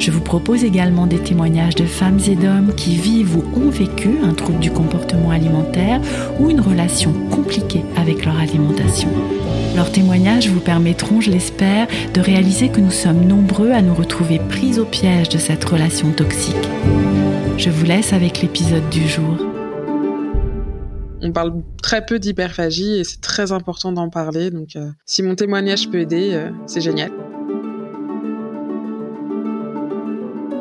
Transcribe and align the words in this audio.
Je 0.00 0.10
vous 0.10 0.22
propose 0.22 0.64
également 0.64 1.06
des 1.06 1.18
témoignages 1.18 1.74
de 1.74 1.84
femmes 1.84 2.20
et 2.26 2.34
d'hommes 2.34 2.74
qui 2.74 2.96
vivent 2.96 3.36
ou 3.36 3.44
ont 3.54 3.68
vécu 3.68 4.08
un 4.24 4.32
trouble 4.32 4.58
du 4.58 4.70
comportement 4.70 5.30
alimentaire 5.30 6.00
ou 6.38 6.48
une 6.48 6.62
relation 6.62 7.12
compliquée 7.28 7.82
avec 7.98 8.24
leur 8.24 8.38
alimentation. 8.38 9.10
Leurs 9.76 9.92
témoignages 9.92 10.48
vous 10.48 10.60
permettront, 10.60 11.20
je 11.20 11.30
l'espère, 11.30 11.86
de 12.14 12.20
réaliser 12.22 12.70
que 12.70 12.80
nous 12.80 12.90
sommes 12.90 13.26
nombreux 13.26 13.72
à 13.72 13.82
nous 13.82 13.94
retrouver 13.94 14.38
pris 14.38 14.78
au 14.78 14.86
piège 14.86 15.28
de 15.28 15.36
cette 15.36 15.64
relation 15.66 16.12
toxique. 16.12 16.56
Je 17.58 17.68
vous 17.68 17.84
laisse 17.84 18.14
avec 18.14 18.40
l'épisode 18.40 18.88
du 18.88 19.06
jour. 19.06 19.36
On 21.20 21.30
parle 21.30 21.62
très 21.82 22.06
peu 22.06 22.18
d'hyperphagie 22.18 23.00
et 23.00 23.04
c'est 23.04 23.20
très 23.20 23.52
important 23.52 23.92
d'en 23.92 24.08
parler. 24.08 24.50
Donc, 24.50 24.76
euh, 24.76 24.88
si 25.04 25.22
mon 25.22 25.34
témoignage 25.34 25.90
peut 25.90 26.00
aider, 26.00 26.30
euh, 26.32 26.48
c'est 26.66 26.80
génial. 26.80 27.10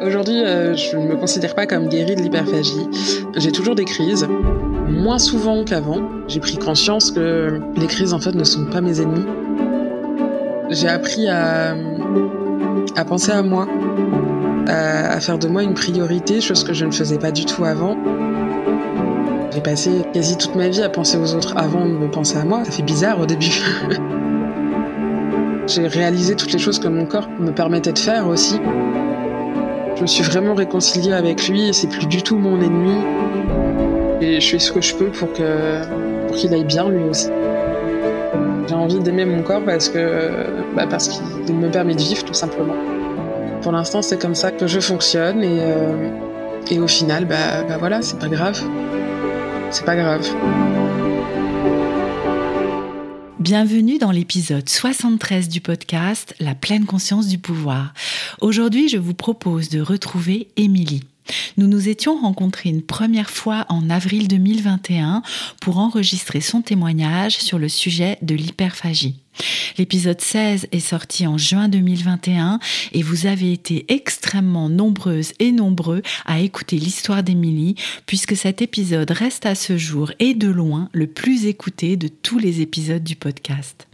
Aujourd'hui, 0.02 0.44
euh, 0.44 0.76
je 0.76 0.96
ne 0.96 1.08
me 1.08 1.16
considère 1.18 1.56
pas 1.56 1.68
comme 1.68 1.90
guérie 1.90 2.16
de 2.16 2.22
l'hyperphagie. 2.22 2.88
J'ai 3.36 3.52
toujours 3.52 3.76
des 3.76 3.84
crises, 3.84 4.26
moins 4.88 5.20
souvent 5.20 5.66
qu'avant. 5.66 6.02
J'ai 6.28 6.40
pris 6.40 6.58
conscience 6.58 7.12
que 7.12 7.60
les 7.76 7.88
crises, 7.88 8.14
en 8.14 8.20
fait, 8.20 8.34
ne 8.34 8.46
sont 8.46 8.66
pas 8.66 8.80
mes 8.80 9.02
ennemis. 9.02 9.26
J'ai 10.70 10.88
appris 10.88 11.28
à, 11.28 11.76
à 12.96 13.06
penser 13.06 13.34
à 13.34 13.44
moi, 13.44 13.68
à, 14.68 15.12
à 15.12 15.20
faire 15.20 15.38
de 15.38 15.50
moi 15.50 15.64
une 15.64 15.74
priorité, 15.74 16.40
chose 16.40 16.64
que 16.64 16.72
je 16.74 16.86
ne 16.86 16.92
faisais 16.92 17.18
pas 17.18 17.32
du 17.32 17.44
tout 17.44 17.66
avant. 17.66 17.98
J'ai 19.52 19.62
passé 19.62 19.92
quasi 20.14 20.38
toute 20.38 20.56
ma 20.56 20.70
vie 20.70 20.82
à 20.82 20.90
penser 20.90 21.18
aux 21.18 21.34
autres 21.34 21.58
avant 21.58 21.86
de 21.86 22.08
penser 22.08 22.38
à 22.38 22.46
moi. 22.46 22.64
Ça 22.64 22.72
fait 22.72 22.84
bizarre 22.84 23.20
au 23.20 23.26
début. 23.26 23.52
J'ai 25.68 25.88
réalisé 25.88 26.36
toutes 26.36 26.54
les 26.54 26.60
choses 26.60 26.80
que 26.80 26.88
mon 26.88 27.06
corps 27.06 27.28
me 27.40 27.52
permettait 27.52 27.92
de 27.92 28.00
faire 28.00 28.28
aussi. 28.28 28.60
Je 30.00 30.04
me 30.04 30.08
suis 30.08 30.24
vraiment 30.24 30.54
réconciliée 30.54 31.12
avec 31.12 31.50
lui 31.50 31.68
et 31.68 31.74
c'est 31.74 31.88
plus 31.88 32.06
du 32.06 32.24
tout 32.24 32.38
mon 32.38 32.62
ennemi. 32.62 33.02
Et 34.22 34.40
je 34.40 34.50
fais 34.50 34.58
ce 34.58 34.72
que 34.72 34.80
je 34.80 34.96
peux 34.96 35.08
pour 35.08 35.34
que 35.34 35.82
pour 36.26 36.38
qu'il 36.38 36.54
aille 36.54 36.64
bien 36.64 36.88
lui 36.88 37.04
aussi. 37.04 37.28
J'ai 38.70 38.76
envie 38.76 39.00
d'aimer 39.00 39.26
mon 39.26 39.44
corps 39.44 39.62
parce 39.66 39.90
que 39.90 40.30
bah 40.74 40.88
parce 40.90 41.10
qu'il 41.10 41.54
me 41.54 41.70
permet 41.70 41.96
de 41.96 42.02
vivre 42.02 42.24
tout 42.24 42.34
simplement. 42.34 42.76
Pour 43.62 43.74
l'instant, 43.74 44.02
c'est 44.02 44.18
comme 44.18 44.36
ça 44.36 44.52
que 44.52 44.68
je 44.68 44.80
fonctionne 44.80 45.44
et 45.44 45.60
euh, 45.60 46.10
et 46.72 46.80
au 46.80 46.88
final, 46.88 47.26
bah, 47.26 47.66
bah 47.68 47.76
voilà, 47.78 48.02
c'est 48.02 48.20
pas 48.20 48.30
grave. 48.30 48.58
C'est 49.70 49.84
pas 49.84 49.98
grave. 49.98 50.26
Bienvenue 53.52 53.98
dans 53.98 54.12
l'épisode 54.12 54.70
73 54.70 55.50
du 55.50 55.60
podcast 55.60 56.36
La 56.40 56.54
pleine 56.54 56.86
conscience 56.86 57.28
du 57.28 57.40
pouvoir. 57.40 57.96
Aujourd'hui, 58.42 58.90
je 58.90 58.98
vous 58.98 59.16
propose 59.16 59.70
de 59.70 59.82
retrouver 59.82 60.50
Émilie. 60.56 61.02
Nous 61.58 61.68
nous 61.68 61.90
étions 61.90 62.16
rencontrés 62.20 62.70
une 62.70 62.82
première 62.82 63.30
fois 63.30 63.66
en 63.70 63.90
avril 63.90 64.28
2021 64.28 65.22
pour 65.62 65.78
enregistrer 65.78 66.42
son 66.42 66.62
témoignage 66.62 67.38
sur 67.38 67.60
le 67.60 67.70
sujet 67.70 68.18
de 68.22 68.36
l'hyperphagie. 68.36 69.20
L'épisode 69.78 70.20
16 70.20 70.68
est 70.72 70.80
sorti 70.80 71.26
en 71.28 71.38
juin 71.38 71.70
2021 71.70 72.60
et 72.92 73.02
vous 73.02 73.26
avez 73.26 73.54
été 73.54 73.86
extrêmement 73.88 74.70
nombreuses 74.70 75.34
et 75.40 75.52
nombreux 75.52 76.02
à 76.26 76.40
écouter 76.40 76.78
l'histoire 76.78 77.24
d'Émilie 77.24 77.76
puisque 78.06 78.36
cet 78.36 78.62
épisode 78.62 79.12
reste 79.12 79.46
à 79.46 79.56
ce 79.56 79.78
jour 79.78 80.12
et 80.20 80.34
de 80.34 80.50
loin 80.50 80.90
le 80.94 81.08
plus 81.08 81.46
écouté 81.46 81.96
de 81.98 82.08
tous 82.08 82.40
les 82.40 82.62
épisodes 82.62 83.04
du 83.04 83.16
podcast. 83.16 83.89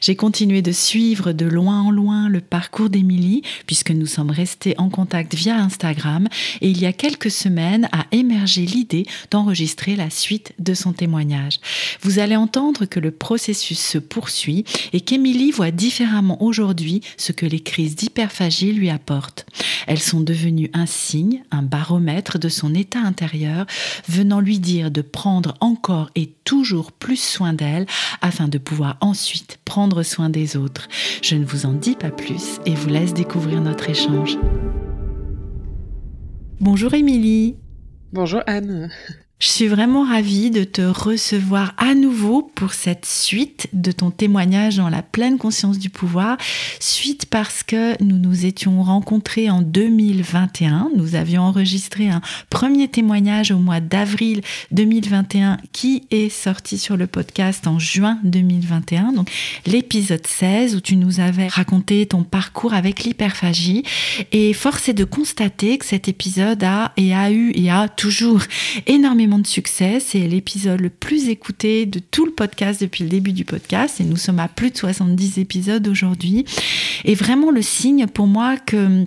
J'ai 0.00 0.16
continué 0.16 0.62
de 0.62 0.72
suivre 0.72 1.32
de 1.32 1.46
loin 1.46 1.80
en 1.80 1.90
loin 1.90 2.28
le 2.28 2.40
parcours 2.40 2.90
d'Émilie, 2.90 3.42
puisque 3.66 3.90
nous 3.90 4.06
sommes 4.06 4.30
restés 4.30 4.74
en 4.78 4.88
contact 4.88 5.34
via 5.34 5.56
Instagram, 5.56 6.28
et 6.60 6.68
il 6.68 6.80
y 6.80 6.86
a 6.86 6.92
quelques 6.92 7.30
semaines 7.30 7.88
a 7.92 8.06
émergé 8.12 8.62
l'idée 8.66 9.06
d'enregistrer 9.30 9.96
la 9.96 10.10
suite 10.10 10.52
de 10.58 10.74
son 10.74 10.92
témoignage. 10.92 11.60
Vous 12.02 12.18
allez 12.18 12.36
entendre 12.36 12.84
que 12.84 13.00
le 13.00 13.10
processus 13.10 13.78
se 13.78 13.98
poursuit 13.98 14.64
et 14.92 15.00
qu'Émilie 15.00 15.50
voit 15.50 15.70
différemment 15.70 16.42
aujourd'hui 16.42 17.00
ce 17.16 17.32
que 17.32 17.46
les 17.46 17.60
crises 17.60 17.96
d'hyperphagie 17.96 18.72
lui 18.72 18.90
apportent. 18.90 19.46
Elles 19.86 20.00
sont 20.00 20.20
devenues 20.20 20.70
un 20.72 20.86
signe, 20.86 21.42
un 21.50 21.62
baromètre 21.62 22.38
de 22.38 22.48
son 22.48 22.74
état 22.74 23.00
intérieur, 23.00 23.66
venant 24.08 24.40
lui 24.40 24.58
dire 24.58 24.90
de 24.90 25.00
prendre 25.02 25.54
encore 25.60 26.10
et 26.14 26.32
toujours 26.44 26.92
plus 26.92 27.20
soin 27.20 27.52
d'elle 27.52 27.86
afin 28.20 28.48
de 28.48 28.58
pouvoir 28.58 28.96
ensuite 29.00 29.35
prendre 29.64 30.02
soin 30.02 30.30
des 30.30 30.56
autres. 30.56 30.88
Je 31.22 31.34
ne 31.34 31.44
vous 31.44 31.66
en 31.66 31.72
dis 31.72 31.94
pas 31.96 32.10
plus 32.10 32.58
et 32.66 32.74
vous 32.74 32.88
laisse 32.88 33.14
découvrir 33.14 33.60
notre 33.60 33.90
échange. 33.90 34.38
Bonjour 36.60 36.94
Émilie. 36.94 37.56
Bonjour 38.12 38.42
Anne. 38.46 38.90
Je 39.38 39.48
suis 39.48 39.66
vraiment 39.66 40.02
ravie 40.02 40.50
de 40.50 40.64
te 40.64 40.80
recevoir 40.80 41.74
à 41.76 41.94
nouveau 41.94 42.40
pour 42.54 42.72
cette 42.72 43.04
suite 43.04 43.68
de 43.74 43.92
ton 43.92 44.10
témoignage 44.10 44.76
dans 44.76 44.88
la 44.88 45.02
pleine 45.02 45.36
conscience 45.36 45.78
du 45.78 45.90
pouvoir. 45.90 46.38
Suite 46.80 47.26
parce 47.26 47.62
que 47.62 48.02
nous 48.02 48.16
nous 48.16 48.46
étions 48.46 48.82
rencontrés 48.82 49.50
en 49.50 49.60
2021. 49.60 50.88
Nous 50.96 51.16
avions 51.16 51.42
enregistré 51.42 52.08
un 52.08 52.22
premier 52.48 52.88
témoignage 52.88 53.50
au 53.50 53.58
mois 53.58 53.80
d'avril 53.80 54.40
2021 54.70 55.58
qui 55.70 56.04
est 56.10 56.30
sorti 56.30 56.78
sur 56.78 56.96
le 56.96 57.06
podcast 57.06 57.66
en 57.66 57.78
juin 57.78 58.18
2021. 58.24 59.12
Donc 59.12 59.30
l'épisode 59.66 60.26
16 60.26 60.76
où 60.76 60.80
tu 60.80 60.96
nous 60.96 61.20
avais 61.20 61.48
raconté 61.48 62.06
ton 62.06 62.22
parcours 62.22 62.72
avec 62.72 63.04
l'hyperphagie. 63.04 63.82
Et 64.32 64.54
force 64.54 64.88
est 64.88 64.94
de 64.94 65.04
constater 65.04 65.76
que 65.76 65.84
cet 65.84 66.08
épisode 66.08 66.64
a 66.64 66.92
et 66.96 67.14
a 67.14 67.30
eu 67.30 67.52
et 67.54 67.70
a 67.70 67.86
toujours 67.88 68.40
énormément 68.86 69.25
de 69.26 69.46
succès. 69.46 70.00
C'est 70.00 70.26
l'épisode 70.26 70.80
le 70.80 70.90
plus 70.90 71.28
écouté 71.28 71.86
de 71.86 71.98
tout 71.98 72.24
le 72.24 72.32
podcast 72.32 72.80
depuis 72.80 73.04
le 73.04 73.10
début 73.10 73.32
du 73.32 73.44
podcast 73.44 74.00
et 74.00 74.04
nous 74.04 74.16
sommes 74.16 74.38
à 74.38 74.48
plus 74.48 74.70
de 74.70 74.76
70 74.76 75.38
épisodes 75.38 75.86
aujourd'hui. 75.88 76.44
Et 77.04 77.14
vraiment 77.14 77.50
le 77.50 77.62
signe 77.62 78.06
pour 78.06 78.26
moi 78.26 78.56
que 78.56 79.06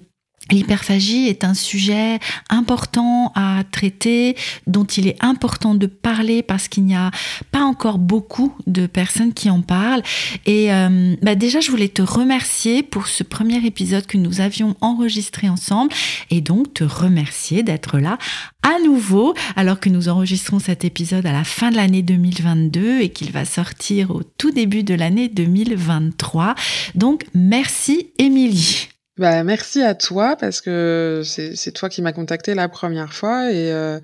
L'hyperphagie 0.52 1.28
est 1.28 1.44
un 1.44 1.54
sujet 1.54 2.20
important 2.50 3.32
à 3.36 3.64
traiter, 3.72 4.36
dont 4.68 4.86
il 4.86 5.08
est 5.08 5.18
important 5.24 5.76
de 5.76 5.86
parler 5.86 6.44
parce 6.44 6.68
qu'il 6.68 6.86
n'y 6.86 6.96
a 6.96 7.12
pas 7.52 7.64
encore 7.64 7.98
beaucoup 7.98 8.54
de 8.68 8.88
personnes 8.88 9.34
qui 9.34 9.50
en 9.50 9.62
parlent. 9.62 10.04
Et 10.46 10.74
euh, 10.74 11.16
bah 11.22 11.36
déjà, 11.36 11.60
je 11.60 11.72
voulais 11.72 11.88
te 11.88 12.02
remercier 12.02 12.84
pour 12.84 13.08
ce 13.08 13.24
premier 13.24 13.66
épisode 13.66 14.06
que 14.06 14.18
nous 14.18 14.42
avions 14.42 14.76
enregistré 14.82 15.50
ensemble 15.50 15.94
et 16.30 16.42
donc 16.42 16.74
te 16.74 16.84
remercier 16.84 17.64
d'être 17.64 18.00
là 18.00 18.18
à 18.62 18.80
nouveau 18.84 19.34
alors 19.56 19.80
que 19.80 19.90
nous 19.90 20.10
enregistrons 20.10 20.60
cet 20.60 20.84
épisode 20.84 21.26
à 21.26 21.32
la 21.32 21.44
fin 21.44 21.72
de 21.72 21.76
l'année 21.76 22.02
2022 22.02 23.02
et 23.02 23.10
qu'il 23.10 23.32
va 23.32 23.46
sortir 23.46 24.12
au 24.12 24.22
tout 24.24 24.52
début 24.52 24.84
de 24.84 24.94
l'année 24.94 25.30
2023. 25.30 26.56
Donc, 26.96 27.26
merci 27.34 28.12
Émilie. 28.18 28.90
Bah, 29.20 29.44
merci 29.44 29.82
à 29.82 29.96
toi 29.96 30.38
parce 30.38 30.62
que 30.62 31.24
c'est 31.26 31.74
toi 31.74 31.90
qui 31.90 32.02
m'as 32.02 32.14
contacté 32.14 32.56
la 32.56 32.70
première 32.70 33.14
fois 33.14 33.52
et, 33.52 33.70
euh, 33.70 34.00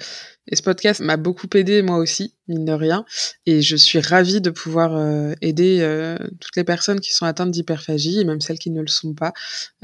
et 0.51 0.57
ce 0.57 0.61
podcast 0.61 0.99
m'a 0.99 1.15
beaucoup 1.15 1.47
aidé 1.53 1.81
moi 1.83 1.99
aussi, 1.99 2.33
mine 2.49 2.65
de 2.65 2.73
rien. 2.73 3.05
Et 3.45 3.61
je 3.61 3.77
suis 3.77 4.01
ravie 4.01 4.41
de 4.41 4.49
pouvoir 4.49 4.93
euh, 4.97 5.31
aider 5.41 5.77
euh, 5.79 6.17
toutes 6.41 6.57
les 6.57 6.65
personnes 6.65 6.99
qui 6.99 7.13
sont 7.13 7.25
atteintes 7.25 7.51
d'hyperphagie 7.51 8.19
et 8.19 8.25
même 8.25 8.41
celles 8.41 8.59
qui 8.59 8.71
ne 8.71 8.81
le 8.81 8.87
sont 8.87 9.13
pas. 9.13 9.31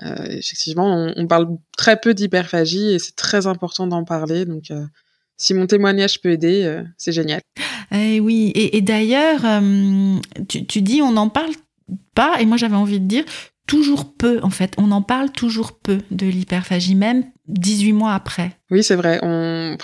Euh, 0.04 0.26
effectivement, 0.28 0.94
on, 0.94 1.14
on, 1.16 1.28
parle 1.28 1.48
très 1.78 1.96
peu 1.98 2.14
d'hyperphagie 2.14 2.92
et 2.92 3.00
c'est 3.00 3.16
très 3.16 3.48
important 3.48 3.88
d'en 3.88 4.04
parler. 4.04 4.44
Donc, 4.44 4.70
euh, 4.70 4.84
si 5.38 5.54
mon 5.54 5.66
témoignage 5.66 6.20
peut 6.20 6.32
aider, 6.32 6.66
euh, 6.66 6.84
c'est 6.98 7.14
génial. 7.14 7.40
Eh 7.94 8.20
oui, 8.20 8.52
et, 8.54 8.76
et 8.76 8.82
d'ailleurs, 8.82 9.62
tu, 10.50 10.66
tu 10.66 10.82
dis 10.82 11.02
on 11.02 11.14
n'en 11.14 11.30
parle 11.30 11.54
pas, 12.16 12.42
et 12.42 12.46
moi 12.46 12.58
j'avais 12.58 12.76
envie 12.76 13.00
de 13.00 13.08
dire, 13.08 13.24
toujours 13.72 14.14
peu, 14.18 14.42
en 14.44 14.50
fait. 14.50 14.74
On 14.78 14.92
en 14.92 15.02
parle 15.02 15.32
toujours 15.32 15.80
peu 15.80 16.00
de 16.12 16.26
l'hyperphagie, 16.26 16.94
même 16.94 17.24
18 17.48 17.94
mois 17.94 18.14
après. 18.14 18.60
Oui, 18.70 18.84
c'est 18.84 18.98
vrai. 18.98 19.18
On, 19.24 19.78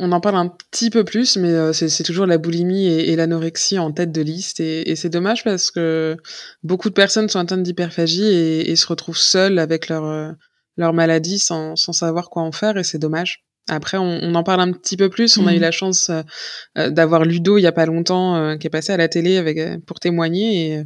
en 0.00 0.20
parle 0.20 0.34
un 0.34 0.48
petit 0.48 0.90
peu 0.90 1.04
plus, 1.04 1.36
mais 1.36 1.50
euh, 1.50 1.72
c'est 1.72 2.02
toujours 2.02 2.26
la 2.26 2.38
boulimie 2.38 2.88
et, 2.88 3.14
l'anorexie 3.14 3.78
en 3.78 3.92
tête 3.92 4.10
de 4.10 4.20
liste. 4.20 4.58
Et, 4.58 4.90
et 4.90 4.96
c'est 4.96 5.10
dommage 5.10 5.44
parce 5.44 5.70
que 5.70 6.16
beaucoup 6.64 6.88
de 6.88 6.94
personnes 6.94 7.28
sont 7.28 7.38
atteintes 7.38 7.62
d'hyperphagie 7.62 8.26
et, 8.26 8.68
et, 8.68 8.74
se 8.74 8.88
retrouvent 8.88 9.16
seules 9.16 9.60
avec 9.60 9.86
leur, 9.86 10.06
euh, 10.06 10.32
leur 10.76 10.92
maladie 10.92 11.38
sans, 11.38 11.76
sans 11.76 11.92
savoir 11.92 12.30
quoi 12.30 12.42
en 12.42 12.50
faire 12.50 12.78
et 12.78 12.84
c'est 12.84 12.98
dommage. 12.98 13.44
Après, 13.68 13.98
on, 13.98 14.34
en 14.34 14.42
parle 14.42 14.60
un 14.60 14.72
petit 14.72 14.96
peu 14.96 15.08
plus. 15.08 15.36
On 15.36 15.46
a 15.46 15.54
eu 15.54 15.58
mmh. 15.58 15.60
la 15.60 15.70
chance 15.70 16.10
euh, 16.10 16.90
d'avoir 16.90 17.24
Ludo 17.24 17.56
il 17.58 17.62
y 17.62 17.66
a 17.66 17.72
pas 17.72 17.86
longtemps, 17.86 18.56
qui 18.58 18.66
est 18.66 18.70
passé 18.70 18.92
à 18.92 18.96
la 18.96 19.08
télé 19.08 19.36
avec 19.36 19.84
pour 19.84 20.00
témoigner 20.00 20.72
et, 20.72 20.82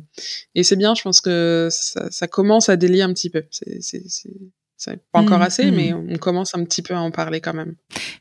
et 0.54 0.62
c'est 0.64 0.76
bien. 0.76 0.94
Je 0.94 1.02
pense 1.02 1.20
que 1.20 1.68
ça, 1.70 2.10
ça, 2.10 2.28
commence 2.28 2.68
à 2.68 2.76
délier 2.76 3.02
un 3.02 3.12
petit 3.12 3.30
peu. 3.30 3.44
C'est 3.50 3.80
c'est 4.76 5.00
pas 5.12 5.20
encore 5.20 5.38
mmh, 5.38 5.42
assez, 5.42 5.70
mais 5.70 5.92
mmh. 5.92 6.08
on 6.10 6.16
commence 6.18 6.54
un 6.54 6.64
petit 6.64 6.82
peu 6.82 6.94
à 6.94 7.00
en 7.00 7.10
parler 7.10 7.40
quand 7.40 7.54
même. 7.54 7.74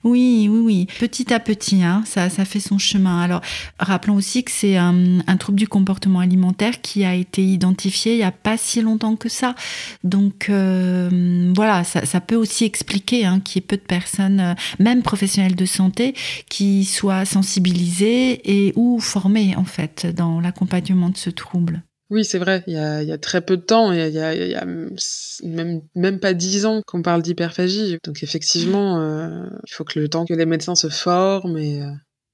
Oui, 0.03 0.47
oui, 0.51 0.59
oui. 0.59 0.87
Petit 0.99 1.33
à 1.33 1.39
petit, 1.39 1.83
hein, 1.83 2.03
ça, 2.05 2.29
ça 2.29 2.45
fait 2.45 2.59
son 2.59 2.77
chemin. 2.77 3.21
Alors, 3.21 3.41
rappelons 3.79 4.15
aussi 4.15 4.43
que 4.43 4.51
c'est 4.51 4.77
un, 4.77 5.21
trouble 5.39 5.57
du 5.57 5.67
comportement 5.67 6.19
alimentaire 6.19 6.81
qui 6.81 7.03
a 7.03 7.15
été 7.15 7.43
identifié 7.43 8.13
il 8.13 8.17
n'y 8.17 8.23
a 8.23 8.31
pas 8.31 8.57
si 8.57 8.81
longtemps 8.81 9.15
que 9.15 9.29
ça. 9.29 9.55
Donc, 10.03 10.47
euh, 10.49 11.51
voilà, 11.55 11.83
ça, 11.83 12.21
peut 12.21 12.35
aussi 12.35 12.65
expliquer 12.65 13.25
hein, 13.25 13.39
qu'il 13.39 13.61
y 13.61 13.63
ait 13.63 13.67
peu 13.67 13.77
de 13.77 13.81
personnes, 13.81 14.39
euh, 14.39 14.53
même 14.79 15.01
professionnels 15.01 15.55
de 15.55 15.65
santé, 15.65 16.13
qui 16.49 16.85
soient 16.85 17.25
sensibilisées 17.25 18.67
et 18.67 18.73
ou 18.75 18.99
formées, 18.99 19.55
en 19.57 19.65
fait, 19.65 20.05
dans 20.05 20.39
l'accompagnement 20.39 21.09
de 21.09 21.17
ce 21.17 21.29
trouble. 21.29 21.83
Oui, 22.09 22.25
c'est 22.25 22.37
vrai, 22.37 22.63
il 22.67 22.73
y 22.73 22.77
a, 22.77 23.01
y 23.01 23.11
a, 23.11 23.17
très 23.17 23.41
peu 23.41 23.57
de 23.57 23.61
temps, 23.61 23.91
il 23.91 23.97
y 23.97 24.19
a, 24.19 24.35
y 24.35 24.55
a, 24.55 24.65
même, 24.65 25.81
même 25.95 26.19
pas 26.19 26.33
dix 26.33 26.65
ans 26.65 26.81
qu'on 26.85 27.01
parle 27.01 27.21
d'hyperphagie. 27.21 27.97
Donc 28.03 28.21
effectivement, 28.23 28.99
euh, 28.99 29.45
il 29.65 29.73
faut 29.73 29.83
que 29.83 29.99
le 29.99 30.09
temps 30.09 30.25
que 30.25 30.33
les 30.33 30.45
médecins 30.45 30.75
se 30.75 30.89
forment, 30.89 31.57
et 31.57 31.81
euh, 31.81 31.89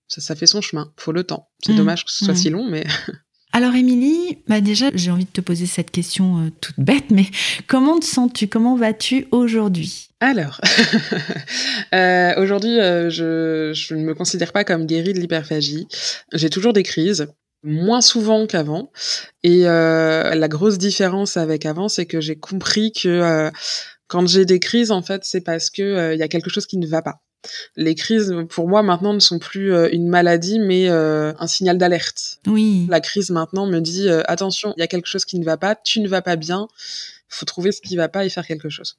ça, 0.07 0.21
ça 0.21 0.35
fait 0.35 0.47
son 0.47 0.61
chemin, 0.61 0.91
il 0.97 1.01
faut 1.01 1.11
le 1.11 1.23
temps. 1.23 1.49
C'est 1.63 1.73
mmh. 1.73 1.77
dommage 1.77 2.05
que 2.05 2.11
ce 2.11 2.25
soit 2.25 2.33
mmh. 2.33 2.37
si 2.37 2.49
long, 2.49 2.67
mais... 2.69 2.85
Alors 3.51 3.73
Émilie, 3.73 4.43
bah 4.47 4.61
déjà 4.61 4.91
j'ai 4.93 5.09
envie 5.09 5.25
de 5.25 5.31
te 5.31 5.41
poser 5.41 5.65
cette 5.65 5.89
question 5.89 6.45
euh, 6.45 6.49
toute 6.61 6.79
bête, 6.79 7.09
mais 7.09 7.25
comment 7.65 7.99
te 7.99 8.05
sens-tu 8.05 8.47
Comment 8.47 8.75
vas-tu 8.75 9.27
aujourd'hui? 9.31 10.09
Alors, 10.19 10.61
euh, 11.95 12.33
aujourd'hui 12.39 12.75
je, 12.75 13.71
je 13.73 13.95
ne 13.95 14.03
me 14.03 14.13
considère 14.13 14.51
pas 14.51 14.63
comme 14.63 14.85
guérie 14.85 15.13
de 15.13 15.19
l'hyperphagie. 15.19 15.87
J'ai 16.31 16.51
toujours 16.51 16.73
des 16.73 16.83
crises 16.83 17.27
moins 17.63 18.01
souvent 18.01 18.45
qu'avant. 18.47 18.91
Et 19.43 19.67
euh, 19.67 20.35
la 20.35 20.47
grosse 20.47 20.77
différence 20.77 21.37
avec 21.37 21.65
avant, 21.65 21.89
c'est 21.89 22.05
que 22.05 22.21
j'ai 22.21 22.37
compris 22.37 22.91
que 22.91 23.07
euh, 23.07 23.51
quand 24.07 24.27
j'ai 24.27 24.45
des 24.45 24.59
crises, 24.59 24.91
en 24.91 25.01
fait, 25.01 25.23
c'est 25.23 25.41
parce 25.41 25.69
que 25.69 25.81
euh, 25.81 26.15
y 26.15 26.23
a 26.23 26.27
quelque 26.27 26.49
chose 26.49 26.65
qui 26.65 26.77
ne 26.77 26.87
va 26.87 27.01
pas. 27.01 27.21
Les 27.77 27.95
crises, 27.95 28.35
pour 28.49 28.67
moi, 28.67 28.83
maintenant, 28.83 29.13
ne 29.13 29.19
sont 29.19 29.39
plus 29.39 29.73
une 29.93 30.09
maladie, 30.09 30.59
mais 30.59 30.89
un 30.89 31.47
signal 31.47 31.77
d'alerte. 31.77 32.41
Oui. 32.45 32.85
La 32.89 32.99
crise 32.99 33.29
maintenant 33.29 33.65
me 33.65 33.79
dit 33.79 34.09
attention, 34.09 34.73
il 34.75 34.81
y 34.81 34.83
a 34.83 34.87
quelque 34.87 35.05
chose 35.05 35.23
qui 35.23 35.39
ne 35.39 35.45
va 35.45 35.55
pas, 35.55 35.73
tu 35.73 36.01
ne 36.01 36.09
vas 36.09 36.21
pas 36.21 36.35
bien, 36.35 36.67
faut 37.29 37.45
trouver 37.45 37.71
ce 37.71 37.79
qui 37.79 37.95
va 37.95 38.09
pas 38.09 38.25
et 38.25 38.29
faire 38.29 38.45
quelque 38.45 38.67
chose. 38.67 38.97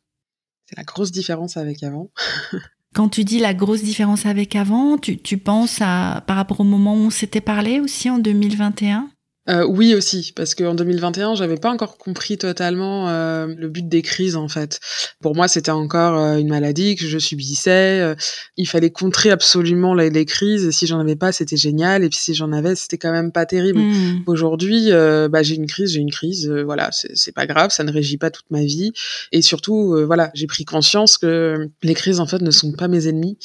C'est 0.64 0.78
la 0.78 0.84
grosse 0.84 1.10
différence 1.10 1.58
avec 1.58 1.82
avant. 1.82 2.10
Quand 2.94 3.08
tu 3.08 3.24
dis 3.24 3.38
la 3.38 3.54
grosse 3.54 3.82
différence 3.82 4.26
avec 4.26 4.56
avant, 4.56 4.98
tu, 4.98 5.38
penses 5.38 5.78
à 5.80 6.24
par 6.26 6.36
rapport 6.36 6.60
au 6.60 6.64
moment 6.64 6.94
où 6.94 6.98
on 7.06 7.10
s'était 7.10 7.40
parlé 7.40 7.78
aussi 7.78 8.10
en 8.10 8.18
2021 8.18 9.08
euh, 9.50 9.66
oui 9.66 9.94
aussi, 9.94 10.32
parce 10.34 10.54
qu'en 10.54 10.74
2021, 10.74 11.34
j'avais 11.34 11.56
pas 11.56 11.70
encore 11.70 11.98
compris 11.98 12.38
totalement 12.38 13.08
euh, 13.08 13.46
le 13.46 13.68
but 13.68 13.88
des 13.88 14.02
crises 14.02 14.36
en 14.36 14.48
fait. 14.48 14.80
Pour 15.20 15.34
moi, 15.34 15.48
c'était 15.48 15.70
encore 15.70 16.18
euh, 16.18 16.36
une 16.36 16.48
maladie 16.48 16.94
que 16.94 17.06
je 17.06 17.18
subissais. 17.18 18.14
Il 18.56 18.68
fallait 18.68 18.90
contrer 18.90 19.30
absolument 19.30 19.94
les, 19.94 20.10
les, 20.10 20.24
crises. 20.24 20.66
Et 20.66 20.72
si 20.72 20.86
j'en 20.86 21.00
avais 21.00 21.16
pas, 21.16 21.32
c'était 21.32 21.56
génial. 21.56 22.04
Et 22.04 22.08
puis 22.08 22.18
si 22.18 22.34
j'en 22.34 22.52
avais, 22.52 22.76
c'était 22.76 22.98
quand 22.98 23.12
même 23.12 23.32
pas 23.32 23.46
terrible. 23.46 23.80
Hmm. 23.80 24.22
Aujourd'hui, 24.26 24.90
bah, 24.90 25.42
j'ai 25.42 25.56
une 25.56 25.66
crise, 25.66 25.92
j'ai 25.92 26.00
une 26.00 26.10
crise. 26.10 26.48
voilà, 26.48 26.90
c'est 26.92 27.32
pas 27.32 27.46
grave, 27.46 27.70
ça 27.70 27.84
ne 27.84 27.90
régit 27.90 28.18
pas 28.18 28.30
toute 28.30 28.50
ma 28.50 28.62
vie. 28.62 28.92
Et 29.32 29.42
surtout, 29.42 29.96
voilà, 30.06 30.30
j'ai 30.34 30.46
pris 30.46 30.64
conscience 30.64 31.18
que 31.18 31.68
les 31.82 31.94
crises 31.94 32.20
en 32.20 32.26
fait 32.26 32.40
ne 32.40 32.50
sont 32.50 32.72
pas 32.72 32.88
mes 32.88 33.08
ennemis 33.08 33.38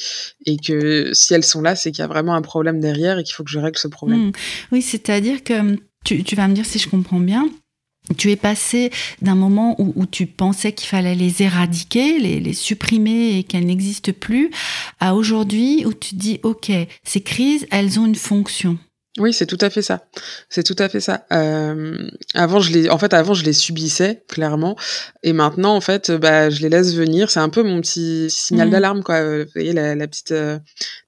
et 0.45 0.57
que 0.57 1.13
si 1.13 1.33
elles 1.33 1.43
sont 1.43 1.61
là, 1.61 1.75
c'est 1.75 1.91
qu'il 1.91 1.99
y 1.99 2.05
a 2.05 2.07
vraiment 2.07 2.35
un 2.35 2.41
problème 2.41 2.79
derrière 2.79 3.17
et 3.17 3.23
qu'il 3.23 3.33
faut 3.33 3.43
que 3.43 3.51
je 3.51 3.59
règle 3.59 3.77
ce 3.77 3.87
problème. 3.87 4.27
Hmm. 4.27 4.31
Oui, 4.71 4.81
c'est-à-dire 4.81 5.43
que 5.43 5.77
tu, 6.05 6.35
vas 6.35 6.47
me 6.47 6.53
dire 6.53 6.65
si 6.65 6.79
je 6.79 6.87
comprends 6.87 7.19
bien. 7.19 7.49
Tu 8.17 8.31
es 8.31 8.35
passé 8.35 8.91
d'un 9.23 9.33
moment 9.33 9.75
où, 9.79 10.05
tu 10.05 10.27
pensais 10.27 10.73
qu'il 10.73 10.87
fallait 10.87 11.15
les 11.15 11.41
éradiquer, 11.41 12.19
les, 12.19 12.39
les 12.39 12.53
supprimer 12.53 13.39
et 13.39 13.43
qu'elles 13.43 13.65
n'existent 13.65 14.11
plus, 14.11 14.51
à 14.99 15.15
aujourd'hui 15.15 15.85
où 15.87 15.93
tu 15.93 16.13
dis, 16.13 16.39
OK, 16.43 16.71
ces 17.03 17.21
crises, 17.21 17.65
elles 17.71 17.99
ont 17.99 18.05
une 18.05 18.15
fonction. 18.15 18.77
Oui, 19.17 19.31
c'est 19.31 19.45
tout 19.45 19.57
à 19.61 19.69
fait 19.69 19.81
ça. 19.81 20.05
C'est 20.49 20.63
tout 20.63 20.75
à 20.77 20.89
fait 20.89 20.99
ça. 20.99 21.25
Euh, 21.31 22.09
avant, 22.33 22.59
je 22.59 22.73
les, 22.73 22.89
en 22.89 22.97
fait, 22.97 23.13
avant, 23.13 23.33
je 23.33 23.45
les 23.45 23.53
subissais 23.53 24.23
clairement, 24.27 24.75
et 25.23 25.31
maintenant, 25.31 25.73
en 25.73 25.79
fait, 25.79 26.11
bah, 26.11 26.49
je 26.49 26.61
les 26.61 26.69
laisse 26.69 26.95
venir. 26.95 27.29
C'est 27.29 27.39
un 27.39 27.47
peu 27.47 27.63
mon 27.63 27.79
petit 27.79 28.29
signal 28.29 28.67
mmh. 28.67 28.71
d'alarme, 28.71 29.03
quoi. 29.03 29.23
Vous 29.23 29.45
voyez 29.53 29.71
la, 29.71 29.95
la 29.95 30.07
petite, 30.07 30.31
euh, 30.31 30.59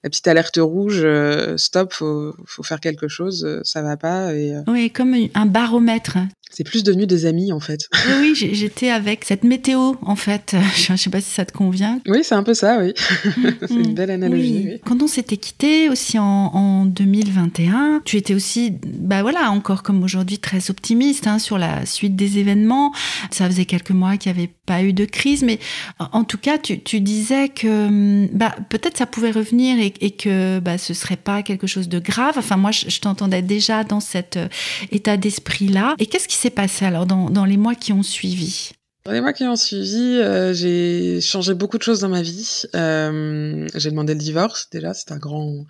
la 0.03 0.09
petite 0.09 0.27
alerte 0.27 0.57
rouge. 0.57 1.01
Euh, 1.03 1.57
stop, 1.57 1.91
faut, 1.91 2.33
faut 2.45 2.63
faire 2.63 2.79
quelque 2.79 3.09
chose. 3.09 3.43
Euh, 3.45 3.59
ça 3.63 3.81
va 3.81 3.97
pas. 3.97 4.33
Et, 4.33 4.55
oui, 4.67 4.89
comme 4.89 5.13
un 5.33 5.45
baromètre. 5.45 6.17
C'est 6.49 6.63
plus 6.63 6.83
devenu 6.83 7.05
des 7.05 7.25
amis 7.25 7.51
en 7.51 7.59
fait. 7.59 7.87
Oui, 8.07 8.33
oui 8.33 8.49
j'étais 8.53 8.89
avec 8.89 9.25
cette 9.25 9.43
météo 9.43 9.93
en 10.01 10.15
fait. 10.15 10.55
Je 10.75 10.93
ne 10.93 10.97
sais 10.97 11.09
pas 11.09 11.21
si 11.21 11.29
ça 11.29 11.45
te 11.45 11.51
convient. 11.51 11.99
Oui, 12.07 12.19
c'est 12.23 12.35
un 12.35 12.43
peu 12.43 12.53
ça, 12.53 12.79
oui. 12.79 12.93
c'est 13.61 13.73
une 13.73 13.93
belle 13.93 14.11
analogie. 14.11 14.79
Quand 14.85 15.01
on 15.01 15.07
s'était 15.07 15.37
quitté 15.37 15.89
aussi 15.89 16.17
en, 16.17 16.23
en, 16.25 16.85
2021, 16.85 17.96
tu 18.05 18.17
étais 18.17 18.33
aussi, 18.33 18.73
bah 18.85 19.21
voilà, 19.21 19.51
encore 19.51 19.83
comme 19.83 20.03
aujourd'hui, 20.03 20.39
très 20.39 20.69
optimiste 20.69 21.27
hein, 21.27 21.39
sur 21.39 21.57
la 21.57 21.85
suite 21.85 22.15
des 22.15 22.39
événements. 22.39 22.91
Ça 23.31 23.47
faisait 23.47 23.65
quelques 23.65 23.91
mois 23.91 24.17
qu'il 24.17 24.31
n'y 24.31 24.39
avait 24.39 24.51
pas 24.65 24.83
eu 24.83 24.93
de 24.93 25.05
crise, 25.05 25.43
mais 25.43 25.59
en 25.99 26.23
tout 26.23 26.37
cas, 26.37 26.57
tu, 26.57 26.99
disais 26.99 27.49
que 27.49 28.27
bah, 28.33 28.55
peut-être 28.69 28.97
ça 28.97 29.05
pouvait 29.05 29.31
revenir 29.31 29.77
et, 29.79 30.11
que 30.11 30.59
bah, 30.59 30.77
ce 30.77 30.93
serait 30.93 31.15
pas 31.15 31.43
quelque 31.43 31.67
chose 31.67 31.89
de 31.89 31.99
grave. 31.99 32.35
Enfin, 32.37 32.57
moi, 32.57 32.71
je, 32.71 32.99
t'entendais 32.99 33.41
déjà 33.41 33.83
dans 33.83 33.99
cet 33.99 34.37
euh, 34.37 34.47
état 34.91 35.17
d'esprit-là. 35.17 35.95
Et 35.99 36.05
qu'est-ce 36.05 36.27
qui 36.27 36.35
s'est 36.35 36.49
passé 36.49 36.85
alors 36.85 37.05
dans, 37.05 37.45
les 37.45 37.57
mois 37.57 37.75
qui 37.75 37.93
ont 37.93 38.03
suivi? 38.03 38.71
Les 39.11 39.21
mois 39.21 39.33
qui 39.33 39.43
ont 39.43 39.55
suivi, 39.55 40.17
euh, 40.19 40.53
j'ai 40.53 41.21
changé 41.21 41.53
beaucoup 41.53 41.77
de 41.77 41.83
choses 41.83 42.01
dans 42.01 42.09
ma 42.09 42.21
vie. 42.21 42.63
Euh, 42.75 43.67
j'ai 43.75 43.91
demandé 43.91 44.13
le 44.13 44.19
divorce 44.19 44.69
déjà, 44.71 44.93
c'est 44.93 45.11
un 45.11 45.17
grand, 45.17 45.65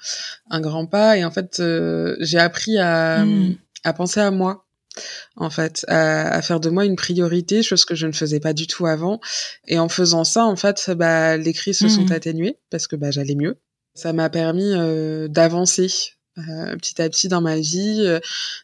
un 0.49 0.61
grand 0.61 0.85
pas. 0.85 1.17
Et 1.17 1.25
en 1.25 1.31
fait, 1.31 1.59
euh, 1.59 2.15
j'ai 2.19 2.39
appris 2.39 2.77
à, 2.77 3.25
hmm. 3.25 3.55
à 3.83 3.93
penser 3.93 4.19
à 4.19 4.31
moi, 4.31 4.65
en 5.35 5.49
fait, 5.49 5.85
à, 5.87 6.29
à, 6.29 6.41
faire 6.41 6.59
de 6.59 6.69
moi 6.69 6.85
une 6.85 6.95
priorité, 6.95 7.63
chose 7.63 7.85
que 7.85 7.95
je 7.95 8.07
ne 8.07 8.13
faisais 8.13 8.39
pas 8.39 8.53
du 8.53 8.67
tout 8.67 8.85
avant. 8.85 9.19
Et 9.67 9.77
en 9.79 9.89
faisant 9.89 10.23
ça, 10.23 10.45
en 10.45 10.55
fait, 10.55 10.91
bah, 10.91 11.37
les 11.37 11.53
crises 11.53 11.79
se 11.79 11.89
sont 11.89 12.05
hmm. 12.05 12.11
atténuées 12.13 12.59
parce 12.69 12.87
que 12.87 12.95
bah, 12.95 13.11
j'allais 13.11 13.35
mieux. 13.35 13.59
Ça 13.93 14.13
m'a 14.13 14.29
permis 14.29 14.73
d'avancer 15.29 16.16
petit 16.77 17.01
à 17.01 17.09
petit 17.09 17.27
dans 17.27 17.41
ma 17.41 17.57
vie, 17.57 18.03
euh, 18.05 18.19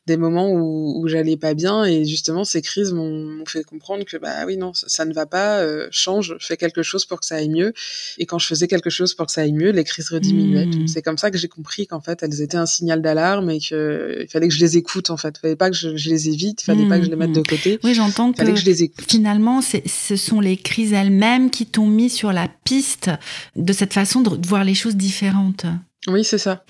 des 0.07 0.17
moments 0.17 0.51
où, 0.51 1.01
où 1.01 1.07
j'allais 1.07 1.37
pas 1.37 1.53
bien 1.53 1.83
et 1.83 2.05
justement 2.05 2.43
ces 2.43 2.61
crises 2.61 2.93
m'ont 2.93 3.45
fait 3.45 3.63
comprendre 3.63 4.05
que 4.05 4.17
bah 4.17 4.45
oui 4.45 4.57
non 4.57 4.73
ça, 4.73 5.05
ne 5.05 5.13
va 5.13 5.25
pas, 5.25 5.59
euh, 5.59 5.87
change, 5.91 6.35
fais 6.39 6.57
quelque 6.57 6.83
chose 6.83 7.05
pour 7.05 7.19
que 7.19 7.25
ça 7.25 7.35
aille 7.35 7.49
mieux 7.49 7.73
et 8.17 8.25
quand 8.25 8.39
je 8.39 8.47
faisais 8.47 8.67
quelque 8.67 8.89
chose 8.89 9.13
pour 9.13 9.27
que 9.27 9.31
ça 9.31 9.41
aille 9.41 9.53
mieux, 9.53 9.71
les 9.71 9.83
crises 9.83 10.09
rediminuaient. 10.09 10.65
Mmh. 10.65 10.87
C'est 10.87 11.01
comme 11.01 11.17
ça 11.17 11.31
que 11.31 11.37
j'ai 11.37 11.47
compris 11.47 11.87
qu'en 11.87 12.01
fait 12.01 12.21
elles 12.23 12.41
étaient 12.41 12.57
un 12.57 12.65
signal 12.65 13.01
d'alarme 13.01 13.49
et 13.49 13.59
que 13.59 14.19
il 14.21 14.27
fallait 14.27 14.47
que 14.47 14.53
je 14.53 14.59
les 14.59 14.77
écoute 14.77 15.09
en 15.09 15.17
fait, 15.17 15.35
il 15.37 15.41
fallait 15.41 15.55
pas 15.55 15.69
que 15.69 15.75
je, 15.75 15.89
les 15.89 16.29
évite, 16.29 16.61
il 16.61 16.65
fallait 16.65 16.87
pas 16.87 16.99
que 16.99 17.05
je 17.05 17.09
les 17.09 17.15
mette 17.15 17.31
de 17.31 17.39
mmh. 17.39 17.47
côté. 17.47 17.79
Oui 17.83 17.93
j'entends 17.93 18.31
que, 18.33 18.43
que, 18.43 18.55
je 18.55 18.65
les 18.65 18.83
écoute. 18.83 19.05
Finalement 19.07 19.61
ce 19.61 20.15
sont 20.15 20.39
les 20.39 20.57
crises 20.57 20.93
elles-mêmes 20.93 21.49
qui 21.49 21.65
t'ont 21.65 21.87
mis 21.87 22.09
sur 22.09 22.31
la 22.31 22.47
piste 22.63 23.09
de 23.55 23.73
cette 23.73 23.93
façon 23.93 24.21
de 24.21 24.47
voir 24.47 24.63
les 24.63 24.75
choses 24.75 24.95
différentes. 24.95 25.65
Oui, 26.07 26.23
c'est 26.23 26.37
ça. 26.37 26.63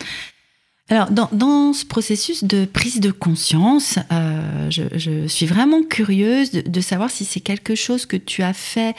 Alors, 0.90 1.12
dans, 1.12 1.30
dans, 1.32 1.72
ce 1.72 1.86
processus 1.86 2.44
de 2.44 2.66
prise 2.66 3.00
de 3.00 3.12
conscience, 3.12 3.98
euh, 4.12 4.70
je, 4.70 5.28
suis 5.28 5.46
vraiment 5.46 5.82
curieuse 5.82 6.52
de, 6.52 6.82
savoir 6.82 7.10
si 7.10 7.24
c'est 7.24 7.40
quelque 7.40 7.74
chose 7.74 8.06
que 8.06 8.18
tu 8.18 8.44
as 8.44 8.54
fait 8.54 8.94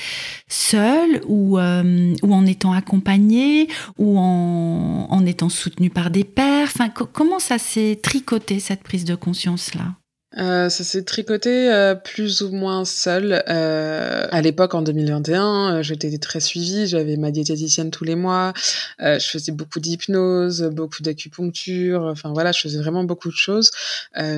seul 0.49 1.21
ou, 1.27 1.59
euh, 1.59 2.15
ou 2.23 2.35
en 2.35 2.47
étant 2.47 2.73
accompagné 2.73 3.69
ou 3.99 4.19
en, 4.19 5.07
en 5.11 5.27
étant 5.27 5.51
soutenu 5.51 5.91
par 5.91 6.11
des 6.11 6.25
pairs. 6.25 6.69
Enfin, 6.75 6.89
comment 6.89 7.39
ça 7.39 7.59
s'est 7.59 8.01
tricoté 8.03 8.61
cette 8.61 8.83
prise 8.83 9.05
de 9.05 9.15
conscience-là? 9.15 9.95
Euh, 10.37 10.69
ça 10.69 10.85
s'est 10.85 11.05
tricoté 11.05 11.73
euh, 11.73 11.95
plus 11.95 12.43
ou 12.43 12.51
moins 12.51 12.85
seul. 12.85 13.45
Euh, 13.49 14.27
à 14.31 14.41
l'époque, 14.41 14.75
en 14.75 14.83
2021, 14.83 15.77
euh, 15.77 15.83
j'étais 15.83 16.17
très 16.19 16.41
suivie. 16.41 16.87
J'avais 16.87 17.17
ma 17.17 17.31
diététicienne 17.31 17.91
tous 17.91 18.05
les 18.05 18.17
mois. 18.17 18.53
Euh, 19.01 19.19
je 19.19 19.29
faisais 19.29 19.53
beaucoup 19.53 19.81
d'hypnose, 19.81 20.63
beaucoup 20.73 21.03
d'acupuncture. 21.03 22.03
Enfin 22.03 22.33
voilà, 22.33 22.53
je 22.53 22.61
faisais 22.61 22.79
vraiment 22.79 23.05
beaucoup 23.05 23.29
de 23.29 23.37
choses. 23.37 23.71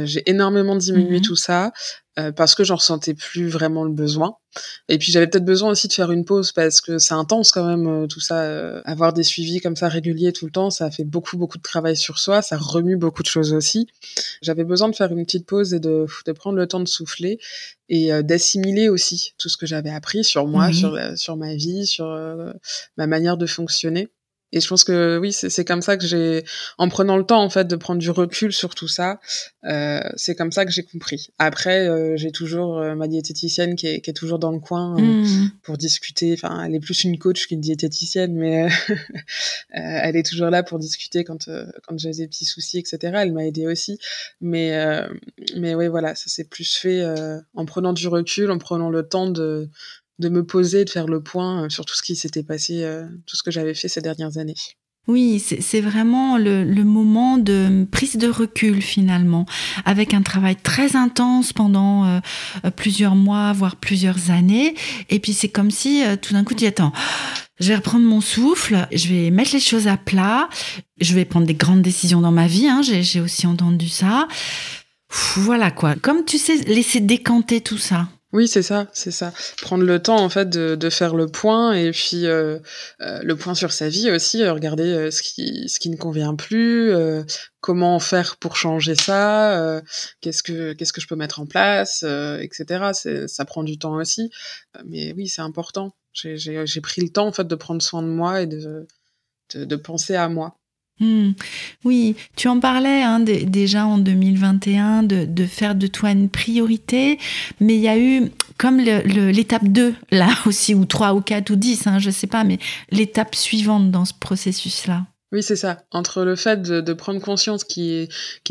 J'ai 0.05 0.29
énormément 0.29 0.77
diminué 0.77 1.19
mhm. 1.19 1.25
tout 1.25 1.37
ça. 1.37 1.73
Euh, 2.19 2.33
parce 2.33 2.55
que 2.55 2.65
j'en 2.65 2.77
ressentais 2.77 3.13
plus 3.13 3.49
vraiment 3.49 3.85
le 3.85 3.93
besoin. 3.93 4.37
Et 4.89 4.97
puis 4.97 5.13
j'avais 5.13 5.27
peut-être 5.27 5.45
besoin 5.45 5.71
aussi 5.71 5.87
de 5.87 5.93
faire 5.93 6.11
une 6.11 6.25
pause 6.25 6.53
parce 6.53 6.81
que 6.81 6.99
c'est 6.99 7.13
intense 7.13 7.53
quand 7.53 7.67
même 7.67 7.87
euh, 7.87 8.07
tout 8.07 8.21
ça. 8.21 8.41
Euh, 8.41 8.81
avoir 8.87 9.13
des 9.13 9.23
suivis 9.23 9.61
comme 9.61 9.77
ça 9.77 9.89
réguliers 9.89 10.33
tout 10.33 10.47
le 10.47 10.51
temps, 10.51 10.71
ça 10.71 10.91
fait 10.91 11.05
beaucoup 11.05 11.37
beaucoup 11.37 11.59
de 11.59 11.63
travail 11.63 11.95
sur 11.95 12.19
soi, 12.19 12.41
ça 12.41 12.57
remue 12.57 12.97
beaucoup 12.97 13.23
de 13.23 13.29
choses 13.29 13.53
aussi. 13.53 13.87
J'avais 14.41 14.65
besoin 14.65 14.89
de 14.89 14.97
faire 14.97 15.13
une 15.13 15.27
petite 15.27 15.45
pause 15.45 15.75
et 15.75 15.81
de, 15.81 16.07
de 16.25 16.33
prendre 16.33 16.57
le 16.57 16.67
temps 16.67 16.81
de 16.81 16.89
souffler 16.89 17.39
et 17.91 18.11
d'assimiler 18.23 18.89
aussi 18.89 19.35
tout 19.39 19.49
ce 19.49 19.57
que 19.57 19.67
j'avais 19.67 19.91
appris 19.91 20.25
sur 20.25 20.47
moi, 20.47 20.73
sur, 20.73 20.99
sur 21.17 21.37
ma 21.37 21.55
vie, 21.55 21.87
sur 21.87 22.07
ma 22.97 23.07
manière 23.07 23.37
de 23.37 23.47
fonctionner. 23.47 24.09
Et 24.53 24.61
je 24.61 24.69
pense 24.69 24.85
que 24.85 25.19
oui, 25.19 25.33
c'est 25.33 25.65
comme 25.65 25.83
ça 25.83 25.97
que 25.97 26.07
j'ai, 26.07 26.45
en 26.79 26.89
prenant 26.89 27.17
le 27.17 27.25
temps 27.25 27.43
en 27.43 27.51
fait 27.51 27.67
de 27.67 27.75
prendre 27.75 28.01
du 28.01 28.11
recul 28.11 28.53
sur 28.53 28.75
tout 28.77 28.87
ça, 28.87 29.19
euh, 29.65 30.01
c'est 30.15 30.37
comme 30.37 30.53
ça 30.53 30.65
que 30.65 30.71
j'ai 30.71 30.85
compris. 30.85 31.29
Après, 31.39 31.89
euh, 31.89 32.17
j'ai 32.17 32.31
toujours 32.31 32.79
euh, 32.79 32.95
ma 32.95 33.09
diététicienne 33.09 33.75
qui 33.75 33.89
est, 33.89 34.01
qui 34.01 34.11
est, 34.11 34.15
toujours 34.15 34.39
dans 34.39 34.53
le 34.53 34.61
coin 34.61 34.97
euh, 34.97 35.03
mmh. 35.03 35.51
pour 35.63 35.77
discuter. 35.77 36.33
Enfin, 36.35 36.65
elle 36.65 36.75
est 36.77 36.81
plus 36.81 37.03
une 37.03 37.19
coach 37.19 37.49
qu'une 37.49 37.61
diététicienne, 37.61 38.35
mais 38.35 38.69
elle 39.71 40.17
est 40.17 40.27
toujours 40.27 40.51
là 40.51 40.63
pour 40.63 40.79
discuter 40.79 41.25
quand 41.25 41.51
quand 41.87 41.99
j'ai 41.99 42.13
des 42.13 42.29
petits 42.29 42.45
soucis, 42.45 42.79
etc. 42.79 42.99
Elle 43.17 43.33
m'a 43.33 43.45
aidé 43.45 43.67
aussi, 43.67 43.99
mais 44.41 44.73
mais 45.57 45.75
oui, 45.75 45.89
voilà, 45.89 46.15
ça 46.15 46.29
s'est 46.29 46.45
plus 46.45 46.77
fait 46.77 47.05
en 47.55 47.67
prenant 47.67 47.93
du 47.93 48.07
recul, 48.07 48.51
en 48.51 48.59
prenant 48.59 48.91
le 48.91 49.09
temps 49.09 49.29
de 49.29 49.69
de 50.19 50.29
me 50.29 50.45
poser, 50.45 50.85
de 50.85 50.91
faire 50.91 51.07
le 51.07 51.21
point 51.21 51.65
euh, 51.65 51.69
sur 51.69 51.85
tout 51.85 51.95
ce 51.95 52.03
qui 52.03 52.17
s'était 52.17 52.43
passé, 52.43 52.83
euh, 52.83 53.05
tout 53.27 53.37
ce 53.37 53.43
que 53.43 53.51
j'avais 53.51 53.75
fait 53.75 53.89
ces 53.89 54.01
dernières 54.01 54.39
années. 54.39 54.55
Oui, 55.09 55.39
c'est 55.39 55.81
vraiment 55.81 56.37
le, 56.37 56.65
moment 56.83 57.39
de 57.39 57.87
prise 57.93 58.17
de 58.17 58.27
recul 58.27 58.83
finalement, 58.83 59.47
avec 59.85 60.15
un 60.15 60.23
travail 60.23 60.57
très 60.57 60.97
intense 60.97 61.53
pendant 61.53 62.05
euh, 62.07 62.21
plusieurs 62.75 63.15
mois, 63.15 63.53
voire 63.53 63.77
plusieurs 63.77 64.33
années. 64.33 64.75
Et 65.09 65.21
puis 65.21 65.33
c'est 65.33 65.49
comme 65.49 65.71
si 65.71 66.03
tout 66.21 66.33
d'un 66.33 66.43
coup 66.43 66.55
tu 66.55 66.65
dis 66.65 66.67
attends, 66.67 66.93
je 67.61 67.69
vais 67.69 67.77
reprendre 67.77 68.05
mon 68.05 68.21
souffle, 68.21 68.89
je 68.91 69.07
vais 69.07 69.31
mettre 69.31 69.53
les 69.53 69.61
choses 69.61 69.87
à 69.87 69.97
plat, 69.97 70.49
je 71.01 71.15
vais 71.15 71.25
prendre 71.25 71.47
des 71.47 71.55
grandes 71.55 71.83
décisions 71.83 72.21
dans 72.21 72.33
ma 72.33 72.49
vie. 72.49 72.67
Hein, 72.67 72.81
J'ai 72.83 73.21
aussi 73.21 73.47
entendu 73.47 73.89
ça. 73.89 74.27
voilà 75.37 75.71
quoi. 75.71 75.95
Comme 75.95 76.25
tu 76.25 76.37
sais, 76.37 76.57
laisser 76.65 76.99
décanter 76.99 77.61
tout 77.61 77.79
ça. 77.79 78.09
Oui, 78.37 78.49
c'est 78.49 78.63
ça, 78.63 78.87
c'est 78.93 79.13
ça. 79.13 79.33
Prendre 79.63 79.83
le 79.83 79.99
temps 79.99 80.23
en 80.23 80.29
fait 80.29 80.51
de, 80.51 80.91
faire 80.91 81.15
le 81.15 81.27
point 81.27 81.73
et 81.73 81.91
puis 81.91 82.27
euh, 82.27 82.59
euh, 83.01 83.21
le 83.23 83.35
point 83.35 83.55
sur 83.55 83.73
sa 83.73 83.89
vie 83.89 84.11
aussi, 84.11 84.43
euh, 84.43 84.53
regarder 84.53 85.11
ce 85.11 85.23
qui 85.23 85.71
ce 85.71 85.81
qui 85.81 85.89
ne 85.89 85.97
convient 85.97 86.35
plus, 86.35 86.93
comment 87.61 87.99
faire 87.99 88.37
pour 88.37 88.59
changer 88.59 88.95
ça, 88.95 89.81
qu'est-ce 90.21 90.43
que 90.43 90.75
qu'est-ce 90.75 90.93
que 90.93 91.01
je 91.01 91.07
peux 91.07 91.17
mettre 91.17 91.41
en 91.41 91.47
place, 91.47 92.03
etc. 92.03 92.91
Ça 93.27 93.45
prend 93.47 93.63
du 93.63 93.79
temps 93.79 93.95
aussi, 93.95 94.31
mais 94.85 95.15
oui, 95.15 95.29
c'est 95.29 95.41
important. 95.41 95.97
J'ai 96.13 96.81
pris 96.83 97.01
le 97.01 97.09
temps 97.09 97.29
en 97.29 97.33
fait 97.33 97.49
de 97.49 97.55
prendre 97.55 97.81
soin 97.81 98.03
de 98.03 98.09
moi 98.09 98.43
et 98.43 98.47
de, 98.47 98.87
de 99.55 99.77
penser 99.77 100.15
à 100.15 100.29
moi. 100.29 100.59
Hmm. 100.99 101.33
Oui, 101.85 102.17
tu 102.37 102.49
en 102.49 102.59
parlais 102.59 103.03
hein, 103.03 103.21
déjà 103.21 103.85
en 103.85 103.99
2021 103.99 105.03
de, 105.03 105.27
de, 105.27 105.45
faire 105.45 105.75
de 105.75 105.87
toi 105.87 106.11
une 106.11 106.31
priorité, 106.31 107.19
mais 107.61 107.75
il 107.75 107.83
y 107.83 107.89
a 107.89 107.99
eu 107.99 108.31
comme 108.57 108.79
l'étape 108.79 109.69
2 109.69 109.95
là 110.11 110.31
aussi, 110.47 110.75
ou 110.75 110.87
3 110.87 111.13
ou 111.13 111.21
4 111.21 111.51
ou 111.51 111.57
10, 111.57 111.87
hein, 111.87 111.99
je 111.99 112.11
sais 112.11 112.27
pas, 112.27 112.45
mais 112.45 112.59
l'étape 112.91 113.35
suivante 113.35 113.91
dans 113.91 114.07
ce 114.07 114.15
processus-là. 114.19 115.05
Oui, 115.33 115.43
c'est 115.43 115.57
ça. 115.57 115.83
Entre 115.91 116.23
le 116.23 116.35
fait 116.35 116.63
de, 116.63 116.81
de 116.81 116.93
prendre 116.95 117.21
conscience 117.21 117.65
qu'il 117.65 118.09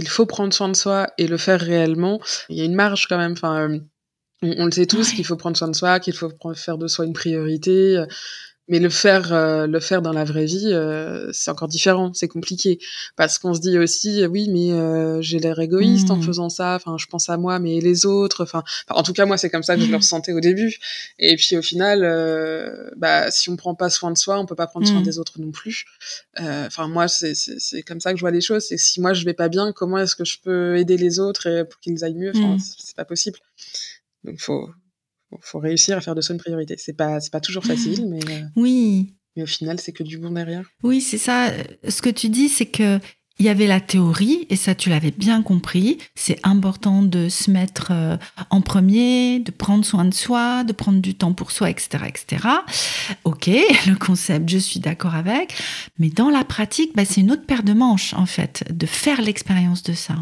faut 0.07 0.25
prendre 0.27 0.53
soin 0.53 0.69
de 0.69 0.75
soi 0.75 1.07
et 1.17 1.27
le 1.27 1.37
faire 1.37 1.59
réellement, 1.59 2.19
il 2.49 2.57
y 2.57 2.61
a 2.61 2.65
une 2.65 2.75
marge 2.75 3.07
quand 3.07 3.17
même. 3.17 3.31
Enfin, 3.31 3.69
euh, 3.69 3.79
on, 4.43 4.65
le 4.65 4.71
sait 4.71 4.85
tous 4.85 5.13
qu'il 5.13 5.25
faut 5.25 5.37
prendre 5.37 5.57
soin 5.57 5.69
de 5.69 5.75
soi, 5.75 5.99
qu'il 5.99 6.13
faut 6.13 6.31
faire 6.53 6.77
de 6.77 6.87
soi 6.87 7.05
une 7.05 7.13
priorité. 7.13 8.03
Mais 8.67 8.79
le 8.79 8.89
faire, 8.89 9.31
euh, 9.31 9.67
le 9.67 9.79
faire 9.79 10.01
dans 10.01 10.11
la 10.11 10.23
vraie 10.23 10.45
vie, 10.45 10.71
euh, 10.73 11.29
c'est 11.31 11.51
encore 11.51 11.67
différent, 11.67 12.11
c'est 12.15 12.27
compliqué, 12.27 12.79
parce 13.15 13.37
qu'on 13.37 13.53
se 13.53 13.59
dit 13.59 13.77
aussi, 13.77 14.25
oui, 14.25 14.49
mais 14.49 14.71
euh, 14.71 15.21
j'ai 15.21 15.37
l'air 15.37 15.59
égoïste 15.59 16.09
en 16.09 16.17
mmh. 16.17 16.23
faisant 16.23 16.49
ça. 16.49 16.75
Enfin, 16.75 16.97
je 16.97 17.05
pense 17.05 17.29
à 17.29 17.37
moi, 17.37 17.59
mais 17.59 17.79
les 17.79 18.07
autres. 18.07 18.43
Enfin, 18.43 18.63
en 18.89 19.03
tout 19.03 19.13
cas, 19.13 19.25
moi, 19.25 19.37
c'est 19.37 19.51
comme 19.51 19.61
ça 19.61 19.75
que 19.75 19.81
je 19.81 19.85
le 19.85 19.93
mmh. 19.93 19.97
ressentais 19.97 20.33
au 20.33 20.39
début. 20.39 20.77
Et 21.19 21.35
puis, 21.35 21.57
au 21.57 21.61
final, 21.61 22.93
bah, 22.97 23.29
si 23.29 23.49
on 23.51 23.55
prend 23.55 23.75
pas 23.75 23.91
soin 23.91 24.11
de 24.11 24.17
soi, 24.17 24.39
on 24.39 24.47
peut 24.47 24.55
pas 24.55 24.67
prendre 24.67 24.87
soin 24.87 25.01
mmh. 25.01 25.03
des 25.03 25.19
autres 25.19 25.39
non 25.39 25.51
plus. 25.51 25.85
Enfin, 26.39 26.87
moi, 26.87 27.07
c'est 27.07 27.83
comme 27.85 28.01
ça 28.01 28.11
que 28.11 28.17
je 28.17 28.21
vois 28.21 28.31
les 28.31 28.41
choses. 28.41 28.63
C'est 28.63 28.77
si 28.77 28.99
moi 28.99 29.13
je 29.13 29.25
vais 29.25 29.33
pas 29.33 29.49
bien, 29.49 29.73
comment 29.73 29.99
est-ce 29.99 30.15
que 30.15 30.25
je 30.25 30.39
peux 30.39 30.77
aider 30.77 30.97
les 30.97 31.19
autres 31.19 31.47
et 31.47 31.65
pour 31.65 31.79
qu'ils 31.79 32.03
aillent 32.03 32.15
mieux? 32.15 32.31
Enfin, 32.35 32.57
c'est 32.59 32.95
pas 32.95 33.05
possible. 33.05 33.37
Donc, 34.23 34.39
faut 34.39 34.69
faut 35.41 35.59
réussir 35.59 35.97
à 35.97 36.01
faire 36.01 36.15
de 36.15 36.21
ça 36.21 36.33
une 36.33 36.39
priorité. 36.39 36.75
C'est 36.77 36.93
pas, 36.93 37.19
c'est 37.19 37.31
pas 37.31 37.41
toujours 37.41 37.65
facile, 37.65 38.07
mais. 38.09 38.19
Euh, 38.29 38.41
oui. 38.55 39.15
Mais 39.35 39.43
au 39.43 39.47
final, 39.47 39.79
c'est 39.79 39.91
que 39.91 40.03
du 40.03 40.17
bon 40.17 40.31
derrière. 40.31 40.65
Oui, 40.81 41.01
c'est 41.01 41.17
ça. 41.17 41.51
Ce 41.87 42.01
que 42.01 42.09
tu 42.09 42.29
dis, 42.29 42.47
c'est 42.47 42.67
que 42.67 42.99
il 43.37 43.45
y 43.45 43.49
avait 43.49 43.67
la 43.67 43.81
théorie, 43.81 44.47
et 44.49 44.55
ça 44.55 44.75
tu 44.75 44.89
l'avais 44.89 45.11
bien 45.11 45.41
compris, 45.41 45.97
c'est 46.15 46.39
important 46.43 47.01
de 47.01 47.27
se 47.27 47.51
mettre 47.51 47.89
euh, 47.91 48.17
en 48.49 48.61
premier, 48.61 49.39
de 49.39 49.51
prendre 49.51 49.83
soin 49.83 50.05
de 50.05 50.13
soi, 50.13 50.63
de 50.63 50.71
prendre 50.71 51.01
du 51.01 51.15
temps 51.15 51.33
pour 51.33 51.51
soi, 51.51 51.69
etc. 51.69 52.05
etc. 52.07 52.47
Ok, 53.25 53.47
le 53.87 53.95
concept, 53.95 54.47
je 54.47 54.57
suis 54.57 54.79
d'accord 54.79 55.15
avec, 55.15 55.53
mais 55.99 56.09
dans 56.09 56.29
la 56.29 56.45
pratique, 56.45 56.95
bah, 56.95 57.03
c'est 57.03 57.21
une 57.21 57.31
autre 57.31 57.45
paire 57.45 57.63
de 57.63 57.73
manches 57.73 58.13
en 58.13 58.25
fait, 58.25 58.63
de 58.71 58.85
faire 58.85 59.21
l'expérience 59.21 59.83
de 59.83 59.93
ça. 59.93 60.15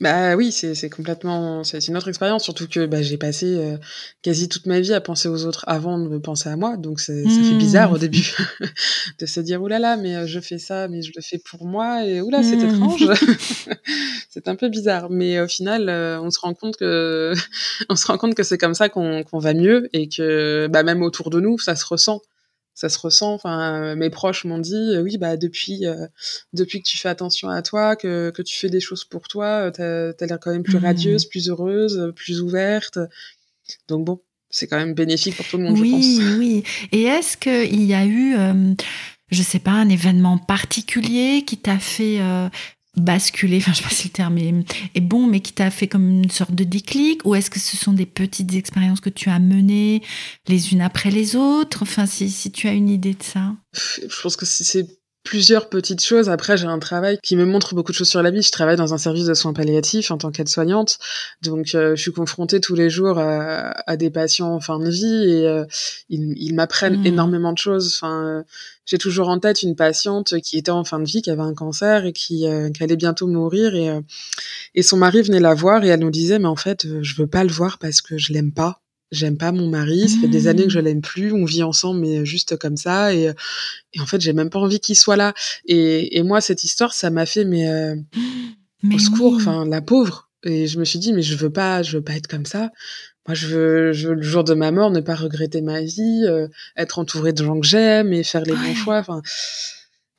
Bah 0.00 0.34
oui, 0.34 0.50
c'est 0.50 0.74
c'est 0.74 0.90
complètement 0.90 1.62
c'est 1.62 1.86
une 1.86 1.96
autre 1.96 2.08
expérience, 2.08 2.44
surtout 2.44 2.66
que 2.66 2.86
bah, 2.86 3.02
j'ai 3.02 3.18
passé 3.18 3.46
euh, 3.46 3.76
quasi 4.22 4.48
toute 4.48 4.66
ma 4.66 4.80
vie 4.80 4.92
à 4.92 5.00
penser 5.00 5.28
aux 5.28 5.44
autres 5.44 5.64
avant 5.68 5.98
de 5.98 6.08
me 6.08 6.20
penser 6.20 6.48
à 6.48 6.56
moi, 6.56 6.76
donc 6.76 7.00
ça 7.00 7.12
fait 7.12 7.54
bizarre 7.54 7.92
au 7.92 7.96
mmh. 7.96 7.98
début 7.98 8.36
de 9.20 9.26
se 9.26 9.40
dire 9.40 9.62
oulala, 9.62 9.90
là 9.90 9.96
là, 9.96 10.02
mais 10.02 10.16
euh, 10.16 10.26
je 10.26 10.40
fais 10.40 10.58
ça, 10.58 10.88
mais 10.88 11.02
je 11.02 11.12
le 11.14 11.22
fais 11.22 11.38
pour 11.38 11.66
moi 11.66 12.04
et 12.04 12.20
oula, 12.20 12.42
c'est 12.42 12.56
mmh. 12.56 12.68
étrange, 12.68 13.08
c'est 14.30 14.48
un 14.48 14.56
peu 14.56 14.68
bizarre, 14.68 15.10
mais 15.10 15.40
au 15.40 15.48
final, 15.48 15.88
euh, 15.88 16.20
on 16.20 16.30
se 16.30 16.40
rend 16.40 16.54
compte 16.54 16.76
que 16.76 17.32
on 17.88 17.96
se 17.96 18.06
rend 18.06 18.18
compte 18.18 18.34
que 18.34 18.42
c'est 18.42 18.58
comme 18.58 18.74
ça 18.74 18.88
qu'on 18.88 19.22
qu'on 19.22 19.38
va 19.38 19.54
mieux 19.54 19.88
et 19.92 20.08
que 20.08 20.68
bah 20.70 20.82
même 20.82 21.02
autour 21.02 21.30
de 21.30 21.40
nous, 21.40 21.58
ça 21.58 21.76
se 21.76 21.84
ressent 21.84 22.20
ça 22.80 22.88
se 22.88 22.98
ressent. 22.98 23.34
Enfin, 23.34 23.94
mes 23.94 24.08
proches 24.08 24.46
m'ont 24.46 24.58
dit, 24.58 24.96
oui, 25.02 25.18
bah 25.18 25.36
depuis, 25.36 25.84
euh, 25.84 26.06
depuis 26.54 26.80
que 26.80 26.88
tu 26.88 26.96
fais 26.96 27.10
attention 27.10 27.50
à 27.50 27.60
toi, 27.60 27.94
que, 27.94 28.30
que 28.30 28.40
tu 28.40 28.58
fais 28.58 28.70
des 28.70 28.80
choses 28.80 29.04
pour 29.04 29.28
toi, 29.28 29.70
t'as 29.70 30.12
as, 30.18 30.26
l'air 30.26 30.40
quand 30.40 30.50
même 30.50 30.62
plus 30.62 30.78
mmh. 30.78 30.84
radieuse, 30.84 31.26
plus 31.26 31.50
heureuse, 31.50 32.10
plus 32.16 32.40
ouverte. 32.40 32.98
Donc 33.86 34.06
bon, 34.06 34.20
c'est 34.48 34.66
quand 34.66 34.78
même 34.78 34.94
bénéfique 34.94 35.36
pour 35.36 35.46
tout 35.46 35.58
le 35.58 35.64
monde, 35.64 35.78
oui, 35.78 35.90
je 35.90 36.22
pense. 36.22 36.38
Oui, 36.38 36.62
oui. 36.62 36.64
Et 36.92 37.02
est-ce 37.02 37.36
qu'il 37.36 37.84
y 37.84 37.92
a 37.92 38.06
eu, 38.06 38.34
euh, 38.38 38.72
je 39.30 39.42
sais 39.42 39.58
pas, 39.58 39.72
un 39.72 39.90
événement 39.90 40.38
particulier 40.38 41.44
qui 41.46 41.58
t'a 41.58 41.78
fait 41.78 42.18
euh, 42.20 42.48
basculer, 43.00 43.58
enfin 43.58 43.72
je 43.72 43.78
sais 43.78 43.82
pas 43.82 43.90
si 43.90 44.08
le 44.08 44.12
terme 44.12 44.38
est, 44.38 45.00
bon, 45.00 45.26
mais 45.26 45.40
qui 45.40 45.52
t'a 45.52 45.70
fait 45.70 45.88
comme 45.88 46.08
une 46.08 46.30
sorte 46.30 46.54
de 46.54 46.64
déclic 46.64 47.24
Ou 47.24 47.34
est-ce 47.34 47.50
que 47.50 47.58
ce 47.58 47.76
sont 47.76 47.92
des 47.92 48.06
petites 48.06 48.54
expériences 48.54 49.00
que 49.00 49.10
tu 49.10 49.30
as 49.30 49.38
menées 49.38 50.02
les 50.48 50.72
unes 50.72 50.80
après 50.80 51.10
les 51.10 51.36
autres? 51.36 51.82
Enfin, 51.82 52.06
si, 52.06 52.30
si 52.30 52.50
tu 52.50 52.68
as 52.68 52.72
une 52.72 52.88
idée 52.88 53.14
de 53.14 53.22
ça. 53.22 53.54
Je 53.72 54.22
pense 54.22 54.36
que 54.36 54.46
c'est 54.46 54.99
plusieurs 55.22 55.68
petites 55.68 56.04
choses. 56.04 56.28
Après, 56.28 56.56
j'ai 56.56 56.66
un 56.66 56.78
travail 56.78 57.18
qui 57.22 57.36
me 57.36 57.44
montre 57.44 57.74
beaucoup 57.74 57.92
de 57.92 57.96
choses 57.96 58.08
sur 58.08 58.22
la 58.22 58.30
vie. 58.30 58.42
Je 58.42 58.50
travaille 58.50 58.76
dans 58.76 58.94
un 58.94 58.98
service 58.98 59.26
de 59.26 59.34
soins 59.34 59.52
palliatifs 59.52 60.10
en 60.10 60.18
tant 60.18 60.30
qu'aide-soignante. 60.30 60.98
Donc, 61.42 61.74
euh, 61.74 61.94
je 61.94 62.00
suis 62.00 62.12
confrontée 62.12 62.60
tous 62.60 62.74
les 62.74 62.90
jours 62.90 63.18
à, 63.18 63.96
des 63.96 64.10
patients 64.10 64.54
en 64.54 64.60
fin 64.60 64.78
de 64.78 64.88
vie 64.88 65.30
et 65.30 65.46
euh, 65.46 65.64
ils, 66.08 66.54
m'apprennent 66.54 67.02
mmh. 67.02 67.06
énormément 67.06 67.52
de 67.52 67.58
choses. 67.58 67.94
Enfin, 67.96 68.24
euh, 68.24 68.42
j'ai 68.86 68.98
toujours 68.98 69.28
en 69.28 69.38
tête 69.38 69.62
une 69.62 69.76
patiente 69.76 70.40
qui 70.40 70.58
était 70.58 70.70
en 70.70 70.84
fin 70.84 70.98
de 70.98 71.04
vie, 71.04 71.22
qui 71.22 71.30
avait 71.30 71.42
un 71.42 71.54
cancer 71.54 72.06
et 72.06 72.12
qui, 72.12 72.46
qui 72.74 72.82
allait 72.82 72.96
bientôt 72.96 73.26
mourir 73.26 73.74
et, 73.74 74.00
et 74.74 74.82
son 74.82 74.96
mari 74.96 75.22
venait 75.22 75.38
la 75.38 75.54
voir 75.54 75.84
et 75.84 75.88
elle 75.88 76.00
nous 76.00 76.10
disait, 76.10 76.38
mais 76.38 76.48
en 76.48 76.56
fait, 76.56 76.86
je 77.02 77.14
veux 77.16 77.28
pas 77.28 77.44
le 77.44 77.50
voir 77.50 77.78
parce 77.78 78.00
que 78.00 78.18
je 78.18 78.32
l'aime 78.32 78.52
pas 78.52 78.80
j'aime 79.10 79.36
pas 79.36 79.52
mon 79.52 79.68
mari, 79.68 80.08
ça 80.08 80.20
fait 80.20 80.28
des 80.28 80.46
années 80.46 80.64
que 80.64 80.70
je 80.70 80.78
mmh. 80.78 80.84
l'aime 80.84 81.00
plus, 81.00 81.32
on 81.32 81.44
vit 81.44 81.62
ensemble 81.62 82.00
mais 82.00 82.24
juste 82.24 82.56
comme 82.56 82.76
ça 82.76 83.14
et, 83.14 83.30
et 83.92 84.00
en 84.00 84.06
fait 84.06 84.20
j'ai 84.20 84.32
même 84.32 84.50
pas 84.50 84.58
envie 84.58 84.80
qu'il 84.80 84.96
soit 84.96 85.16
là 85.16 85.34
et, 85.66 86.18
et 86.18 86.22
moi 86.22 86.40
cette 86.40 86.64
histoire 86.64 86.92
ça 86.92 87.10
m'a 87.10 87.26
fait 87.26 87.44
mais, 87.44 87.68
euh, 87.68 87.96
au 88.94 88.98
secours, 88.98 89.34
enfin 89.34 89.66
la 89.66 89.80
pauvre 89.80 90.30
et 90.44 90.66
je 90.66 90.78
me 90.78 90.84
suis 90.84 90.98
dit 90.98 91.12
mais 91.12 91.22
je 91.22 91.36
veux 91.36 91.50
pas 91.50 91.82
je 91.82 91.98
veux 91.98 92.04
pas 92.04 92.14
être 92.14 92.28
comme 92.28 92.46
ça. 92.46 92.70
Moi 93.28 93.34
je 93.34 93.46
veux, 93.48 93.92
je 93.92 94.08
veux 94.08 94.14
le 94.14 94.22
jour 94.22 94.44
de 94.44 94.54
ma 94.54 94.72
mort 94.72 94.90
ne 94.90 95.00
pas 95.00 95.14
regretter 95.14 95.60
ma 95.60 95.82
vie, 95.82 96.24
euh, 96.26 96.48
être 96.76 96.98
entourée 96.98 97.32
de 97.32 97.44
gens 97.44 97.60
que 97.60 97.66
j'aime 97.66 98.12
et 98.12 98.24
faire 98.24 98.42
les 98.42 98.54
bons 98.54 98.74
choix. 98.74 98.98
Enfin 98.98 99.20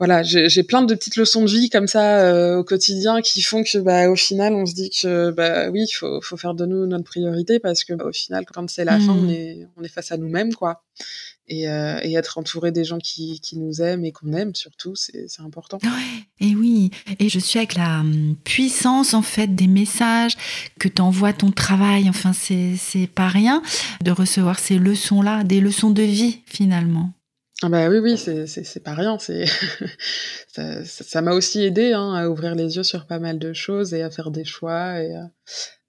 voilà, 0.02 0.24
j'ai 0.24 0.64
plein 0.64 0.82
de 0.82 0.96
petites 0.96 1.16
leçons 1.16 1.44
de 1.44 1.52
vie 1.52 1.70
comme 1.70 1.86
ça 1.86 2.22
euh, 2.22 2.58
au 2.58 2.64
quotidien 2.64 3.22
qui 3.22 3.44
font 3.44 3.62
que, 3.62 3.78
bah, 3.78 4.10
au 4.10 4.16
final, 4.16 4.56
on 4.56 4.66
se 4.66 4.74
dit 4.74 4.90
que, 4.90 5.30
bah, 5.30 5.70
oui, 5.70 5.86
il 5.88 5.94
faut, 5.94 6.20
faut, 6.22 6.38
faire 6.38 6.56
de 6.56 6.66
nous 6.66 6.88
notre 6.88 7.04
priorité 7.04 7.60
parce 7.60 7.84
que, 7.84 7.94
bah, 7.94 8.06
au 8.08 8.12
final, 8.12 8.44
quand 8.52 8.68
c'est 8.68 8.84
la 8.84 9.00
fin, 9.00 9.12
on 9.12 9.28
mmh. 9.28 9.30
est, 9.30 9.68
on 9.78 9.84
est 9.84 9.90
face 9.90 10.12
à 10.12 10.18
nous-mêmes, 10.18 10.56
quoi. 10.56 10.82
Et, 11.48 11.70
euh, 11.70 12.00
et, 12.02 12.16
être 12.16 12.40
entouré 12.40 12.72
des 12.72 12.84
gens 12.84 12.98
qui, 12.98 13.40
qui 13.42 13.60
nous 13.60 13.80
aiment 13.84 14.04
et 14.04 14.12
qu'on 14.12 14.34
aime, 14.34 14.56
surtout, 14.56 14.96
c'est 14.96 15.28
important. 15.38 15.78
Ouais, 15.84 16.26
et 16.40 16.56
oui, 16.56 16.90
et 17.20 17.30
je 17.30 17.38
suis 17.38 17.60
avec 17.60 17.76
la 17.76 18.00
hum, 18.00 18.36
puissance, 18.44 19.14
en 19.14 19.22
fait, 19.22 19.54
des 19.54 19.68
messages 19.68 20.36
que 20.80 20.88
t'envoie 20.88 21.34
ton 21.34 21.52
travail. 21.52 22.10
Enfin, 22.10 22.34
c'est 22.34 23.08
pas 23.14 23.28
rien 23.28 23.62
de 24.04 24.10
recevoir 24.10 24.58
ces 24.58 24.80
leçons-là, 24.80 25.44
des 25.44 25.60
leçons 25.60 25.92
de 25.92 26.02
vie, 26.02 26.40
finalement. 26.48 27.14
Ah 27.64 27.70
bah 27.70 27.90
oui, 27.90 28.00
oui, 28.00 28.18
c'est 28.18 28.84
pas 28.84 28.94
rien. 28.94 29.18
C'est 29.20 29.46
ça 30.84 31.22
m'a 31.22 31.34
aussi 31.34 31.62
aidé 31.64 31.94
hein, 31.94 32.14
à 32.14 32.28
ouvrir 32.28 32.56
les 32.56 32.76
yeux 32.78 32.84
sur 32.84 33.06
pas 33.06 33.20
mal 33.20 33.38
de 33.38 33.54
choses 33.54 33.94
et 33.94 34.02
à 34.02 34.10
faire 34.10 34.32
des 34.32 34.46
choix. 34.46 35.00
Et 35.00 35.16
euh, 35.16 35.24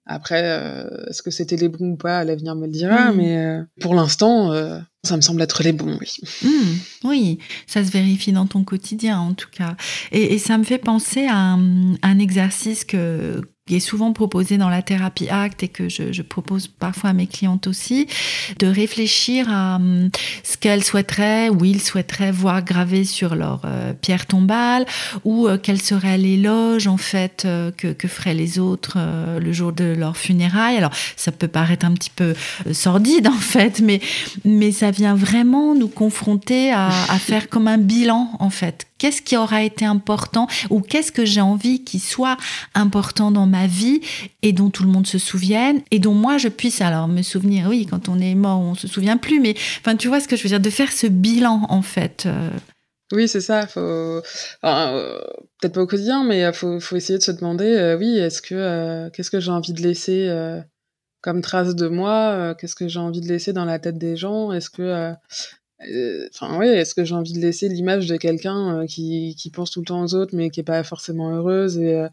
après, 0.05 0.43
euh, 0.45 1.05
est-ce 1.09 1.23
que 1.23 1.31
c'était 1.31 1.55
les 1.55 1.69
bons 1.69 1.93
ou 1.93 1.95
pas 1.95 2.23
L'avenir 2.23 2.55
me 2.55 2.67
le 2.67 2.71
dira. 2.71 3.11
Mmh. 3.11 3.17
Mais 3.17 3.37
euh, 3.37 3.63
pour 3.81 3.95
l'instant, 3.95 4.53
ça 5.03 5.15
me 5.15 5.21
semble 5.21 5.41
être 5.41 5.63
les 5.63 5.73
bons, 5.73 5.97
oui. 5.99 6.13
Mmh, 6.43 7.07
oui, 7.07 7.39
ça 7.65 7.83
se 7.83 7.89
vérifie 7.89 8.33
dans 8.33 8.45
ton 8.45 8.63
quotidien 8.63 9.19
en 9.19 9.33
tout 9.33 9.49
cas. 9.51 9.75
Et, 10.11 10.35
et 10.35 10.37
ça 10.37 10.59
me 10.59 10.63
fait 10.63 10.77
penser 10.77 11.25
à 11.25 11.37
un, 11.37 11.95
un 12.03 12.19
exercice 12.19 12.85
que 12.85 13.41
qui 13.65 13.77
est 13.77 13.79
souvent 13.79 14.11
proposé 14.11 14.57
dans 14.57 14.67
la 14.67 14.81
thérapie 14.81 15.29
acte 15.29 15.63
et 15.63 15.69
que 15.69 15.87
je, 15.87 16.21
propose 16.21 16.67
parfois 16.67 17.11
à 17.11 17.13
mes 17.13 17.27
clientes 17.27 17.65
aussi, 17.67 18.07
de 18.59 18.67
réfléchir 18.67 19.47
à 19.49 19.75
hum, 19.75 20.09
ce 20.43 20.57
qu'elles 20.57 20.83
souhaiteraient 20.83 21.47
ou 21.47 21.63
ils 21.63 21.81
souhaiteraient 21.81 22.33
voir 22.33 22.61
gravé 22.63 23.05
sur 23.05 23.35
leur 23.35 23.61
euh, 23.63 23.93
pierre 23.93 24.25
tombale 24.25 24.85
ou 25.23 25.47
euh, 25.47 25.57
quel 25.61 25.81
serait 25.81 26.17
l'éloge 26.17 26.87
en 26.87 26.97
fait 26.97 27.43
euh, 27.45 27.71
que, 27.71 27.93
que, 27.93 28.09
feraient 28.09 28.33
les 28.33 28.59
autres 28.59 28.97
le 29.39 29.53
jour 29.53 29.71
de 29.71 29.95
leur 29.97 30.17
funérailles. 30.17 30.77
Alors 30.77 30.91
ça 31.15 31.31
peut 31.31 31.47
paraître 31.47 31.85
un 31.85 31.93
petit 31.93 32.09
peu 32.09 32.33
sordide 32.73 33.27
en 33.29 33.31
fait, 33.31 33.79
mais, 33.79 34.01
mais 34.43 34.73
ça 34.73 34.91
vient 34.91 35.15
vraiment 35.15 35.73
nous 35.73 35.87
confronter 35.87 36.73
à, 36.73 36.89
faire 37.17 37.47
comme 37.47 37.67
un 37.67 37.77
bilan 37.77 38.31
en 38.39 38.49
fait 38.49 38.87
Qu'est-ce 39.03 39.21
qui 39.21 39.35
aura 39.35 39.63
été 39.63 39.83
important 39.83 40.47
ou 40.69 40.79
qu'est-ce 40.79 41.11
que 41.11 41.25
j'ai 41.25 41.41
envie 41.41 41.83
qu'il 41.83 41.99
soit 41.99 42.37
important 42.73 43.31
dans 43.31 43.47
ma 43.53 43.67
vie 43.67 44.01
et 44.41 44.51
dont 44.51 44.69
tout 44.71 44.83
le 44.83 44.89
monde 44.89 45.05
se 45.05 45.19
souvienne 45.19 45.81
et 45.91 45.99
dont 45.99 46.15
moi 46.15 46.37
je 46.37 46.49
puisse 46.49 46.81
alors 46.81 47.07
me 47.07 47.21
souvenir. 47.21 47.67
Oui, 47.69 47.85
quand 47.89 48.09
on 48.09 48.19
est 48.19 48.33
mort, 48.35 48.59
on 48.59 48.73
se 48.73 48.87
souvient 48.87 49.17
plus, 49.17 49.39
mais 49.39 49.53
enfin, 49.79 49.95
tu 49.95 50.07
vois 50.07 50.19
ce 50.19 50.27
que 50.27 50.35
je 50.35 50.43
veux 50.43 50.49
dire, 50.49 50.59
de 50.59 50.69
faire 50.69 50.91
ce 50.91 51.07
bilan 51.07 51.67
en 51.69 51.83
fait. 51.83 52.23
Euh. 52.25 52.49
Oui, 53.11 53.27
c'est 53.27 53.41
ça. 53.41 53.67
Faut, 53.67 53.79
euh, 53.79 54.21
peut-être 55.61 55.73
pas 55.73 55.81
au 55.81 55.87
quotidien, 55.87 56.23
mais 56.23 56.43
euh, 56.43 56.51
faut, 56.51 56.79
faut, 56.79 56.95
essayer 56.95 57.19
de 57.19 57.23
se 57.23 57.31
demander, 57.31 57.95
oui, 57.99 58.17
est-ce 58.17 58.41
que 58.41 59.09
qu'est-ce 59.09 59.29
que 59.29 59.39
j'ai 59.39 59.51
envie 59.51 59.73
de 59.73 59.81
laisser 59.81 60.29
comme 61.21 61.41
trace 61.41 61.75
de 61.75 61.87
moi 61.87 62.55
Qu'est-ce 62.59 62.75
que 62.75 62.87
j'ai 62.87 62.99
envie 62.99 63.21
de 63.21 63.27
laisser 63.27 63.53
dans 63.53 63.65
la 63.65 63.77
tête 63.77 63.99
des 63.99 64.17
gens? 64.17 64.51
Est-ce 64.51 64.71
que 64.71 65.13
enfin 66.33 66.57
ouais 66.57 66.69
est-ce 66.77 66.95
que 66.95 67.03
j'ai 67.03 67.13
envie 67.13 67.33
de 67.33 67.39
laisser 67.39 67.67
l'image 67.67 68.07
de 68.07 68.15
quelqu'un 68.15 68.85
qui, 68.87 69.35
qui 69.37 69.49
pense 69.49 69.69
tout 69.69 69.81
le 69.81 69.85
temps 69.85 70.01
aux 70.01 70.15
autres 70.15 70.33
mais 70.33 70.49
qui 70.49 70.61
est 70.61 70.63
pas 70.63 70.81
forcément 70.81 71.35
heureuse 71.35 71.77
et 71.77 72.07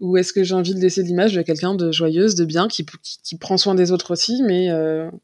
ou 0.00 0.16
est-ce 0.16 0.32
que 0.32 0.42
j'ai 0.42 0.54
envie 0.54 0.74
de 0.74 0.80
laisser 0.80 1.02
l'image 1.02 1.34
de 1.34 1.42
quelqu'un 1.42 1.74
de 1.74 1.92
joyeuse 1.92 2.34
de 2.34 2.44
bien 2.44 2.68
qui, 2.68 2.84
qui, 3.22 3.36
prend 3.36 3.56
soin 3.56 3.74
des 3.74 3.92
autres 3.92 4.12
aussi 4.12 4.42
mais 4.42 4.68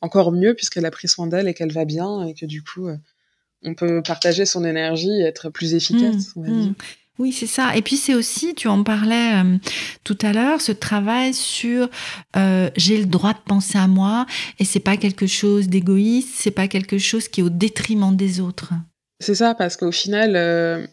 encore 0.01 0.33
mieux 0.33 0.55
puisqu'elle 0.55 0.87
a 0.87 0.91
pris 0.91 1.09
soin 1.09 1.27
d'elle 1.27 1.49
et 1.49 1.55
qu'elle 1.55 1.73
va 1.73 1.85
bien 1.85 2.25
et 2.27 2.35
que 2.35 2.47
du 2.47 2.63
coup 2.63 2.89
on 3.63 3.75
peut 3.75 4.03
partager 4.03 4.47
son 4.47 4.65
énergie 4.65 5.11
et 5.11 5.25
être 5.25 5.51
plus 5.51 5.75
efficace 5.75 6.37
mmh, 6.37 6.39
on 6.39 6.43
va 6.43 6.49
mmh. 6.49 6.61
dire. 6.61 6.75
Oui, 7.19 7.33
c'est 7.33 7.47
ça. 7.47 7.75
Et 7.77 7.83
puis 7.83 7.97
c'est 7.97 8.15
aussi, 8.15 8.55
tu 8.55 8.69
en 8.69 8.83
parlais 8.85 9.43
euh, 9.43 9.57
tout 10.05 10.19
à 10.21 10.33
l'heure, 10.33 10.61
ce 10.61 10.73
travail 10.73 11.33
sur 11.33 11.89
euh, 12.37 12.69
j'ai 12.77 12.99
le 12.99 13.07
droit 13.07 13.33
de 13.33 13.39
penser 13.47 13.79
à 13.79 13.87
moi 13.87 14.27
et 14.59 14.65
c'est 14.65 14.81
pas 14.81 14.99
quelque 14.99 15.27
chose 15.27 15.69
d'égoïste, 15.69 16.35
c'est 16.35 16.51
pas 16.51 16.69
quelque 16.69 16.99
chose 16.99 17.29
qui 17.29 17.41
est 17.41 17.45
au 17.45 17.49
détriment 17.49 18.15
des 18.15 18.41
autres. 18.41 18.75
C'est 19.19 19.35
ça, 19.35 19.55
parce 19.55 19.79
qu'au 19.79 19.93
final, 19.93 20.37
euh, 20.37 20.87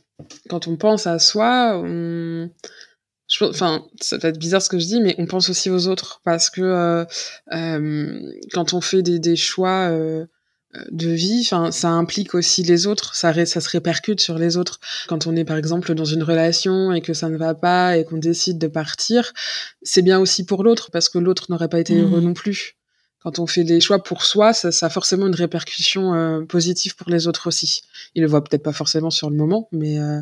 quand 0.50 0.68
on 0.70 0.78
pense 0.78 1.08
à 1.08 1.20
soi, 1.20 1.82
on... 1.84 2.50
enfin, 3.42 3.86
ça 4.02 4.18
va 4.18 4.30
être 4.30 4.40
bizarre 4.40 4.62
ce 4.62 4.70
que 4.70 4.80
je 4.80 4.86
dis, 4.86 5.02
mais 5.02 5.16
on 5.18 5.26
pense 5.26 5.50
aussi 5.50 5.70
aux 5.70 5.88
autres 5.88 6.22
parce 6.24 6.50
que 6.50 7.06
quand 8.54 8.74
on 8.74 8.82
fait 8.82 9.02
des, 9.02 9.20
des 9.20 9.36
choix 9.36 9.90
de 10.92 11.10
vie, 11.10 11.42
enfin, 11.46 11.72
ça 11.72 11.90
implique 11.90 12.34
aussi 12.36 12.64
les 12.64 12.88
autres, 12.88 13.16
ça, 13.16 13.34
ça 13.46 13.62
se 13.62 13.70
répercute 13.70 14.20
sur 14.20 14.38
les 14.38 14.58
autres. 14.58 14.80
Quand 15.08 15.28
on 15.28 15.36
est 15.36 15.46
par 15.46 15.58
exemple 15.58 15.94
dans 15.94 16.06
une 16.06 16.24
relation 16.24 16.92
et 16.92 17.02
que 17.02 17.14
ça 17.14 17.30
ne 17.30 17.38
va 17.38 17.54
pas 17.54 17.98
et 17.98 18.06
qu'on 18.06 18.18
décide 18.18 18.58
de 18.58 18.68
partir, 18.68 19.34
c'est 19.82 20.02
bien 20.02 20.20
aussi 20.20 20.46
pour 20.46 20.64
l'autre 20.64 20.90
parce 20.92 21.10
que 21.10 21.20
l'autre 21.20 21.46
n'aurait 21.50 21.70
pas 21.70 21.80
été 21.80 21.96
heureux 22.00 22.22
mmh. 22.22 22.26
non 22.26 22.34
plus 22.34 22.78
quand 23.24 23.40
on 23.40 23.48
fait 23.48 23.64
des 23.64 23.80
choix 23.80 24.04
pour 24.04 24.24
soi, 24.24 24.52
ça, 24.52 24.72
ça 24.72 24.88
a 24.88 24.90
forcément 24.90 25.28
une 25.28 25.36
répercussion 25.36 26.14
euh, 26.14 26.42
positive 26.42 26.96
pour 26.96 27.10
les 27.10 27.28
autres 27.28 27.48
aussi. 27.48 27.82
Ils 28.16 28.22
le 28.22 28.28
voient 28.28 28.44
peut-être 28.44 28.64
pas 28.64 28.74
forcément 28.74 29.12
sur 29.12 29.30
le 29.30 29.38
moment, 29.38 29.70
mais 29.72 29.98
euh, 29.98 30.20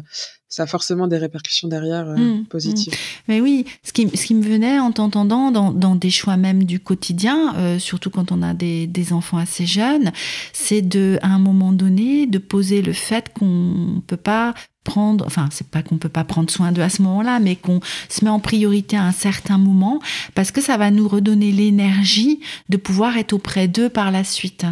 ça 0.48 0.64
a 0.64 0.68
forcément 0.68 1.08
des 1.08 1.18
répercussions 1.18 1.68
derrière 1.68 2.08
euh, 2.10 2.16
mmh, 2.16 2.46
positives. 2.46 2.94
Mmh. 2.94 3.24
Mais 3.28 3.42
oui, 3.42 3.66
ce 3.84 3.92
qui, 3.92 4.08
ce 4.16 4.24
qui 4.24 4.36
me 4.36 4.44
venait 4.44 4.78
en 4.78 4.92
t'entendant 4.92 5.50
dans, 5.50 5.72
dans 5.72 5.96
des 5.96 6.12
choix 6.12 6.38
même 6.38 6.64
du 6.64 6.80
quotidien, 6.80 7.80
surtout 7.80 8.12
quand 8.12 8.32
on 8.32 8.44
a 8.44 8.54
des, 8.54 8.86
des 8.86 9.14
enfants 9.14 9.38
assez 9.38 9.66
jeunes, 9.66 10.12
c'est 10.54 10.82
de, 10.84 11.18
à 11.24 11.30
un 11.30 11.40
moment 11.40 11.72
donné, 11.72 12.28
de 12.28 12.38
poser 12.38 12.84
le 12.84 12.94
fait 12.94 13.34
qu'on 13.34 14.04
peut 14.06 14.18
pas 14.18 14.54
prendre, 14.84 15.26
enfin 15.26 15.48
c'est 15.52 15.68
pas 15.68 15.84
qu'on 15.84 15.98
peut 15.98 16.10
pas 16.10 16.24
prendre 16.24 16.50
soin 16.50 16.72
d'eux 16.72 16.82
à 16.82 16.90
ce 16.90 17.02
moment-là, 17.02 17.40
mais 17.40 17.56
qu'on 17.56 17.80
se 18.10 18.24
met 18.24 18.32
en 18.32 18.40
priorité 18.40 18.98
à 18.98 19.04
un 19.04 19.12
certain 19.12 19.58
moment 19.58 20.00
parce 20.36 20.52
que 20.52 20.62
ça 20.62 20.78
va 20.78 20.92
nous 20.92 21.08
redonner 21.08 21.52
l'énergie 21.52 22.40
de 22.70 22.78
pouvoir 22.78 23.18
être 23.18 23.34
auprès 23.34 23.68
d'eux 23.68 23.90
par 23.90 24.12
la 24.12 24.24
suite. 24.24 24.66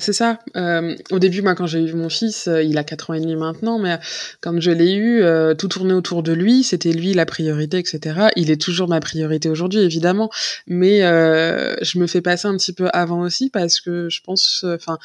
C'est 0.00 0.14
ça. 0.14 0.38
Euh, 0.56 0.96
au 1.10 1.18
début, 1.18 1.42
moi, 1.42 1.54
quand 1.54 1.66
j'ai 1.66 1.80
eu 1.80 1.92
mon 1.92 2.08
fils, 2.08 2.48
euh, 2.48 2.62
il 2.62 2.78
a 2.78 2.84
4 2.84 3.10
ans 3.10 3.14
et 3.14 3.20
demi 3.20 3.36
maintenant, 3.36 3.78
mais 3.78 3.98
quand 4.40 4.58
je 4.58 4.70
l'ai 4.70 4.94
eu, 4.94 5.20
euh, 5.20 5.54
tout 5.54 5.68
tournait 5.68 5.92
autour 5.92 6.22
de 6.22 6.32
lui, 6.32 6.64
c'était 6.64 6.92
lui 6.92 7.12
la 7.12 7.26
priorité, 7.26 7.78
etc. 7.78 8.28
Il 8.34 8.50
est 8.50 8.60
toujours 8.60 8.88
ma 8.88 8.98
priorité 9.00 9.50
aujourd'hui, 9.50 9.80
évidemment, 9.80 10.30
mais 10.66 11.00
je 11.00 11.98
me 11.98 12.06
fais 12.06 12.22
passer 12.22 12.48
un 12.48 12.56
petit 12.56 12.72
peu 12.72 12.88
avant 12.94 13.20
aussi 13.20 13.50
parce 13.50 13.80
que 13.80 14.08
je 14.08 14.20
pense, 14.22 14.64
enfin, 14.64 14.98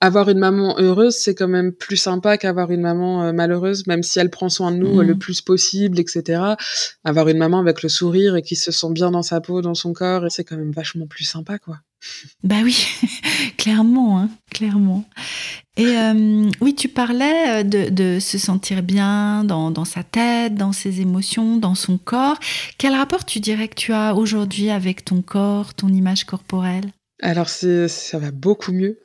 avoir 0.00 0.28
une 0.28 0.38
maman 0.38 0.76
heureuse, 0.78 1.16
c'est 1.16 1.34
quand 1.34 1.48
même 1.48 1.72
plus 1.72 1.96
sympa 1.96 2.36
qu'avoir 2.36 2.70
une 2.70 2.82
maman 2.82 3.24
euh, 3.24 3.32
malheureuse, 3.32 3.86
même 3.86 4.02
si 4.02 4.18
elle 4.18 4.30
prend 4.30 4.48
soin 4.48 4.70
de 4.70 4.76
nous 4.76 5.00
euh, 5.00 5.04
le 5.04 5.14
mmh. 5.14 5.18
plus 5.18 5.40
possible, 5.40 5.98
etc. 5.98 6.42
Avoir 7.04 7.28
une 7.28 7.38
maman 7.38 7.58
avec 7.58 7.82
le 7.82 7.88
sourire 7.88 8.36
et 8.36 8.42
qui 8.42 8.56
se 8.56 8.70
sent 8.70 8.92
bien 8.92 9.10
dans 9.10 9.22
sa 9.22 9.40
peau, 9.40 9.62
dans 9.62 9.74
son 9.74 9.92
corps, 9.92 10.26
c'est 10.28 10.44
quand 10.44 10.56
même 10.56 10.72
vachement 10.72 11.06
plus 11.06 11.24
sympa, 11.24 11.58
quoi. 11.58 11.78
Bah 12.42 12.56
oui, 12.62 12.86
clairement, 13.56 14.18
hein, 14.18 14.28
clairement. 14.50 15.04
Et 15.78 15.86
euh, 15.86 16.50
oui, 16.60 16.74
tu 16.74 16.88
parlais 16.88 17.64
de, 17.64 17.88
de, 17.88 18.18
se 18.20 18.36
sentir 18.36 18.82
bien 18.82 19.42
dans, 19.42 19.70
dans, 19.70 19.86
sa 19.86 20.02
tête, 20.02 20.54
dans 20.54 20.72
ses 20.72 21.00
émotions, 21.00 21.56
dans 21.56 21.74
son 21.74 21.96
corps. 21.96 22.38
Quel 22.76 22.94
rapport 22.94 23.24
tu 23.24 23.40
dirais 23.40 23.68
que 23.68 23.74
tu 23.74 23.92
as 23.92 24.14
aujourd'hui 24.14 24.68
avec 24.68 25.04
ton 25.04 25.22
corps, 25.22 25.72
ton 25.72 25.88
image 25.88 26.24
corporelle? 26.24 26.92
Alors 27.22 27.48
c'est 27.48 27.88
ça 27.88 28.18
va 28.18 28.30
beaucoup 28.32 28.72
mieux. 28.72 28.98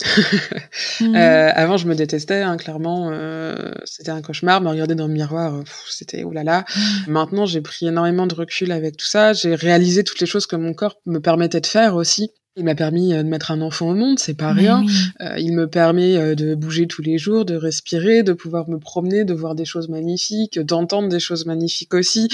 Mmh. 1.00 1.04
euh, 1.16 1.52
avant 1.54 1.78
je 1.78 1.88
me 1.88 1.96
détestais 1.96 2.42
hein, 2.42 2.58
clairement, 2.58 3.10
euh, 3.12 3.72
c'était 3.86 4.12
un 4.12 4.22
cauchemar. 4.22 4.62
Me 4.62 4.70
regarder 4.70 4.96
dans 4.96 5.08
le 5.08 5.14
miroir, 5.14 5.56
euh, 5.56 5.64
c'était 5.90 6.24
oulala. 6.24 6.66
Mmh. 6.76 7.12
Maintenant 7.12 7.46
j'ai 7.46 7.62
pris 7.62 7.88
énormément 7.88 8.26
de 8.26 8.34
recul 8.34 8.72
avec 8.72 8.98
tout 8.98 9.06
ça. 9.06 9.34
J'ai 9.34 9.54
réalisé 9.54 10.04
toutes 10.04 10.20
les 10.20 10.28
choses 10.28 10.48
que 10.48 10.56
mon 10.56 10.74
corps 10.74 11.00
me 11.06 11.20
permettait 11.20 11.62
de 11.62 11.68
faire 11.68 11.96
aussi. 11.96 12.32
Il 12.60 12.66
m'a 12.66 12.76
permis 12.76 13.14
euh, 13.14 13.24
de 13.24 13.28
mettre 13.30 13.52
un 13.52 13.62
enfant 13.62 13.90
au 13.90 13.96
monde, 13.96 14.20
c'est 14.20 14.34
pas 14.34 14.52
rien. 14.52 14.86
Euh, 15.22 15.40
il 15.40 15.54
me 15.54 15.68
permet 15.68 16.18
euh, 16.18 16.36
de 16.36 16.56
bouger 16.56 16.88
tous 16.88 17.02
les 17.02 17.18
jours, 17.18 17.46
de 17.46 17.56
respirer, 17.56 18.22
de 18.22 18.34
pouvoir 18.34 18.70
me 18.70 18.78
promener, 18.78 19.24
de 19.24 19.34
voir 19.34 19.56
des 19.56 19.64
choses 19.64 19.88
magnifiques, 19.88 20.60
d'entendre 20.60 21.08
des 21.08 21.22
choses 21.22 21.46
magnifiques 21.46 21.94
aussi. 21.94 22.28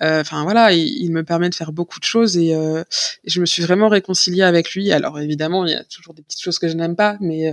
Enfin 0.00 0.44
voilà, 0.44 0.72
il, 0.72 1.10
me 1.10 1.22
permet 1.22 1.48
de 1.50 1.54
faire 1.54 1.72
beaucoup 1.72 1.98
de 1.98 2.04
choses 2.04 2.36
et, 2.36 2.54
je 3.24 3.40
me 3.40 3.46
suis 3.46 3.62
vraiment 3.62 3.88
réconciliée 3.88 4.42
avec 4.42 4.72
lui. 4.72 4.92
Alors 4.92 5.18
évidemment, 5.18 5.64
il 5.66 5.72
y 5.72 5.74
a 5.74 5.84
toujours 5.84 6.14
des 6.14 6.22
petites 6.22 6.42
choses 6.42 6.58
que 6.58 6.68
je 6.68 6.74
n'aime 6.74 6.96
pas, 6.96 7.16
mais 7.20 7.52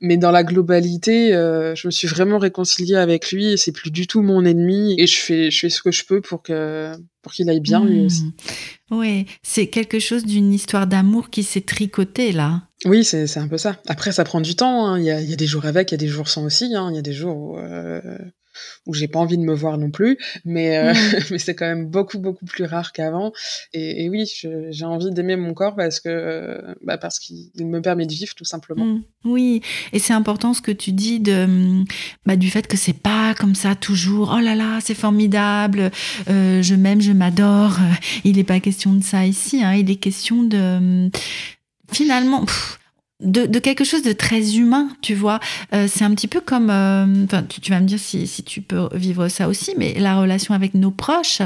mais 0.00 0.16
dans 0.16 0.30
la 0.30 0.44
globalité, 0.44 1.30
je 1.30 1.86
me 1.86 1.90
suis 1.90 2.08
vraiment 2.08 2.38
réconciliée 2.38 2.96
avec 2.96 3.30
lui 3.30 3.52
et 3.52 3.56
c'est 3.56 3.72
plus 3.72 3.90
du 3.90 4.06
tout 4.06 4.22
mon 4.22 4.44
ennemi 4.44 4.94
et 4.98 5.06
je 5.06 5.16
fais 5.16 5.50
je 5.50 5.60
fais 5.60 5.70
ce 5.70 5.82
que 5.82 5.92
je 5.92 6.04
peux 6.04 6.20
pour 6.20 6.42
que 6.42 6.92
pour 7.22 7.32
qu'il 7.32 7.48
aille 7.48 7.60
bien 7.60 7.84
lui 7.84 8.04
aussi. 8.04 8.24
Mmh. 8.24 8.32
Oui, 8.90 9.26
c'est 9.42 9.68
quelque 9.68 9.98
chose 9.98 10.24
d'une 10.24 10.52
histoire 10.52 10.86
d'amour 10.86 11.30
qui 11.30 11.42
s'est 11.42 11.62
tricotée 11.62 12.32
là. 12.32 12.68
Oui, 12.84 13.02
c'est 13.02 13.38
un 13.38 13.48
peu 13.48 13.56
ça. 13.56 13.80
Après, 13.86 14.12
ça 14.12 14.24
prend 14.24 14.40
du 14.40 14.54
temps. 14.54 14.86
Hein. 14.86 14.98
Il, 14.98 15.06
y 15.06 15.10
a, 15.10 15.20
y 15.20 15.32
a, 15.32 15.36
des 15.36 15.46
jours 15.46 15.64
avec, 15.64 15.90
il 15.90 15.94
y 15.94 15.96
a 15.96 15.98
des 15.98 16.08
jours 16.08 16.28
sans 16.28 16.44
aussi. 16.44 16.74
Hein. 16.74 16.88
Il 16.90 16.96
y 16.96 16.98
a 16.98 17.02
des 17.02 17.14
jours 17.14 17.36
où, 17.36 17.58
euh, 17.58 18.00
où 18.86 18.94
j'ai 18.94 19.08
pas 19.08 19.18
envie 19.18 19.38
de 19.38 19.42
me 19.42 19.54
voir 19.54 19.78
non 19.78 19.90
plus, 19.90 20.18
mais 20.44 20.76
euh, 20.78 20.92
Mmh. 20.94 20.96
mais 21.30 21.38
c'est 21.38 21.54
quand 21.54 21.66
même 21.66 21.86
beaucoup 21.86 22.18
beaucoup 22.18 22.44
plus 22.44 22.64
rare 22.64 22.92
qu'avant. 22.92 23.32
Et, 23.72 24.04
et 24.04 24.08
oui, 24.10 24.30
j'ai 24.70 24.84
envie 24.84 25.10
d'aimer 25.10 25.36
mon 25.36 25.54
corps 25.54 25.74
parce 25.76 26.00
que 26.00 26.08
euh, 26.08 26.74
bah 26.82 26.98
parce 26.98 27.18
qu'il 27.18 27.50
me 27.66 27.80
permet 27.80 28.06
de 28.06 28.12
vivre 28.12 28.34
tout 28.34 28.44
simplement. 28.44 28.84
Mm, 28.84 29.02
Oui, 29.24 29.60
et 29.92 29.98
c'est 29.98 30.12
important 30.12 30.54
ce 30.54 30.60
que 30.62 30.70
tu 30.72 30.92
dis 30.92 31.20
de, 31.20 31.46
mm, 31.46 31.84
bah, 32.26 32.36
du 32.36 32.50
fait 32.50 32.66
que 32.66 32.76
c'est 32.76 32.92
pas 32.98 33.34
comme 33.34 33.54
ça 33.54 33.74
toujours. 33.74 34.32
Oh 34.36 34.40
là 34.40 34.54
là, 34.54 34.78
c'est 34.80 34.94
formidable, 34.94 35.90
euh, 36.28 36.62
je 36.62 36.74
m'aime, 36.74 37.00
je 37.00 37.12
m'adore. 37.12 37.78
Il 38.24 38.36
n'est 38.36 38.44
pas 38.44 38.60
question 38.60 38.92
de 38.92 39.02
ça 39.02 39.26
ici. 39.26 39.62
hein, 39.64 39.74
il 39.74 39.90
est 39.90 39.96
question 39.96 40.42
de 40.42 40.78
mm, 40.78 41.10
finalement. 41.92 42.44
pff, 42.44 42.78
de, 43.20 43.46
de 43.46 43.58
quelque 43.60 43.84
chose 43.84 44.02
de 44.02 44.12
très 44.12 44.56
humain, 44.56 44.88
tu 45.00 45.14
vois. 45.14 45.38
Euh, 45.72 45.86
c'est 45.88 46.04
un 46.04 46.12
petit 46.14 46.26
peu 46.26 46.40
comme, 46.40 46.68
euh, 46.70 47.26
tu, 47.48 47.60
tu 47.60 47.70
vas 47.70 47.80
me 47.80 47.86
dire 47.86 47.98
si, 47.98 48.26
si 48.26 48.42
tu 48.42 48.60
peux 48.60 48.88
vivre 48.92 49.28
ça 49.28 49.48
aussi, 49.48 49.72
mais 49.78 49.94
la 49.98 50.18
relation 50.20 50.52
avec 50.52 50.74
nos 50.74 50.90
proches 50.90 51.40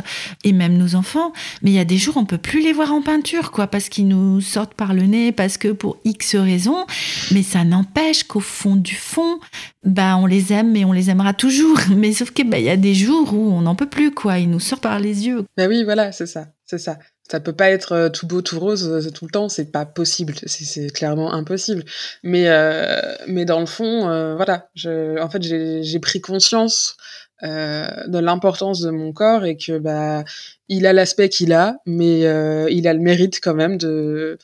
et 0.44 0.52
même 0.52 0.78
nos 0.78 0.94
enfants. 0.94 1.32
Mais 1.62 1.70
il 1.70 1.74
y 1.74 1.78
a 1.78 1.84
des 1.84 1.98
jours, 1.98 2.16
on 2.16 2.24
peut 2.24 2.38
plus 2.38 2.62
les 2.62 2.72
voir 2.72 2.92
en 2.92 3.02
peinture, 3.02 3.50
quoi, 3.50 3.66
parce 3.66 3.88
qu'ils 3.88 4.08
nous 4.08 4.40
sortent 4.40 4.74
par 4.74 4.94
le 4.94 5.02
nez, 5.02 5.30
parce 5.30 5.58
que 5.58 5.68
pour 5.68 5.98
X 6.04 6.36
raisons. 6.36 6.86
Mais 7.32 7.42
ça 7.42 7.64
n'empêche 7.64 8.24
qu'au 8.24 8.40
fond 8.40 8.76
du 8.76 8.94
fond, 8.94 9.38
bah, 9.84 10.16
on 10.16 10.26
les 10.26 10.52
aime 10.52 10.74
et 10.74 10.84
on 10.84 10.92
les 10.92 11.10
aimera 11.10 11.34
toujours. 11.34 11.78
Mais 11.96 12.12
sauf 12.12 12.30
que, 12.30 12.42
bah, 12.42 12.58
il 12.58 12.64
y 12.64 12.70
a 12.70 12.76
des 12.76 12.94
jours 12.94 13.34
où 13.34 13.52
on 13.52 13.62
n'en 13.62 13.74
peut 13.74 13.88
plus, 13.88 14.10
quoi. 14.10 14.38
Ils 14.38 14.50
nous 14.50 14.60
sortent 14.60 14.82
par 14.82 14.98
les 14.98 15.26
yeux. 15.26 15.44
Bah 15.56 15.66
oui, 15.68 15.84
voilà, 15.84 16.12
c'est 16.12 16.26
ça, 16.26 16.46
c'est 16.64 16.78
ça. 16.78 16.98
Ça 17.30 17.40
peut 17.40 17.52
pas 17.52 17.70
être 17.70 17.92
euh, 17.92 18.08
tout 18.08 18.26
beau, 18.26 18.40
tout 18.42 18.58
rose 18.58 18.88
euh, 18.88 19.10
tout 19.10 19.26
le 19.26 19.30
temps, 19.30 19.48
c'est 19.48 19.70
pas 19.70 19.84
possible, 19.84 20.34
c'est- 20.46 20.90
clairement 20.92 21.32
impossible. 21.34 21.84
Mais 22.22 22.48
euh, 22.48 23.00
mais 23.26 23.44
dans 23.44 23.60
le 23.60 23.66
fond, 23.66 24.08
euh, 24.08 24.34
voilà, 24.34 24.68
je, 24.74 25.20
en 25.20 25.28
fait, 25.28 25.42
j'ai 25.42 25.82
j'ai 25.82 25.98
pris 26.00 26.20
conscience 26.22 26.96
euh, 27.42 27.86
de 28.08 28.18
l'importance 28.18 28.80
de 28.80 28.90
mon 28.90 29.12
corps 29.12 29.44
et 29.44 29.56
que 29.56 29.78
bah 29.78 30.24
il 30.68 30.86
a 30.86 30.92
l'aspect 30.92 31.28
qu'il 31.28 31.52
a, 31.52 31.76
mais 31.86 32.26
euh, 32.26 32.66
il 32.70 32.88
a 32.88 32.94
le 32.94 33.00
mérite 33.00 33.40
quand 33.42 33.54
même 33.54 33.76
de 33.78 34.38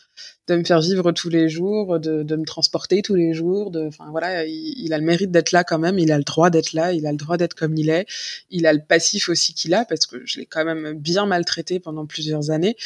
de 0.46 0.56
me 0.56 0.64
faire 0.64 0.80
vivre 0.80 1.12
tous 1.12 1.28
les 1.30 1.48
jours, 1.48 1.98
de, 1.98 2.22
de 2.22 2.36
me 2.36 2.44
transporter 2.44 3.00
tous 3.02 3.14
les 3.14 3.32
jours. 3.32 3.70
De, 3.70 3.86
enfin 3.86 4.06
voilà, 4.10 4.44
il, 4.44 4.74
il 4.76 4.92
a 4.92 4.98
le 4.98 5.04
mérite 5.04 5.30
d'être 5.30 5.52
là 5.52 5.64
quand 5.64 5.78
même. 5.78 5.98
Il 5.98 6.12
a 6.12 6.18
le 6.18 6.24
droit 6.24 6.50
d'être 6.50 6.72
là. 6.72 6.92
Il 6.92 7.06
a 7.06 7.12
le 7.12 7.16
droit 7.18 7.36
d'être 7.36 7.54
comme 7.54 7.76
il 7.76 7.88
est. 7.88 8.06
Il 8.50 8.66
a 8.66 8.72
le 8.72 8.80
passif 8.86 9.28
aussi 9.28 9.54
qu'il 9.54 9.72
a 9.74 9.84
parce 9.84 10.06
que 10.06 10.16
je 10.24 10.40
l'ai 10.40 10.46
quand 10.46 10.64
même 10.64 10.92
bien 10.94 11.26
maltraité 11.26 11.80
pendant 11.80 12.06
plusieurs 12.06 12.50
années. 12.50 12.76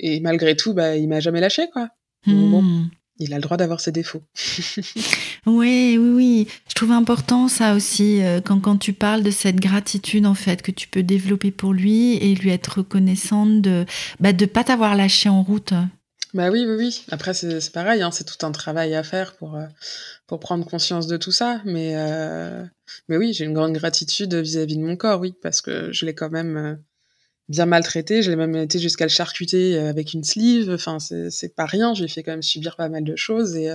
Et 0.00 0.20
malgré 0.20 0.56
tout, 0.56 0.72
bah, 0.74 0.96
il 0.96 1.08
m'a 1.08 1.20
jamais 1.20 1.40
lâché 1.40 1.68
quoi. 1.72 1.88
Bon, 2.26 2.62
Hmm. 2.62 2.88
il 3.18 3.32
a 3.34 3.36
le 3.36 3.42
droit 3.42 3.56
d'avoir 3.56 3.80
ses 3.80 3.92
défauts. 3.92 4.22
Oui, 5.46 5.96
oui, 5.98 6.10
oui. 6.14 6.48
Je 6.68 6.74
trouve 6.74 6.92
important 6.92 7.48
ça 7.48 7.74
aussi, 7.74 8.22
euh, 8.22 8.40
quand, 8.40 8.60
quand 8.60 8.76
tu 8.76 8.92
parles 8.92 9.24
de 9.24 9.30
cette 9.32 9.56
gratitude 9.60 10.24
en 10.24 10.34
fait 10.34 10.62
que 10.62 10.70
tu 10.70 10.86
peux 10.88 11.02
développer 11.02 11.50
pour 11.50 11.72
lui 11.72 12.14
et 12.14 12.34
lui 12.36 12.50
être 12.50 12.78
reconnaissante 12.78 13.60
de 13.60 13.84
bah, 14.20 14.32
de 14.32 14.46
pas 14.46 14.62
t'avoir 14.64 14.94
lâché 14.94 15.28
en 15.28 15.42
route. 15.42 15.74
Bah 16.34 16.50
oui, 16.50 16.64
oui, 16.66 16.74
oui. 16.76 17.04
Après, 17.10 17.34
c'est 17.34 17.72
pareil, 17.72 18.00
hein, 18.00 18.10
c'est 18.10 18.24
tout 18.24 18.46
un 18.46 18.52
travail 18.52 18.94
à 18.94 19.02
faire 19.02 19.36
pour, 19.36 19.56
euh, 19.56 19.66
pour 20.26 20.40
prendre 20.40 20.64
conscience 20.64 21.06
de 21.06 21.18
tout 21.18 21.32
ça. 21.32 21.60
Mais, 21.66 21.94
euh, 21.96 22.64
mais 23.08 23.18
oui, 23.18 23.34
j'ai 23.34 23.44
une 23.44 23.52
grande 23.52 23.74
gratitude 23.74 24.34
vis-à-vis 24.34 24.76
de 24.78 24.82
mon 24.82 24.96
corps, 24.96 25.20
oui, 25.20 25.34
parce 25.42 25.60
que 25.60 25.92
je 25.92 26.06
l'ai 26.06 26.14
quand 26.14 26.30
même 26.30 26.56
euh, 26.56 26.74
bien 27.48 27.66
maltraité. 27.66 28.22
Je 28.22 28.30
l'ai 28.30 28.36
même 28.36 28.56
été 28.56 28.78
jusqu'à 28.78 29.04
le 29.04 29.10
charcuter 29.10 29.78
avec 29.78 30.14
une 30.14 30.24
sleeve. 30.24 30.70
Enfin, 30.70 30.98
c'est 31.00 31.30
c'est 31.30 31.54
pas 31.54 31.66
rien. 31.66 31.94
Je 31.94 32.00
lui 32.00 32.06
ai 32.06 32.08
fait 32.08 32.22
quand 32.22 32.32
même 32.32 32.42
subir 32.42 32.76
pas 32.76 32.88
mal 32.88 33.04
de 33.04 33.16
choses 33.16 33.56
et, 33.56 33.70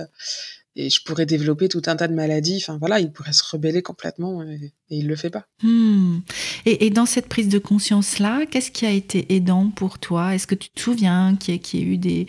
et 0.78 0.88
je 0.90 1.02
pourrais 1.04 1.26
développer 1.26 1.68
tout 1.68 1.82
un 1.86 1.96
tas 1.96 2.08
de 2.08 2.14
maladies. 2.14 2.58
Enfin, 2.62 2.78
voilà, 2.78 3.00
il 3.00 3.10
pourrait 3.12 3.32
se 3.32 3.42
rebeller 3.50 3.82
complètement 3.82 4.42
et, 4.42 4.72
et 4.90 4.96
il 4.98 5.06
le 5.08 5.16
fait 5.16 5.28
pas. 5.30 5.44
Hmm. 5.62 6.20
Et, 6.64 6.86
et 6.86 6.90
dans 6.90 7.04
cette 7.06 7.26
prise 7.26 7.48
de 7.48 7.58
conscience 7.58 8.18
là, 8.18 8.46
qu'est-ce 8.50 8.70
qui 8.70 8.86
a 8.86 8.90
été 8.90 9.34
aidant 9.34 9.68
pour 9.68 9.98
toi? 9.98 10.34
Est-ce 10.34 10.46
que 10.46 10.54
tu 10.54 10.70
te 10.70 10.80
souviens 10.80 11.36
qu'il 11.36 11.54
y, 11.54 11.58
a- 11.58 11.60
qu'il 11.60 11.80
y 11.80 11.82
a 11.82 11.86
eu 11.86 11.98
des 11.98 12.26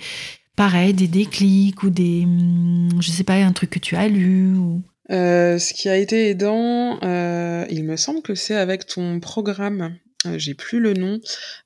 pareil, 0.55 0.93
des 0.93 1.07
déclics 1.07 1.83
ou 1.83 1.89
des 1.89 2.25
hmm, 2.25 3.01
je 3.01 3.11
sais 3.11 3.23
pas 3.23 3.35
un 3.35 3.53
truc 3.53 3.69
que 3.69 3.79
tu 3.79 3.95
as 3.95 4.07
lu 4.09 4.55
ou? 4.55 4.81
Euh, 5.11 5.57
ce 5.57 5.73
qui 5.73 5.89
a 5.89 5.97
été 5.97 6.29
aidant, 6.29 6.99
euh, 7.03 7.65
il 7.71 7.83
me 7.83 7.95
semble 7.97 8.21
que 8.21 8.35
c'est 8.35 8.55
avec 8.55 8.85
ton 8.85 9.19
programme. 9.19 9.95
Euh, 10.25 10.37
J'ai 10.37 10.53
plus 10.53 10.79
le 10.81 10.93
nom, 10.93 11.19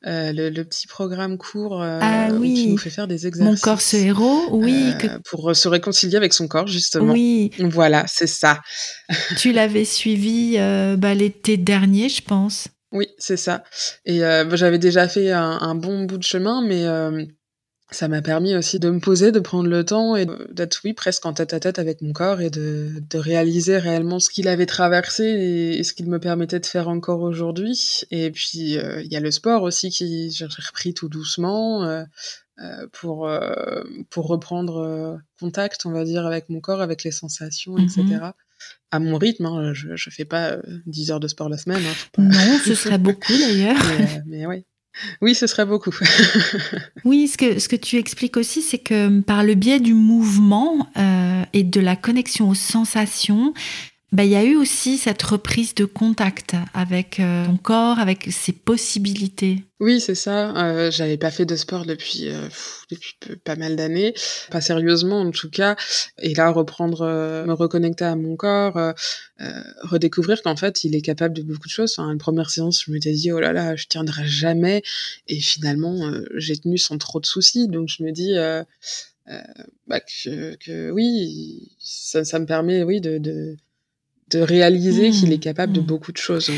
euh, 0.05 0.31
le, 0.31 0.49
le 0.49 0.63
petit 0.63 0.85
programme 0.85 1.39
court 1.39 1.81
euh, 1.81 1.99
Ah 2.01 2.27
oui. 2.33 2.53
tu 2.65 2.69
nous 2.69 2.77
fais 2.77 2.91
faire 2.91 3.07
des 3.07 3.25
exercices. 3.25 3.51
Mon 3.51 3.57
corps 3.57 3.81
ce 3.81 3.97
héros 3.97 4.47
Oui, 4.51 4.89
euh, 4.89 4.93
que 4.93 5.07
pour 5.27 5.55
se 5.55 5.67
réconcilier 5.67 6.17
avec 6.17 6.33
son 6.33 6.47
corps 6.47 6.67
justement. 6.67 7.13
oui, 7.13 7.49
Voilà, 7.59 8.05
c'est 8.07 8.27
ça. 8.27 8.61
tu 9.39 9.53
l'avais 9.53 9.85
suivi 9.85 10.55
euh, 10.59 10.95
bah, 10.97 11.15
l'été 11.15 11.57
dernier, 11.57 12.09
je 12.09 12.21
pense. 12.21 12.67
Oui, 12.91 13.07
c'est 13.17 13.37
ça. 13.37 13.63
Et 14.05 14.23
euh, 14.23 14.43
bah, 14.45 14.55
j'avais 14.55 14.77
déjà 14.77 15.07
fait 15.07 15.31
un, 15.31 15.41
un 15.59 15.73
bon 15.73 16.03
bout 16.03 16.19
de 16.19 16.23
chemin, 16.23 16.61
mais 16.61 16.85
euh, 16.85 17.25
ça 17.95 18.07
m'a 18.07 18.21
permis 18.21 18.55
aussi 18.55 18.79
de 18.79 18.89
me 18.89 18.99
poser, 18.99 19.31
de 19.31 19.39
prendre 19.39 19.69
le 19.69 19.83
temps 19.83 20.15
et 20.15 20.25
d'être, 20.51 20.81
oui, 20.83 20.93
presque 20.93 21.25
en 21.25 21.33
tête 21.33 21.53
à 21.53 21.59
tête 21.59 21.79
avec 21.79 22.01
mon 22.01 22.13
corps 22.13 22.41
et 22.41 22.49
de, 22.49 22.91
de 23.09 23.17
réaliser 23.17 23.77
réellement 23.77 24.19
ce 24.19 24.29
qu'il 24.29 24.47
avait 24.47 24.65
traversé 24.65 25.23
et, 25.23 25.79
et 25.79 25.83
ce 25.83 25.93
qu'il 25.93 26.09
me 26.09 26.19
permettait 26.19 26.59
de 26.59 26.65
faire 26.65 26.87
encore 26.89 27.21
aujourd'hui. 27.21 28.01
Et 28.11 28.31
puis, 28.31 28.77
euh, 28.77 29.01
il 29.01 29.11
y 29.11 29.15
a 29.15 29.19
le 29.19 29.31
sport 29.31 29.63
aussi 29.63 29.89
qui, 29.89 30.31
j'ai 30.31 30.45
repris 30.45 30.93
tout 30.93 31.09
doucement. 31.09 31.83
euh, 31.83 32.03
euh, 32.59 32.85
pour 32.91 33.27
euh, 33.27 33.81
pour 34.11 34.27
reprendre 34.27 35.19
contact, 35.39 35.87
on 35.87 35.91
va 35.91 36.03
dire, 36.03 36.23
avec 36.27 36.49
mon 36.49 36.59
corps, 36.61 36.81
avec 36.81 37.03
les 37.03 37.09
sensations, 37.11 37.79
etc. 37.79 38.03
À 38.91 38.99
mon 38.99 39.17
rythme, 39.17 39.47
hein, 39.47 39.73
je 39.73 39.95
je 39.95 40.09
fais 40.11 40.23
pas 40.23 40.51
euh, 40.51 40.61
10 40.85 41.09
heures 41.09 41.19
de 41.19 41.27
sport 41.27 41.49
la 41.49 41.57
semaine. 41.57 41.81
Hein, 41.83 41.95
pas- 42.13 42.21
Non, 42.21 42.59
ce 42.63 42.75
serait 42.75 42.99
beaucoup 42.99 43.33
d'ailleurs. 43.35 43.75
mais, 43.97 44.03
euh, 44.05 44.21
mais 44.27 44.45
oui. 44.45 44.65
Oui, 45.21 45.35
ce 45.35 45.47
serait 45.47 45.65
beaucoup. 45.65 45.91
Oui, 47.05 47.27
ce 47.27 47.37
que, 47.37 47.59
ce 47.59 47.67
que 47.67 47.75
tu 47.75 47.97
expliques 47.97 48.37
aussi, 48.37 48.61
c'est 48.61 48.77
que 48.77 49.19
par 49.21 49.43
le 49.43 49.55
biais 49.55 49.79
du 49.79 49.93
mouvement 49.93 50.87
euh, 50.97 51.43
et 51.53 51.63
de 51.63 51.81
la 51.81 51.95
connexion 51.95 52.49
aux 52.49 52.55
sensations, 52.55 53.53
bah, 54.13 54.25
y 54.25 54.35
a 54.35 54.43
eu 54.43 54.55
aussi 54.55 54.99
cette 54.99 55.23
reprise 55.23 55.73
de 55.73 55.85
contact 55.85 56.55
avec 56.75 57.19
euh, 57.19 57.47
ton 57.47 57.57
corps, 57.57 57.97
avec 57.97 58.31
ses 58.31 58.51
possibilités. 58.51 59.63
oui, 59.79 59.99
c'est 59.99 60.13
ça. 60.13 60.55
Euh, 60.55 60.91
J'avais 60.91 61.17
pas 61.17 61.31
fait 61.31 61.47
de 61.47 61.55
sport 61.55 61.83
depuis, 61.87 62.29
euh, 62.29 62.47
depuis 62.91 63.15
pas 63.43 63.55
mal 63.55 63.75
d'années, 63.75 64.13
pas 64.51 64.61
sérieusement 64.61 65.21
en 65.21 65.31
tout 65.31 65.49
cas. 65.49 65.75
Et 66.19 66.35
là, 66.35 66.51
reprendre, 66.51 67.01
euh, 67.01 67.43
me 67.45 67.53
reconnecter 67.53 68.05
à 68.05 68.15
mon 68.15 68.35
corps, 68.35 68.77
euh, 68.77 68.93
redécouvrir 69.81 70.43
qu'en 70.43 70.55
fait, 70.55 70.83
il 70.83 70.95
est 70.95 71.01
capable 71.01 71.33
de 71.33 71.41
beaucoup 71.41 71.67
de 71.67 71.73
choses. 71.73 71.95
Enfin, 71.97 72.11
une 72.11 72.19
première 72.19 72.51
séance, 72.51 72.83
je 72.85 72.91
m'étais 72.91 73.13
dit, 73.13 73.31
oh 73.31 73.39
là 73.39 73.51
là, 73.51 73.75
je 73.75 73.87
tiendrai 73.87 74.27
jamais. 74.27 74.83
Et 75.27 75.39
finalement, 75.39 76.13
j'ai 76.35 76.55
tenu 76.57 76.77
sans 76.77 76.99
trop 76.99 77.19
de 77.19 77.25
soucis. 77.25 77.67
Donc, 77.67 77.89
je 77.89 78.03
me 78.03 78.11
dis 78.11 78.35
bah, 79.87 79.99
que, 80.01 80.55
que 80.57 80.91
oui, 80.91 81.71
ça, 81.79 82.23
ça 82.23 82.37
me 82.37 82.45
permet, 82.45 82.83
oui, 82.83 83.01
de, 83.01 83.57
de 84.33 84.39
réaliser 84.39 85.09
Mmh, 85.09 85.11
qu'il 85.11 85.31
est 85.33 85.37
capable 85.37 85.73
de 85.73 85.81
mmh. 85.81 85.85
beaucoup 85.85 86.11
de 86.11 86.17
choses. 86.17 86.49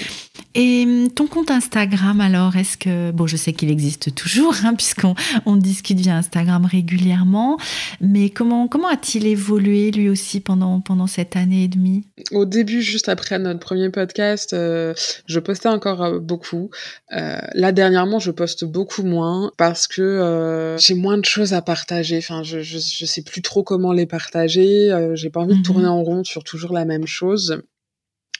Et 0.55 0.83
hum, 0.85 1.09
ton 1.11 1.27
compte 1.27 1.51
Instagram, 1.51 2.21
alors, 2.21 2.55
est-ce 2.55 2.77
que... 2.77 3.11
Bon, 3.11 3.27
je 3.27 3.35
sais 3.37 3.53
qu'il 3.53 3.69
existe 3.69 4.15
toujours, 4.15 4.53
hein, 4.63 4.73
puisqu'on 4.73 5.15
on 5.45 5.55
discute 5.57 5.99
via 5.99 6.15
Instagram 6.15 6.65
régulièrement, 6.65 7.57
mais 8.01 8.29
comment, 8.29 8.67
comment 8.67 8.87
a-t-il 8.87 9.27
évolué 9.27 9.91
lui 9.91 10.09
aussi 10.09 10.39
pendant, 10.39 10.79
pendant 10.79 11.07
cette 11.07 11.35
année 11.35 11.63
et 11.65 11.67
demie? 11.67 12.03
Au 12.31 12.45
début, 12.45 12.81
juste 12.81 13.09
après 13.09 13.37
notre 13.39 13.59
premier 13.59 13.89
podcast, 13.89 14.53
euh, 14.53 14.93
je 15.27 15.39
postais 15.39 15.69
encore 15.69 16.03
euh, 16.03 16.19
beaucoup. 16.19 16.69
Euh, 17.15 17.37
là, 17.53 17.71
dernièrement, 17.71 18.19
je 18.19 18.31
poste 18.31 18.63
beaucoup 18.65 19.03
moins 19.03 19.51
parce 19.57 19.87
que 19.87 20.01
euh, 20.01 20.77
j'ai 20.77 20.93
moins 20.93 21.17
de 21.17 21.25
choses 21.25 21.53
à 21.53 21.61
partager. 21.61 22.17
Enfin, 22.17 22.43
je, 22.43 22.61
je, 22.61 22.77
je 22.79 23.05
sais 23.05 23.21
plus 23.23 23.41
trop 23.41 23.63
comment 23.63 23.91
les 23.91 24.05
partager. 24.05 24.89
J'ai 25.15 25.29
pas 25.29 25.41
envie 25.41 25.53
Mhm. 25.55 25.61
de 25.61 25.65
tourner 25.65 25.87
en 25.87 26.03
rond 26.03 26.23
sur 26.23 26.43
toujours 26.43 26.73
la 26.73 26.85
même 26.85 27.05
chose. 27.07 27.61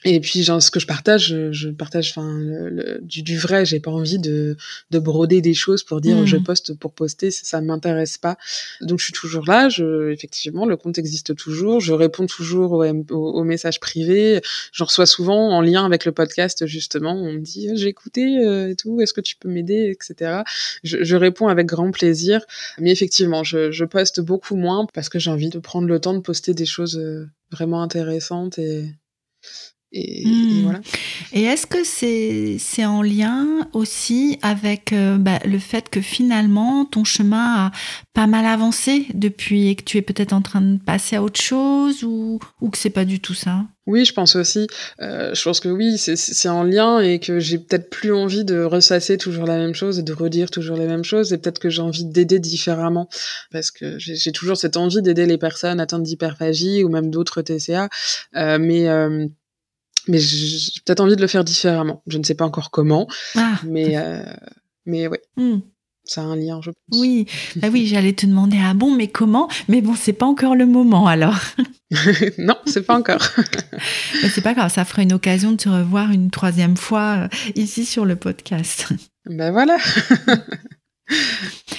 Et 0.04 0.20
puis, 0.20 0.42
genre, 0.44 0.62
ce 0.62 0.70
que 0.70 0.78
je 0.78 0.86
partage, 0.86 1.28
je, 1.28 1.52
je 1.52 1.68
partage 1.70 2.10
enfin, 2.10 2.38
du, 3.02 3.22
du 3.22 3.38
vrai. 3.38 3.64
J'ai 3.66 3.80
pas 3.80 3.90
envie 3.90 4.18
de, 4.18 4.56
de 4.90 4.98
broder 5.00 5.40
des 5.40 5.54
choses 5.54 5.82
pour 5.82 6.00
dire 6.00 6.16
Mhm. 6.18 6.26
je 6.26 6.36
poste 6.36 6.74
pour 6.78 6.92
poster. 6.92 7.30
Ça, 7.32 7.44
ça 7.44 7.60
m'intéresse 7.60 8.18
pas. 8.18 8.36
Donc, 8.82 9.00
je 9.00 9.04
suis 9.04 9.12
toujours 9.14 9.44
là. 9.46 9.68
Je, 9.68 10.12
effectivement, 10.12 10.66
le 10.66 10.76
compte 10.76 10.98
existe 10.98 11.34
toujours. 11.34 11.80
Je 11.80 11.92
réponds 11.92 12.26
toujours 12.26 12.72
aux, 12.72 12.84
aux- 12.84 13.32
aux 13.40 13.44
messages 13.44 13.80
privés. 13.80 14.42
J'en 14.72 14.84
reçois 14.84 15.06
souvent 15.06 15.50
en 15.50 15.60
lien 15.60 15.84
avec 15.84 16.04
le 16.04 16.12
podcast, 16.12 16.66
justement. 16.66 17.14
On 17.14 17.32
me 17.32 17.40
dit 17.40 17.70
j'ai 17.74 17.88
écouté 17.88 18.38
euh, 18.46 18.68
et 18.70 18.76
tout. 18.76 19.00
Est-ce 19.00 19.14
que 19.14 19.22
tu 19.22 19.34
peux 19.36 19.48
m'aider, 19.48 19.90
etc. 19.92 20.42
Je, 20.84 21.02
je 21.02 21.16
réponds 21.16 21.48
avec 21.48 21.66
grand 21.66 21.90
plaisir. 21.90 22.42
Mais 22.78 22.92
effectivement, 22.92 23.42
je, 23.44 23.72
je 23.72 23.84
poste 23.84 24.20
beaucoup 24.20 24.56
moins 24.56 24.86
parce 24.94 25.08
que 25.08 25.18
j'ai 25.18 25.30
envie 25.30 25.48
de 25.48 25.58
prendre 25.58 25.88
le 25.88 25.98
temps 26.00 26.14
de 26.14 26.20
poster 26.20 26.54
des 26.54 26.66
choses 26.66 26.96
euh, 26.98 27.26
vraiment 27.50 27.82
intéressantes 27.82 28.58
et 28.58 28.84
Et, 29.92 30.26
Hmm. 30.26 30.62
voilà. 30.62 30.80
Et 31.32 31.42
est-ce 31.44 31.66
que 31.66 31.84
c'est 31.84 32.56
c'est 32.58 32.84
en 32.84 33.02
lien 33.02 33.46
aussi 33.72 34.38
avec 34.42 34.92
euh, 34.92 35.16
bah, 35.16 35.38
le 35.44 35.58
fait 35.58 35.88
que 35.88 36.00
finalement 36.00 36.84
ton 36.84 37.04
chemin 37.04 37.66
a 37.66 37.72
pas 38.12 38.26
mal 38.26 38.44
avancé 38.46 39.06
depuis 39.14 39.68
et 39.68 39.76
que 39.76 39.84
tu 39.84 39.96
es 39.98 40.02
peut-être 40.02 40.32
en 40.32 40.42
train 40.42 40.60
de 40.60 40.78
passer 40.78 41.16
à 41.16 41.22
autre 41.22 41.40
chose 41.40 42.02
ou, 42.02 42.40
ou 42.60 42.70
que 42.70 42.78
c'est 42.78 42.90
pas 42.90 43.04
du 43.04 43.20
tout 43.20 43.34
ça? 43.34 43.64
Oui, 43.86 44.04
je 44.04 44.12
pense 44.12 44.34
aussi. 44.34 44.66
Euh, 45.00 45.32
je 45.32 45.42
pense 45.44 45.60
que 45.60 45.68
oui, 45.68 45.96
c'est- 45.96 46.48
en 46.48 46.64
lien 46.64 46.98
et 47.00 47.20
que 47.20 47.38
j'ai 47.38 47.58
peut-être 47.58 47.88
plus 47.88 48.12
envie 48.12 48.44
de 48.44 48.62
ressasser 48.64 49.16
toujours 49.16 49.46
la 49.46 49.56
même 49.58 49.74
chose 49.74 50.00
et 50.00 50.02
de 50.02 50.12
redire 50.12 50.50
toujours 50.50 50.76
les 50.76 50.86
mêmes 50.86 51.04
choses 51.04 51.32
et 51.32 51.38
peut-être 51.38 51.60
que 51.60 51.70
j'ai 51.70 51.82
envie 51.82 52.04
d'aider 52.04 52.40
différemment 52.40 53.08
parce 53.52 53.70
que 53.70 53.96
j'ai 53.98 54.32
toujours 54.32 54.56
cette 54.56 54.76
envie 54.76 55.02
d'aider 55.02 55.26
les 55.26 55.38
personnes 55.38 55.78
atteintes 55.78 56.02
d'hyperphagie 56.02 56.82
ou 56.82 56.88
même 56.88 57.10
d'autres 57.10 57.42
TCA, 57.42 57.88
euh, 58.34 58.58
mais 58.58 58.88
mais 60.08 60.18
j'ai 60.18 60.80
peut-être 60.84 61.00
envie 61.00 61.16
de 61.16 61.20
le 61.20 61.26
faire 61.26 61.44
différemment. 61.44 62.02
Je 62.06 62.18
ne 62.18 62.22
sais 62.24 62.34
pas 62.34 62.44
encore 62.44 62.70
comment, 62.70 63.06
Ah, 63.36 63.58
mais 63.64 63.96
euh, 63.96 64.22
mais 64.86 65.08
ouais, 65.08 65.20
hmm. 65.36 65.58
ça 66.04 66.22
a 66.22 66.24
un 66.24 66.36
lien, 66.36 66.60
je 66.62 66.70
pense. 66.70 67.00
oui, 67.00 67.26
bah 67.56 67.68
oui, 67.72 67.86
j'allais 67.86 68.12
te 68.12 68.26
demander 68.26 68.58
ah 68.62 68.74
bon, 68.74 68.94
mais 68.94 69.08
comment? 69.08 69.48
Mais 69.68 69.80
bon, 69.80 69.94
c'est 69.94 70.12
pas 70.12 70.26
encore 70.26 70.54
le 70.54 70.66
moment 70.66 71.06
alors. 71.06 71.38
non, 72.38 72.56
c'est 72.66 72.82
pas 72.82 72.96
encore. 72.98 73.22
C'est 74.34 74.42
pas 74.42 74.54
grave, 74.54 74.72
ça 74.72 74.84
fera 74.84 75.02
une 75.02 75.12
occasion 75.12 75.52
de 75.52 75.56
te 75.56 75.68
revoir 75.68 76.10
une 76.10 76.30
troisième 76.30 76.76
fois 76.76 77.16
euh, 77.24 77.28
ici 77.54 77.84
sur 77.84 78.04
le 78.04 78.16
podcast. 78.16 78.88
ben 79.26 79.50
voilà. 79.52 79.76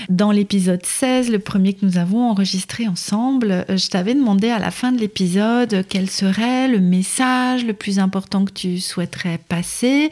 Dans 0.10 0.32
l'épisode 0.32 0.86
16, 0.86 1.30
le 1.32 1.40
premier 1.40 1.74
que 1.74 1.86
nous 1.86 1.98
avons 1.98 2.30
enregistré 2.30 2.88
ensemble, 2.88 3.52
euh, 3.52 3.78
je 3.78 3.90
t'avais 3.90 4.14
demandé 4.14 4.50
à 4.50 4.60
la 4.60 4.72
fin 4.72 4.94
de 4.94 5.00
l'épisode 5.00 5.84
quel 5.90 6.10
serait 6.10 6.70
le 6.70 6.80
message 6.80 7.66
le 7.66 7.74
plus 7.74 8.00
important 8.00 8.46
que 8.46 8.54
tu 8.54 8.80
souhaiterais 8.80 9.40
passer. 9.50 10.10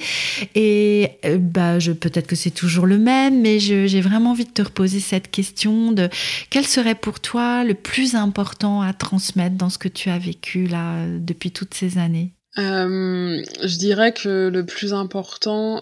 Et 0.54 1.12
euh, 1.23 1.38
bah, 1.38 1.78
peut-être 2.01 2.28
que 2.28 2.36
c'est 2.36 2.51
toujours 2.51 2.86
le 2.88 2.97
même, 2.97 3.41
mais 3.41 3.60
j'ai 3.60 4.01
vraiment 4.01 4.32
envie 4.32 4.45
de 4.45 4.51
te 4.51 4.62
reposer 4.62 4.99
cette 4.99 5.32
question 5.32 5.91
de 5.93 6.10
quel 6.49 6.65
serait 6.65 6.95
pour 6.95 7.21
toi 7.21 7.63
le 7.63 7.73
plus 7.73 8.15
important 8.15 8.82
à 8.82 8.91
transmettre 8.91 9.56
dans 9.56 9.69
ce 9.69 9.78
que 9.78 9.88
tu 9.88 10.10
as 10.10 10.19
vécu 10.19 10.67
là 10.67 11.06
depuis 11.19 11.51
toutes 11.51 11.73
ces 11.73 11.97
années? 11.97 12.34
Euh, 12.58 13.41
je 13.63 13.78
dirais 13.78 14.13
que 14.13 14.49
le 14.49 14.65
plus 14.65 14.93
important, 14.93 15.80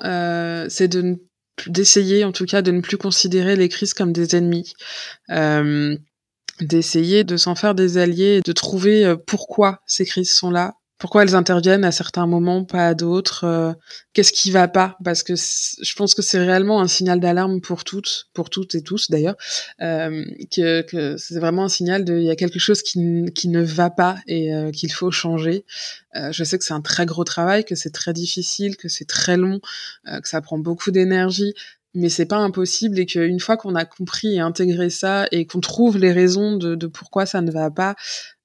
c'est 0.70 0.88
de 0.88 1.02
ne- 1.02 1.16
d'essayer, 1.68 2.24
en 2.24 2.32
tout 2.32 2.46
cas, 2.46 2.62
de 2.62 2.72
ne 2.72 2.82
plus 2.82 2.98
considérer 2.98 3.56
les 3.56 3.70
crises 3.70 3.94
comme 3.94 4.14
des 4.14 4.36
ennemis, 4.36 4.74
euh, 5.30 5.96
d'essayer 6.60 7.24
de 7.24 7.38
s'en 7.38 7.56
faire 7.56 7.76
des 7.76 7.98
alliés, 7.98 8.42
de 8.44 8.52
trouver 8.52 9.06
euh, 9.06 9.16
pourquoi 9.16 9.82
ces 9.86 10.06
crises 10.06 10.32
sont 10.32 10.52
là, 10.52 10.76
pourquoi 10.98 11.24
elles 11.24 11.36
interviennent 11.36 11.84
à 11.84 11.92
certains 11.92 12.28
moments, 12.28 12.64
pas 12.64 12.88
à 12.88 12.94
d'autres, 12.94 13.44
euh, 13.44 13.74
qu'est-ce 14.14 14.32
qui 14.32 14.52
va 14.52 14.68
pas, 14.68 14.98
parce 15.04 15.24
que 15.24 15.34
je 15.36 15.96
pense 15.96 16.14
que 16.16 16.22
c'est 16.22 16.38
réellement 16.38 16.82
un 16.82 16.88
signal 16.88 17.20
d'alarme 17.20 17.62
pour 17.62 17.84
toutes, 17.84 18.28
pour 18.34 18.50
toutes 18.50 18.76
et 18.76 18.82
tous 18.82 19.10
d'ailleurs, 19.10 19.36
euh, 19.82 20.24
que, 20.56 20.82
que 20.82 21.18
c'est 21.18 21.40
vraiment 21.40 21.66
un 21.66 21.70
signal 21.70 22.06
de 22.06 22.18
il 22.18 22.26
y 22.26 22.32
a 22.32 22.36
quelque 22.36 22.60
chose 22.60 22.82
qui, 22.82 23.26
qui 23.36 23.50
ne 23.50 23.62
va 23.62 23.90
pas 23.90 24.18
et 24.28 24.54
euh, 24.54 24.72
qu'il 24.72 24.92
faut 24.92 25.12
changer. 25.12 25.66
Euh, 26.16 26.32
je 26.32 26.44
sais 26.44 26.58
que 26.58 26.64
c'est 26.64 26.74
un 26.74 26.82
très 26.82 27.06
gros 27.06 27.24
travail, 27.24 27.66
que 27.66 27.76
c'est 27.76 27.92
très 27.92 28.14
difficile, 28.14 28.78
que 28.78 28.88
c'est 28.88 29.06
très 29.06 29.38
long, 29.38 29.60
euh, 30.08 30.20
que 30.22 30.28
ça 30.28 30.42
prend 30.42 30.58
beaucoup 30.58 30.92
d'énergie, 30.92 31.54
mais 31.94 32.10
c'est 32.10 32.26
pas 32.26 32.38
impossible 32.38 33.00
et 33.00 33.06
qu'une 33.06 33.40
fois 33.40 33.58
qu'on 33.58 33.76
a 33.76 33.86
compris 33.86 34.36
et 34.36 34.40
intégré 34.40 34.90
ça 34.90 35.28
et 35.32 35.46
qu'on 35.46 35.60
trouve 35.60 35.98
les 35.98 36.12
raisons 36.12 36.56
de, 36.58 36.76
de 36.76 36.88
pourquoi 36.88 37.26
ça 37.26 37.42
ne 37.42 37.52
va 37.52 37.70
pas, 37.70 37.96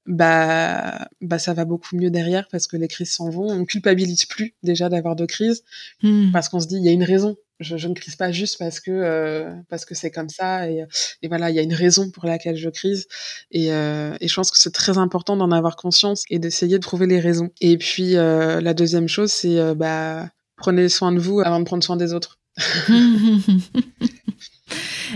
bah, 0.09 1.09
bah 1.21 1.39
ça 1.39 1.55
va 1.55 1.65
beaucoup 1.65 1.97
mieux 1.97 2.11
derrière 2.11 2.49
parce 2.51 2.67
que 2.67 2.77
les 2.77 2.89
crises 2.89 3.13
s'en 3.13 3.31
vont. 3.31 3.49
On 3.51 3.65
culpabilise 3.65 4.25
plus 4.27 4.55
déjà 4.63 4.89
d'avoir 4.89 5.17
de 5.17 5.27
crises 5.27 5.63
Hmm. 6.03 6.31
parce 6.33 6.49
qu'on 6.49 6.61
se 6.61 6.67
dit 6.69 6.77
il 6.77 6.85
y 6.85 6.89
a 6.89 6.93
une 6.93 7.05
raison. 7.05 7.37
Je, 7.61 7.77
je 7.77 7.89
ne 7.89 7.95
crise 7.95 8.17
pas 8.17 8.31
juste 8.33 8.59
parce 8.59 8.81
que 8.81 8.91
euh, 8.93 9.53
parce 9.69 9.85
que 9.85 9.95
c'est 9.95 10.11
comme 10.13 10.29
ça 10.29 10.71
et, 10.71 10.85
et 11.23 11.29
voilà 11.29 11.51
il 11.51 11.57
y 11.57 11.59
a 11.59 11.63
une 11.63 11.75
raison 11.75 12.11
pour 12.11 12.27
laquelle 12.27 12.57
je 12.57 12.71
crise 12.71 13.07
et, 13.51 13.73
euh, 13.73 14.15
et 14.21 14.29
je 14.29 14.35
pense 14.35 14.51
que 14.53 14.59
c'est 14.59 14.73
très 14.73 14.97
important 14.99 15.37
d'en 15.37 15.51
avoir 15.51 15.77
conscience 15.77 16.25
et 16.31 16.39
d'essayer 16.39 16.77
de 16.79 16.83
trouver 16.83 17.07
les 17.07 17.21
raisons. 17.21 17.51
Et 17.61 17.77
puis 17.79 18.17
euh, 18.17 18.61
la 18.61 18.75
deuxième 18.75 19.09
chose 19.09 19.33
c'est 19.33 19.59
euh, 19.59 19.75
bah 19.75 20.31
prenez 20.57 20.89
soin 20.89 21.13
de 21.13 21.19
vous 21.21 21.41
avant 21.41 21.59
de 21.61 21.65
prendre 21.65 21.83
soin 21.85 21.97
des 21.97 22.15
autres. 22.15 22.39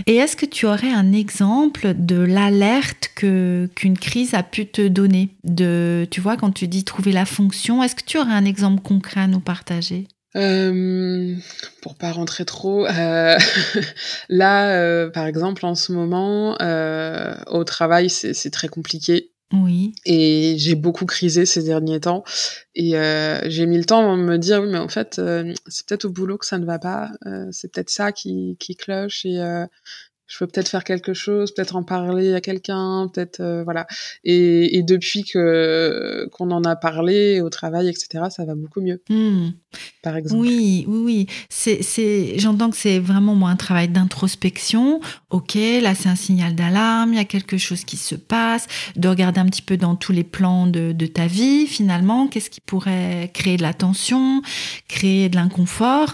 Et 0.07 0.15
est-ce 0.15 0.35
que 0.35 0.45
tu 0.45 0.65
aurais 0.65 0.91
un 0.91 1.11
exemple 1.13 1.93
de 1.97 2.17
l'alerte 2.17 3.11
que 3.15 3.69
qu'une 3.75 3.97
crise 3.97 4.33
a 4.33 4.43
pu 4.43 4.65
te 4.65 4.87
donner 4.87 5.29
de 5.43 6.07
tu 6.11 6.21
vois 6.21 6.37
quand 6.37 6.51
tu 6.51 6.67
dis 6.67 6.83
trouver 6.83 7.11
la 7.11 7.25
fonction 7.25 7.83
est-ce 7.83 7.95
que 7.95 8.03
tu 8.05 8.17
aurais 8.17 8.33
un 8.33 8.45
exemple 8.45 8.81
concret 8.81 9.21
à 9.21 9.27
nous 9.27 9.39
partager? 9.39 10.07
Euh, 10.35 11.35
pour 11.81 11.95
pas 11.95 12.11
rentrer 12.11 12.43
trop, 12.43 12.87
euh, 12.87 13.37
là, 14.29 14.71
euh, 14.71 15.09
par 15.11 15.27
exemple, 15.27 15.63
en 15.65 15.75
ce 15.75 15.91
moment, 15.91 16.57
euh, 16.59 17.35
au 17.47 17.63
travail, 17.63 18.09
c'est 18.09 18.33
c'est 18.33 18.49
très 18.49 18.67
compliqué. 18.67 19.32
Oui. 19.53 19.93
Et 20.05 20.55
j'ai 20.57 20.73
beaucoup 20.73 21.05
crisé 21.05 21.45
ces 21.45 21.61
derniers 21.63 21.99
temps. 21.99 22.23
Et 22.73 22.97
euh, 22.97 23.39
j'ai 23.49 23.67
mis 23.67 23.77
le 23.77 23.85
temps 23.85 24.11
à 24.11 24.15
me 24.17 24.37
dire, 24.37 24.61
oui, 24.63 24.69
mais 24.71 24.79
en 24.79 24.87
fait, 24.87 25.19
euh, 25.19 25.53
c'est 25.67 25.85
peut-être 25.85 26.05
au 26.05 26.09
boulot 26.09 26.39
que 26.39 26.45
ça 26.47 26.57
ne 26.57 26.65
va 26.65 26.79
pas. 26.79 27.11
euh, 27.27 27.47
c'est 27.51 27.71
peut-être 27.71 27.91
ça 27.91 28.11
qui, 28.11 28.57
qui 28.59 28.75
cloche. 28.75 29.25
Et 29.25 29.39
euh, 29.39 29.67
je 30.33 30.39
peux 30.39 30.47
peut-être 30.47 30.67
faire 30.67 30.83
quelque 30.83 31.13
chose, 31.13 31.53
peut-être 31.53 31.75
en 31.75 31.83
parler 31.83 32.33
à 32.33 32.41
quelqu'un, 32.41 33.07
peut-être 33.13 33.39
euh, 33.39 33.63
voilà. 33.63 33.85
Et, 34.23 34.77
et 34.77 34.81
depuis 34.81 35.23
que 35.23 36.27
qu'on 36.31 36.49
en 36.49 36.63
a 36.63 36.75
parlé 36.75 37.39
au 37.39 37.49
travail, 37.49 37.87
etc., 37.87 38.25
ça 38.31 38.43
va 38.43 38.55
beaucoup 38.55 38.81
mieux, 38.81 38.99
Hmm. 39.09 39.49
par 40.01 40.15
exemple. 40.15 40.41
Oui, 40.41 40.85
oui, 40.87 40.97
oui. 41.03 41.27
C'est, 41.49 42.39
j'entends 42.39 42.71
que 42.71 42.77
c'est 42.77 42.97
vraiment 42.97 43.35
moi 43.35 43.51
un 43.51 43.55
travail 43.55 43.89
d'introspection. 43.89 45.01
Ok, 45.29 45.53
là 45.53 45.93
c'est 45.93 46.09
un 46.09 46.15
signal 46.15 46.55
d'alarme, 46.55 47.13
il 47.13 47.17
y 47.17 47.19
a 47.19 47.25
quelque 47.25 47.57
chose 47.57 47.83
qui 47.83 47.97
se 47.97 48.15
passe. 48.15 48.65
De 48.95 49.07
regarder 49.07 49.39
un 49.39 49.45
petit 49.45 49.61
peu 49.61 49.77
dans 49.77 49.95
tous 49.95 50.13
les 50.13 50.23
plans 50.23 50.65
de, 50.65 50.93
de 50.93 51.05
ta 51.05 51.27
vie, 51.27 51.67
finalement, 51.67 52.27
qu'est-ce 52.27 52.49
qui 52.49 52.61
pourrait 52.61 53.29
créer 53.35 53.57
de 53.57 53.61
la 53.61 53.73
tension, 53.73 54.41
créer 54.87 55.29
de 55.29 55.35
l'inconfort, 55.35 56.13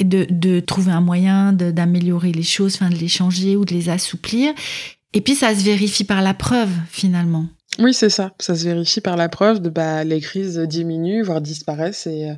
et 0.00 0.04
de, 0.04 0.26
de 0.30 0.60
trouver 0.60 0.92
un 0.92 1.00
moyen 1.00 1.52
d'améliorer 1.52 2.32
les 2.32 2.42
choses, 2.42 2.74
enfin 2.74 2.90
de 2.90 2.96
les 2.96 3.08
changer 3.08 3.56
ou 3.56 3.64
de 3.64 3.72
les 3.72 3.88
assouplir. 3.88 4.52
Et 5.12 5.20
puis 5.20 5.34
ça 5.34 5.54
se 5.54 5.62
vérifie 5.62 6.04
par 6.04 6.22
la 6.22 6.34
preuve, 6.34 6.70
finalement. 6.90 7.46
Oui, 7.78 7.94
c'est 7.94 8.10
ça. 8.10 8.32
Ça 8.38 8.54
se 8.54 8.64
vérifie 8.64 9.00
par 9.00 9.16
la 9.16 9.28
preuve 9.28 9.60
de 9.60 9.68
bah 9.68 10.04
les 10.04 10.20
crises 10.20 10.58
diminuent, 10.58 11.22
voire 11.22 11.40
disparaissent 11.40 12.06
et 12.06 12.30
euh, 12.30 12.34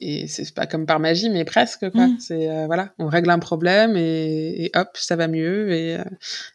et 0.00 0.26
c'est 0.28 0.54
pas 0.54 0.66
comme 0.66 0.86
par 0.86 0.98
magie, 1.00 1.28
mais 1.30 1.44
presque 1.44 1.88
quoi. 1.90 2.06
Mm. 2.06 2.16
C'est 2.18 2.48
euh, 2.48 2.66
voilà, 2.66 2.90
on 2.98 3.06
règle 3.06 3.30
un 3.30 3.38
problème 3.38 3.96
et, 3.96 4.64
et 4.64 4.70
hop, 4.74 4.88
ça 4.94 5.16
va 5.16 5.28
mieux. 5.28 5.72
Et 5.72 5.96
euh, 5.96 6.04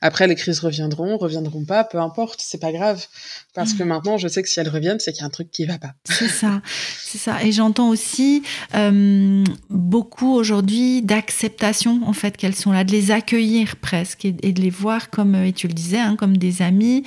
après, 0.01 0.27
les 0.27 0.36
crises 0.36 0.60
reviendront, 0.60 1.17
reviendront 1.17 1.63
pas, 1.63 1.84
peu 1.84 1.99
importe, 1.99 2.41
c'est 2.43 2.60
pas 2.60 2.71
grave. 2.71 3.05
Parce 3.53 3.73
Mm. 3.73 3.77
que 3.77 3.84
maintenant, 3.84 4.17
je 4.17 4.27
sais 4.27 4.41
que 4.41 4.49
si 4.49 4.60
elles 4.60 4.69
reviennent, 4.69 4.99
c'est 4.99 5.12
qu'il 5.12 5.21
y 5.21 5.23
a 5.23 5.27
un 5.27 5.29
truc 5.29 5.51
qui 5.51 5.65
va 5.65 5.77
pas. 5.77 5.93
C'est 6.05 6.27
ça, 6.27 6.62
c'est 6.99 7.17
ça. 7.17 7.43
Et 7.43 7.51
j'entends 7.51 7.89
aussi 7.89 8.43
euh, 8.73 9.43
beaucoup 9.69 10.34
aujourd'hui 10.34 11.01
d'acceptation, 11.01 12.01
en 12.05 12.13
fait, 12.13 12.38
qu'elles 12.38 12.55
sont 12.55 12.71
là, 12.71 12.84
de 12.84 12.91
les 12.91 13.12
accueillir 13.12 13.75
presque 13.77 14.25
et, 14.25 14.36
et 14.41 14.51
de 14.53 14.62
les 14.62 14.69
voir 14.69 15.10
comme, 15.10 15.36
euh, 15.36 15.47
et 15.47 15.53
tu 15.53 15.67
le 15.67 15.73
disais, 15.73 15.99
hein, 15.99 16.15
comme 16.17 16.38
des 16.38 16.62
amis, 16.62 17.03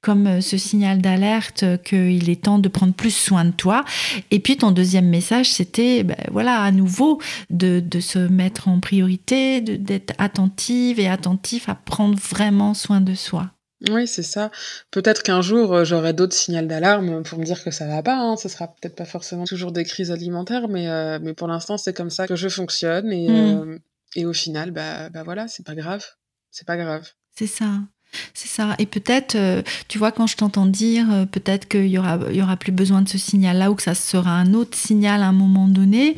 comme 0.00 0.40
ce 0.40 0.56
signal 0.56 1.00
d'alerte 1.00 1.64
qu'il 1.84 2.28
est 2.30 2.42
temps 2.42 2.58
de 2.58 2.68
prendre 2.68 2.94
plus 2.94 3.14
soin 3.14 3.44
de 3.44 3.50
toi. 3.52 3.84
Et 4.30 4.40
puis 4.40 4.56
ton 4.56 4.70
deuxième 4.70 5.08
message, 5.08 5.52
c'était, 5.52 5.81
ben, 6.04 6.16
voilà, 6.30 6.60
à 6.60 6.70
nouveau, 6.72 7.20
de, 7.50 7.80
de 7.80 8.00
se 8.00 8.18
mettre 8.18 8.68
en 8.68 8.80
priorité, 8.80 9.60
d'être 9.60 10.14
attentive 10.18 10.98
et 11.00 11.08
attentif 11.08 11.68
à 11.68 11.74
prendre 11.74 12.18
vraiment 12.18 12.74
soin 12.74 13.00
de 13.00 13.14
soi. 13.14 13.50
Oui, 13.90 14.06
c'est 14.06 14.22
ça. 14.22 14.50
Peut-être 14.92 15.24
qu'un 15.24 15.42
jour, 15.42 15.74
euh, 15.74 15.84
j'aurai 15.84 16.12
d'autres 16.12 16.34
signaux 16.36 16.62
d'alarme 16.64 17.24
pour 17.24 17.38
me 17.40 17.44
dire 17.44 17.64
que 17.64 17.72
ça 17.72 17.86
va 17.88 18.00
pas. 18.02 18.14
Hein. 18.16 18.36
Ce 18.36 18.48
sera 18.48 18.68
peut-être 18.68 18.94
pas 18.94 19.04
forcément 19.04 19.44
toujours 19.44 19.72
des 19.72 19.82
crises 19.84 20.12
alimentaires, 20.12 20.68
mais, 20.68 20.86
euh, 20.88 21.18
mais 21.20 21.34
pour 21.34 21.48
l'instant, 21.48 21.76
c'est 21.78 21.92
comme 21.92 22.10
ça 22.10 22.28
que 22.28 22.36
je 22.36 22.48
fonctionne. 22.48 23.10
Et, 23.12 23.28
Mm. 23.28 23.32
euh, 23.34 23.78
et 24.14 24.24
au 24.24 24.32
final, 24.32 24.70
bah, 24.70 25.08
bah 25.10 25.24
voilà, 25.24 25.48
c'est 25.48 25.66
pas 25.66 25.74
grave. 25.74 26.04
C'est 26.52 26.66
pas 26.66 26.76
grave. 26.76 27.08
C'est 27.36 27.46
ça. 27.48 27.80
C'est 28.34 28.48
ça. 28.48 28.74
Et 28.78 28.86
peut-être, 28.86 29.34
euh, 29.34 29.62
tu 29.88 29.98
vois, 29.98 30.12
quand 30.12 30.26
je 30.26 30.36
t'entends 30.36 30.66
dire, 30.66 31.06
euh, 31.10 31.26
peut-être 31.26 31.68
qu'il 31.68 31.86
y 31.88 31.98
aura, 31.98 32.18
y 32.30 32.42
aura 32.42 32.56
plus 32.56 32.72
besoin 32.72 33.02
de 33.02 33.08
ce 33.08 33.18
signal-là 33.18 33.70
ou 33.70 33.74
que 33.74 33.82
ça 33.82 33.94
sera 33.94 34.30
un 34.32 34.54
autre 34.54 34.76
signal 34.76 35.22
à 35.22 35.26
un 35.26 35.32
moment 35.32 35.68
donné, 35.68 36.16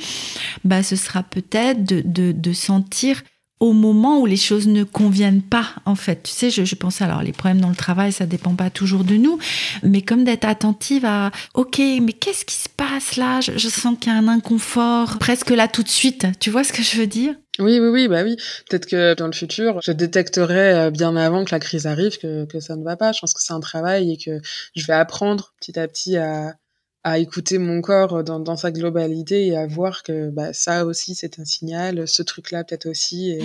bah, 0.64 0.82
ce 0.82 0.96
sera 0.96 1.22
peut-être 1.22 1.84
de, 1.84 2.02
de, 2.04 2.32
de 2.32 2.52
sentir 2.52 3.22
au 3.60 3.72
moment 3.72 4.20
où 4.20 4.26
les 4.26 4.36
choses 4.36 4.66
ne 4.66 4.84
conviennent 4.84 5.42
pas, 5.42 5.68
en 5.86 5.94
fait. 5.94 6.22
Tu 6.24 6.32
sais, 6.32 6.50
je, 6.50 6.64
je 6.64 6.74
pense, 6.74 7.00
alors, 7.00 7.22
les 7.22 7.32
problèmes 7.32 7.60
dans 7.60 7.70
le 7.70 7.76
travail, 7.76 8.12
ça 8.12 8.26
dépend 8.26 8.54
pas 8.54 8.68
toujours 8.68 9.04
de 9.04 9.14
nous, 9.14 9.38
mais 9.82 10.02
comme 10.02 10.24
d'être 10.24 10.44
attentive 10.44 11.04
à, 11.04 11.30
OK, 11.54 11.78
mais 11.78 12.12
qu'est-ce 12.12 12.44
qui 12.44 12.56
se 12.56 12.68
passe 12.68 13.16
là? 13.16 13.40
Je, 13.40 13.52
je 13.56 13.68
sens 13.68 13.96
qu'il 13.98 14.12
y 14.12 14.14
a 14.14 14.18
un 14.18 14.28
inconfort, 14.28 15.18
presque 15.18 15.50
là 15.50 15.68
tout 15.68 15.82
de 15.82 15.88
suite. 15.88 16.26
Tu 16.40 16.50
vois 16.50 16.64
ce 16.64 16.72
que 16.72 16.82
je 16.82 16.98
veux 16.98 17.06
dire? 17.06 17.34
Oui, 17.60 17.78
oui, 17.78 17.88
oui, 17.88 18.08
bah 18.08 18.22
oui. 18.24 18.36
Peut-être 18.68 18.86
que 18.86 19.14
dans 19.14 19.26
le 19.26 19.32
futur, 19.32 19.80
je 19.82 19.92
détecterai 19.92 20.72
euh, 20.74 20.90
bien 20.90 21.14
avant 21.14 21.44
que 21.44 21.52
la 21.52 21.60
crise 21.60 21.86
arrive 21.86 22.18
que, 22.18 22.46
que 22.46 22.58
ça 22.58 22.74
ne 22.74 22.82
va 22.82 22.96
pas. 22.96 23.12
Je 23.12 23.20
pense 23.20 23.32
que 23.32 23.40
c'est 23.42 23.52
un 23.52 23.60
travail 23.60 24.12
et 24.12 24.16
que 24.16 24.40
je 24.74 24.86
vais 24.86 24.92
apprendre 24.92 25.54
petit 25.60 25.78
à 25.78 25.86
petit 25.86 26.16
à, 26.16 26.56
à 27.04 27.18
écouter 27.18 27.58
mon 27.58 27.80
corps 27.80 28.24
dans, 28.24 28.40
dans, 28.40 28.56
sa 28.56 28.72
globalité 28.72 29.46
et 29.46 29.56
à 29.56 29.66
voir 29.68 30.02
que 30.02 30.30
bah, 30.30 30.52
ça 30.52 30.84
aussi 30.84 31.14
c'est 31.14 31.38
un 31.38 31.44
signal, 31.44 32.08
ce 32.08 32.22
truc-là 32.22 32.64
peut-être 32.64 32.86
aussi. 32.86 33.30
Et, 33.30 33.44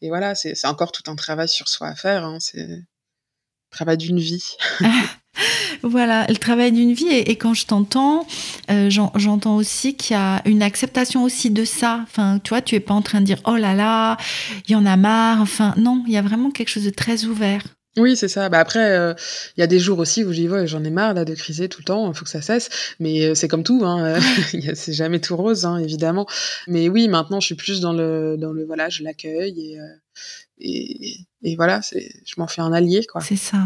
et 0.00 0.08
voilà, 0.08 0.34
c'est 0.34 0.66
encore 0.66 0.92
tout 0.92 1.10
un 1.10 1.16
travail 1.16 1.48
sur 1.48 1.68
soi 1.68 1.88
à 1.88 1.94
faire. 1.94 2.24
Hein, 2.24 2.38
c'est 2.40 2.66
le 2.66 2.82
travail 3.70 3.98
d'une 3.98 4.18
vie. 4.20 4.56
voilà, 5.82 6.26
le 6.28 6.36
travail 6.36 6.72
d'une 6.72 6.92
vie. 6.92 7.08
Et, 7.08 7.36
quand 7.36 7.54
je 7.54 7.66
t'entends, 7.66 8.26
euh, 8.70 8.90
j'entends 8.90 9.56
aussi 9.56 9.94
qu'il 9.94 10.14
y 10.16 10.18
a 10.18 10.42
une 10.44 10.62
acceptation 10.62 11.24
aussi 11.24 11.50
de 11.50 11.64
ça. 11.64 12.00
Enfin, 12.02 12.38
tu 12.42 12.50
vois, 12.50 12.62
tu 12.62 12.74
es 12.74 12.80
pas 12.80 12.94
en 12.94 13.02
train 13.02 13.20
de 13.20 13.26
dire 13.26 13.38
oh 13.46 13.56
là 13.56 13.74
là, 13.74 14.16
il 14.68 14.72
y 14.72 14.74
en 14.74 14.86
a 14.86 14.96
marre. 14.96 15.40
Enfin, 15.40 15.74
non, 15.76 16.04
il 16.06 16.12
y 16.12 16.16
a 16.16 16.22
vraiment 16.22 16.50
quelque 16.50 16.68
chose 16.68 16.84
de 16.84 16.90
très 16.90 17.24
ouvert. 17.24 17.62
Oui, 17.98 18.16
c'est 18.16 18.28
ça. 18.28 18.48
Bah 18.48 18.58
après, 18.58 18.92
euh, 18.92 19.12
il 19.56 19.60
y 19.60 19.62
a 19.62 19.66
des 19.66 19.78
jours 19.78 19.98
aussi 19.98 20.24
où 20.24 20.32
j'y 20.32 20.46
vois, 20.46 20.64
j'en 20.64 20.82
ai 20.82 20.88
marre 20.90 21.12
là 21.12 21.26
de 21.26 21.34
criser 21.34 21.68
tout 21.68 21.80
le 21.80 21.84
temps. 21.84 22.10
Il 22.10 22.16
faut 22.16 22.24
que 22.24 22.30
ça 22.30 22.40
cesse. 22.40 22.70
Mais 23.00 23.26
euh, 23.26 23.34
c'est 23.34 23.48
comme 23.48 23.64
tout, 23.64 23.82
hein. 23.84 24.18
c'est 24.74 24.94
jamais 24.94 25.20
tout 25.20 25.36
rose, 25.36 25.66
hein, 25.66 25.76
évidemment. 25.78 26.26
Mais 26.68 26.88
oui, 26.88 27.08
maintenant, 27.08 27.40
je 27.40 27.46
suis 27.46 27.54
plus 27.54 27.80
dans 27.80 27.92
le 27.92 28.36
dans 28.38 28.52
le 28.52 28.64
voilà, 28.64 28.88
je 28.88 29.02
l'accueille 29.02 29.72
et, 29.72 29.80
euh, 29.80 29.84
et 30.58 31.16
et 31.42 31.56
voilà, 31.56 31.80
je 31.92 32.34
m'en 32.38 32.46
fais 32.46 32.62
un 32.62 32.72
allié 32.72 33.04
quoi. 33.04 33.20
C'est 33.20 33.36
ça. 33.36 33.58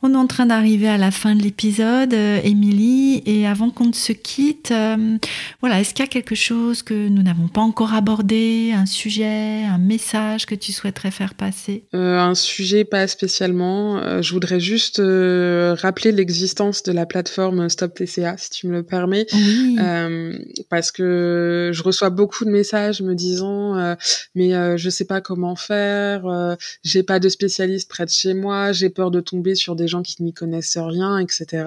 On 0.00 0.14
est 0.14 0.16
en 0.16 0.28
train 0.28 0.46
d'arriver 0.46 0.86
à 0.86 0.96
la 0.96 1.10
fin 1.10 1.34
de 1.34 1.42
l'épisode, 1.42 2.14
euh, 2.14 2.38
Émilie, 2.44 3.20
et 3.26 3.48
avant 3.48 3.70
qu'on 3.70 3.86
ne 3.86 3.92
se 3.92 4.12
quitte, 4.12 4.70
euh, 4.70 5.18
voilà, 5.58 5.80
est-ce 5.80 5.92
qu'il 5.92 6.04
y 6.04 6.08
a 6.08 6.10
quelque 6.10 6.36
chose 6.36 6.84
que 6.84 7.08
nous 7.08 7.20
n'avons 7.20 7.48
pas 7.48 7.62
encore 7.62 7.94
abordé, 7.94 8.70
un 8.72 8.86
sujet, 8.86 9.64
un 9.64 9.78
message 9.78 10.46
que 10.46 10.54
tu 10.54 10.70
souhaiterais 10.70 11.10
faire 11.10 11.34
passer? 11.34 11.82
Euh, 11.96 12.16
Un 12.16 12.36
sujet 12.36 12.84
pas 12.84 13.08
spécialement. 13.08 14.22
je 14.22 14.32
voudrais 14.32 14.60
juste 14.60 14.98
rappeler 15.00 16.12
l'existence 16.12 16.84
de 16.84 16.92
la 16.92 17.04
plateforme 17.04 17.68
Stop 17.68 17.94
TCA, 17.94 18.36
si 18.36 18.50
tu 18.50 18.68
me 18.68 18.72
le 18.74 18.82
permets, 18.84 19.26
parce 20.70 20.92
que 20.92 21.70
je 21.72 21.82
reçois 21.82 22.10
beaucoup 22.10 22.44
de 22.44 22.50
messages 22.50 23.02
me 23.02 23.14
disant, 23.14 23.96
mais 24.36 24.78
je 24.78 24.90
sais 24.90 25.06
pas 25.06 25.20
comment 25.20 25.56
faire, 25.56 26.56
j'ai 26.84 27.02
pas 27.02 27.18
de 27.18 27.28
spécialiste 27.28 27.88
près 27.88 28.04
de 28.04 28.10
chez 28.10 28.34
moi, 28.34 28.70
j'ai 28.70 28.90
peur 28.90 29.10
de 29.10 29.20
tomber 29.20 29.56
sur 29.56 29.74
des 29.74 29.87
gens 29.88 30.02
qui 30.02 30.22
n'y 30.22 30.32
connaissent 30.32 30.78
rien, 30.78 31.18
etc. 31.18 31.66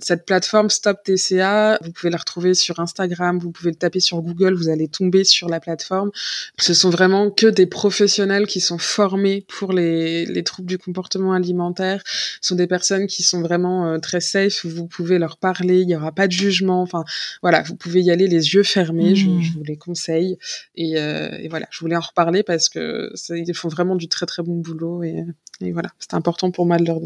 Cette 0.00 0.26
plateforme 0.26 0.70
Stop 0.70 0.98
TCA, 1.04 1.78
vous 1.82 1.92
pouvez 1.92 2.10
la 2.10 2.18
retrouver 2.18 2.54
sur 2.54 2.80
Instagram, 2.80 3.38
vous 3.38 3.50
pouvez 3.50 3.70
le 3.70 3.76
taper 3.76 4.00
sur 4.00 4.20
Google, 4.20 4.54
vous 4.54 4.68
allez 4.68 4.88
tomber 4.88 5.24
sur 5.24 5.48
la 5.48 5.60
plateforme. 5.60 6.10
Ce 6.58 6.74
sont 6.74 6.90
vraiment 6.90 7.30
que 7.30 7.46
des 7.46 7.66
professionnels 7.66 8.46
qui 8.46 8.60
sont 8.60 8.78
formés 8.78 9.44
pour 9.58 9.72
les, 9.72 10.26
les 10.26 10.42
troubles 10.42 10.68
du 10.68 10.78
comportement 10.78 11.32
alimentaire. 11.32 12.02
Ce 12.06 12.48
sont 12.48 12.54
des 12.54 12.66
personnes 12.66 13.06
qui 13.06 13.22
sont 13.22 13.42
vraiment 13.42 13.86
euh, 13.86 13.98
très 13.98 14.20
safe, 14.20 14.64
vous 14.66 14.86
pouvez 14.86 15.18
leur 15.18 15.36
parler, 15.36 15.80
il 15.80 15.86
n'y 15.86 15.96
aura 15.96 16.12
pas 16.12 16.26
de 16.26 16.32
jugement. 16.32 16.82
Enfin, 16.82 17.04
voilà, 17.42 17.62
vous 17.62 17.76
pouvez 17.76 18.00
y 18.02 18.10
aller 18.10 18.26
les 18.26 18.54
yeux 18.54 18.62
fermés, 18.62 19.14
je, 19.14 19.28
mmh. 19.28 19.42
vous 19.54 19.62
les 19.64 19.76
conseille. 19.76 20.38
Et, 20.74 20.98
euh, 20.98 21.30
et, 21.38 21.48
voilà, 21.48 21.66
je 21.70 21.80
voulais 21.80 21.96
en 21.96 22.00
reparler 22.00 22.42
parce 22.42 22.68
que 22.68 23.12
ils 23.30 23.54
font 23.54 23.68
vraiment 23.68 23.96
du 23.96 24.08
très 24.08 24.26
très 24.26 24.42
bon 24.42 24.56
boulot 24.56 25.02
et, 25.02 25.24
et 25.60 25.72
voilà, 25.72 25.90
c'est 25.98 26.14
important 26.14 26.50
pour 26.50 26.66
moi 26.66 26.78
de 26.78 26.84
leur, 26.84 27.00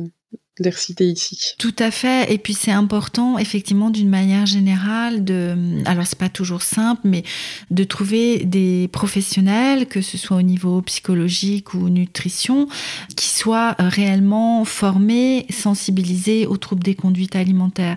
de 0.60 1.04
ici. 1.04 1.54
Tout 1.58 1.74
à 1.78 1.90
fait. 1.90 2.32
Et 2.32 2.38
puis 2.38 2.54
c'est 2.54 2.70
important, 2.70 3.38
effectivement, 3.38 3.90
d'une 3.90 4.08
manière 4.08 4.46
générale, 4.46 5.22
de, 5.22 5.54
alors 5.84 6.06
c'est 6.06 6.18
pas 6.18 6.30
toujours 6.30 6.62
simple, 6.62 7.02
mais 7.04 7.24
de 7.70 7.84
trouver 7.84 8.44
des 8.44 8.88
professionnels, 8.88 9.86
que 9.86 10.00
ce 10.00 10.16
soit 10.16 10.38
au 10.38 10.42
niveau 10.42 10.80
psychologique 10.82 11.74
ou 11.74 11.88
nutrition, 11.90 12.68
qui 13.16 13.28
soient 13.28 13.76
réellement 13.78 14.64
formés, 14.64 15.46
sensibilisés 15.50 16.46
aux 16.46 16.56
troubles 16.56 16.84
des 16.84 16.94
conduites 16.94 17.36
alimentaires. 17.36 17.96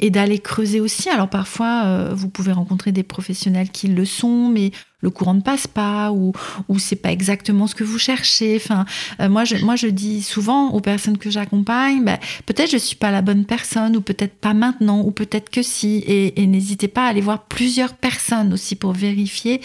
Et 0.00 0.10
d'aller 0.10 0.38
creuser 0.38 0.80
aussi. 0.80 1.08
Alors 1.08 1.28
parfois, 1.28 1.82
euh, 1.86 2.14
vous 2.14 2.28
pouvez 2.28 2.52
rencontrer 2.52 2.92
des 2.92 3.02
professionnels 3.02 3.70
qui 3.70 3.88
le 3.88 4.04
sont, 4.04 4.48
mais 4.48 4.70
le 5.00 5.10
courant 5.10 5.34
ne 5.34 5.40
passe 5.40 5.66
pas 5.66 6.10
ou 6.10 6.32
ou 6.68 6.78
c'est 6.78 6.96
pas 6.96 7.12
exactement 7.12 7.66
ce 7.66 7.74
que 7.74 7.84
vous 7.84 7.98
cherchez. 7.98 8.56
Enfin, 8.56 8.86
euh, 9.20 9.28
moi 9.28 9.44
je 9.44 9.56
moi 9.56 9.76
je 9.76 9.88
dis 9.88 10.22
souvent 10.22 10.70
aux 10.70 10.80
personnes 10.80 11.18
que 11.18 11.30
j'accompagne, 11.30 11.65
ben, 11.66 12.18
peut-être 12.46 12.70
je 12.70 12.76
suis 12.76 12.96
pas 12.96 13.10
la 13.10 13.22
bonne 13.22 13.44
personne 13.44 13.96
ou 13.96 14.00
peut-être 14.00 14.34
pas 14.34 14.54
maintenant 14.54 15.00
ou 15.00 15.10
peut-être 15.10 15.50
que 15.50 15.62
si. 15.62 16.04
Et, 16.06 16.46
n'hésitez 16.46 16.88
pas 16.88 17.06
à 17.06 17.08
aller 17.08 17.20
voir 17.20 17.44
plusieurs 17.44 17.94
personnes 17.94 18.52
aussi 18.52 18.76
pour 18.76 18.92
vérifier 18.92 19.60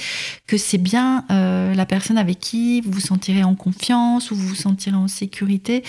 que 0.48 0.58
c'est 0.58 0.78
bien 0.78 1.26
euh, 1.32 1.74
la 1.74 1.86
personne 1.86 2.18
avec 2.18 2.40
qui 2.40 2.82
vous 2.82 2.92
vous 2.92 3.00
sentirez 3.00 3.44
en 3.44 3.56
confiance 3.56 4.32
ou 4.32 4.36
vous 4.36 4.48
vous 4.48 4.56
sentirez 4.56 4.96
en 4.96 5.08
sécurité 5.08 5.84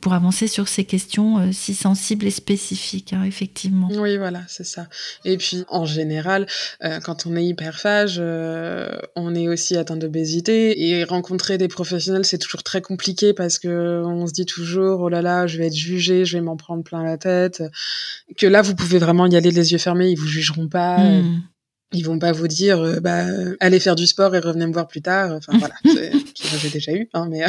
pour 0.00 0.14
avancer 0.14 0.46
sur 0.46 0.68
ces 0.68 0.84
questions 0.84 1.38
euh, 1.38 1.52
si 1.52 1.74
sensibles 1.74 2.26
et 2.26 2.30
spécifiques, 2.30 3.12
hein, 3.12 3.24
effectivement. 3.24 3.88
Oui, 3.92 4.16
voilà, 4.16 4.42
c'est 4.48 4.64
ça. 4.64 4.86
Et 5.24 5.36
puis 5.36 5.64
en 5.68 5.84
général, 5.84 6.46
quand 7.04 7.26
on 7.26 7.36
est 7.36 7.44
hyperphage, 7.44 8.18
euh, 8.18 8.88
on 9.16 9.34
est 9.34 9.48
aussi 9.48 9.76
atteint 9.76 9.96
d'obésité 9.96 10.88
et 10.88 11.04
rencontrer 11.04 11.58
des 11.58 11.68
professionnels 11.68 12.24
c'est 12.24 12.38
toujours 12.38 12.62
très 12.62 12.80
compliqué 12.80 13.32
parce 13.32 13.58
que 13.58 14.02
on 14.04 14.26
se 14.26 14.32
dit 14.32 14.46
toujours 14.46 15.00
oh 15.00 15.08
là 15.08 15.22
là 15.22 15.46
je 15.46 15.57
vais 15.58 15.66
être 15.68 15.74
jugé 15.74 16.24
je 16.24 16.36
vais 16.36 16.42
m'en 16.42 16.56
prendre 16.56 16.82
plein 16.82 17.02
la 17.02 17.18
tête. 17.18 17.62
Que 18.36 18.46
là 18.46 18.62
vous 18.62 18.74
pouvez 18.74 18.98
vraiment 18.98 19.26
y 19.26 19.36
aller 19.36 19.50
les 19.50 19.72
yeux 19.72 19.78
fermés 19.78 20.10
ils 20.10 20.18
vous 20.18 20.26
jugeront 20.26 20.68
pas. 20.68 20.98
Hmm. 20.98 21.42
ils 21.92 22.04
vont 22.04 22.18
pas 22.18 22.32
vous 22.32 22.48
dire 22.48 22.80
euh, 22.80 23.00
bah 23.00 23.24
allez 23.60 23.80
faire 23.80 23.96
du 23.96 24.06
sport 24.06 24.34
et 24.34 24.38
revenez 24.38 24.66
me 24.66 24.72
voir 24.72 24.88
plus 24.88 25.02
tard. 25.02 25.32
Enfin 25.32 25.58
voilà 25.58 25.74
j'ai 25.84 26.70
déjà 26.70 26.92
eu 26.92 27.08
hein, 27.14 27.28
mais 27.30 27.44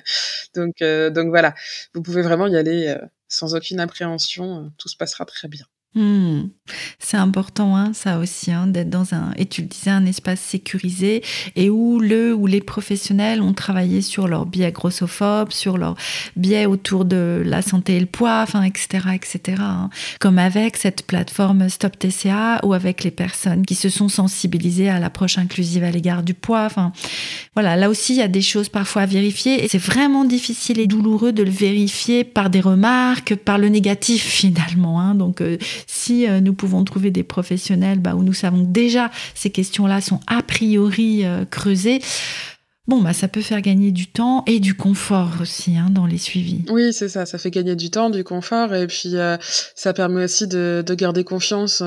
donc 0.54 0.82
euh, 0.82 1.10
donc 1.10 1.28
voilà. 1.28 1.54
Vous 1.94 2.02
pouvez 2.02 2.22
vraiment 2.22 2.46
y 2.46 2.56
aller 2.56 2.96
sans 3.28 3.54
aucune 3.54 3.80
appréhension 3.80 4.72
tout 4.78 4.88
se 4.88 4.96
passera 4.96 5.24
très 5.24 5.48
bien 5.48 5.66
Hmm. 5.94 6.48
C'est 6.98 7.18
important, 7.18 7.76
hein, 7.76 7.92
ça 7.92 8.18
aussi, 8.18 8.50
hein, 8.50 8.66
d'être 8.66 8.88
dans 8.88 9.14
un, 9.14 9.32
et 9.36 9.44
tu 9.44 9.60
le 9.60 9.68
disais, 9.68 9.90
un 9.90 10.06
espace 10.06 10.40
sécurisé 10.40 11.22
et 11.56 11.68
où 11.68 12.00
le 12.00 12.34
ou 12.34 12.46
les 12.46 12.62
professionnels 12.62 13.42
ont 13.42 13.52
travaillé 13.52 14.00
sur 14.00 14.26
leur 14.26 14.46
biais 14.46 14.72
grossophobes, 14.72 15.52
sur 15.52 15.76
leur 15.76 15.94
biais 16.36 16.64
autour 16.64 17.04
de 17.04 17.42
la 17.44 17.60
santé 17.60 17.96
et 17.96 18.00
le 18.00 18.06
poids, 18.06 18.40
enfin, 18.42 18.62
etc., 18.62 19.08
etc. 19.14 19.58
Hein. 19.60 19.90
Comme 20.20 20.38
avec 20.38 20.78
cette 20.78 21.06
plateforme 21.06 21.68
Stop 21.68 21.98
TCA 21.98 22.60
ou 22.64 22.72
avec 22.72 23.04
les 23.04 23.10
personnes 23.10 23.66
qui 23.66 23.74
se 23.74 23.90
sont 23.90 24.08
sensibilisées 24.08 24.88
à 24.88 24.98
l'approche 24.98 25.36
inclusive 25.36 25.84
à 25.84 25.90
l'égard 25.90 26.22
du 26.22 26.32
poids. 26.32 26.64
Enfin, 26.64 26.92
voilà, 27.52 27.76
là 27.76 27.90
aussi, 27.90 28.14
il 28.14 28.18
y 28.18 28.22
a 28.22 28.28
des 28.28 28.42
choses 28.42 28.70
parfois 28.70 29.02
à 29.02 29.06
vérifier 29.06 29.62
et 29.62 29.68
c'est 29.68 29.78
vraiment 29.78 30.24
difficile 30.24 30.80
et 30.80 30.86
douloureux 30.86 31.32
de 31.32 31.42
le 31.42 31.50
vérifier 31.50 32.24
par 32.24 32.48
des 32.48 32.60
remarques, 32.60 33.34
par 33.34 33.58
le 33.58 33.68
négatif 33.68 34.22
finalement. 34.26 34.98
Hein. 34.98 35.14
Donc, 35.14 35.42
euh, 35.42 35.58
si 35.86 36.28
euh, 36.28 36.40
nous 36.40 36.54
pouvons 36.54 36.84
trouver 36.84 37.10
des 37.10 37.22
professionnels 37.22 37.98
bah, 37.98 38.14
où 38.14 38.22
nous 38.22 38.32
savons 38.32 38.62
déjà 38.62 39.10
ces 39.34 39.50
questions-là 39.50 40.00
sont 40.00 40.20
a 40.26 40.42
priori 40.42 41.24
euh, 41.24 41.44
creusées, 41.44 42.00
Bon, 42.86 43.00
bah, 43.00 43.14
ça 43.14 43.28
peut 43.28 43.40
faire 43.40 43.62
gagner 43.62 43.92
du 43.92 44.08
temps 44.08 44.44
et 44.46 44.60
du 44.60 44.74
confort 44.74 45.30
aussi 45.40 45.74
hein, 45.78 45.88
dans 45.90 46.04
les 46.04 46.18
suivis. 46.18 46.66
Oui, 46.68 46.92
c'est 46.92 47.08
ça, 47.08 47.24
ça 47.24 47.38
fait 47.38 47.50
gagner 47.50 47.76
du 47.76 47.90
temps, 47.90 48.10
du 48.10 48.24
confort 48.24 48.74
et 48.74 48.86
puis 48.86 49.16
euh, 49.16 49.38
ça 49.74 49.94
permet 49.94 50.24
aussi 50.24 50.46
de, 50.46 50.84
garder 50.90 51.24
confiance 51.24 51.82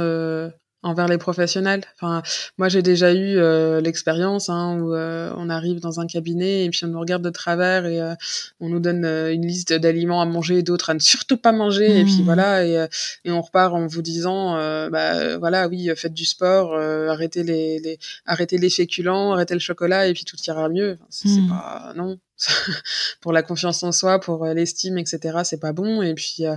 envers 0.83 1.07
les 1.07 1.17
professionnels. 1.17 1.83
Enfin, 1.95 2.21
moi 2.57 2.69
j'ai 2.69 2.81
déjà 2.81 3.13
eu 3.13 3.37
euh, 3.37 3.81
l'expérience 3.81 4.49
hein, 4.49 4.79
où 4.79 4.93
euh, 4.93 5.33
on 5.35 5.49
arrive 5.49 5.79
dans 5.79 5.99
un 5.99 6.07
cabinet 6.07 6.65
et 6.65 6.69
puis 6.69 6.85
on 6.85 6.89
nous 6.89 6.99
regarde 6.99 7.23
de 7.23 7.29
travers 7.29 7.85
et 7.85 7.99
euh, 7.99 8.13
on 8.59 8.69
nous 8.69 8.79
donne 8.79 9.05
une 9.05 9.45
liste 9.45 9.73
d'aliments 9.73 10.21
à 10.21 10.25
manger 10.25 10.59
et 10.59 10.63
d'autres 10.63 10.91
à 10.91 10.93
ne 10.93 10.99
surtout 10.99 11.37
pas 11.37 11.51
manger 11.51 11.99
et 11.99 12.03
puis 12.03 12.21
mmh. 12.21 12.25
voilà 12.25 12.65
et, 12.65 12.87
et, 13.25 13.31
on 13.31 13.41
repart 13.41 13.73
en 13.73 13.87
vous 13.87 14.01
disant 14.01 14.55
bah 14.89 15.37
voilà 15.37 15.67
oui 15.67 15.89
faites 15.95 16.13
du 16.13 16.25
sport, 16.25 16.75
arrêtez 16.77 17.43
les, 17.43 17.79
les, 17.79 17.99
arrêtez 18.25 18.57
les 18.57 18.69
féculents, 18.69 19.33
arrêtez 19.33 19.53
le 19.53 19.59
chocolat 19.59 20.07
et 20.07 20.13
puis 20.13 20.25
tout 20.25 20.37
ira 20.47 20.69
mieux. 20.69 20.97
c'est 21.09 21.29
mmh. 21.29 21.49
pas 21.49 21.93
non 21.95 22.19
pour 23.21 23.33
la 23.33 23.41
confiance 23.41 23.83
en 23.83 23.91
soi, 23.91 24.19
pour 24.19 24.45
euh, 24.45 24.53
l'estime, 24.53 24.97
etc. 24.97 25.39
C'est 25.43 25.59
pas 25.59 25.73
bon. 25.73 26.01
Et 26.01 26.13
puis, 26.13 26.45
euh, 26.45 26.55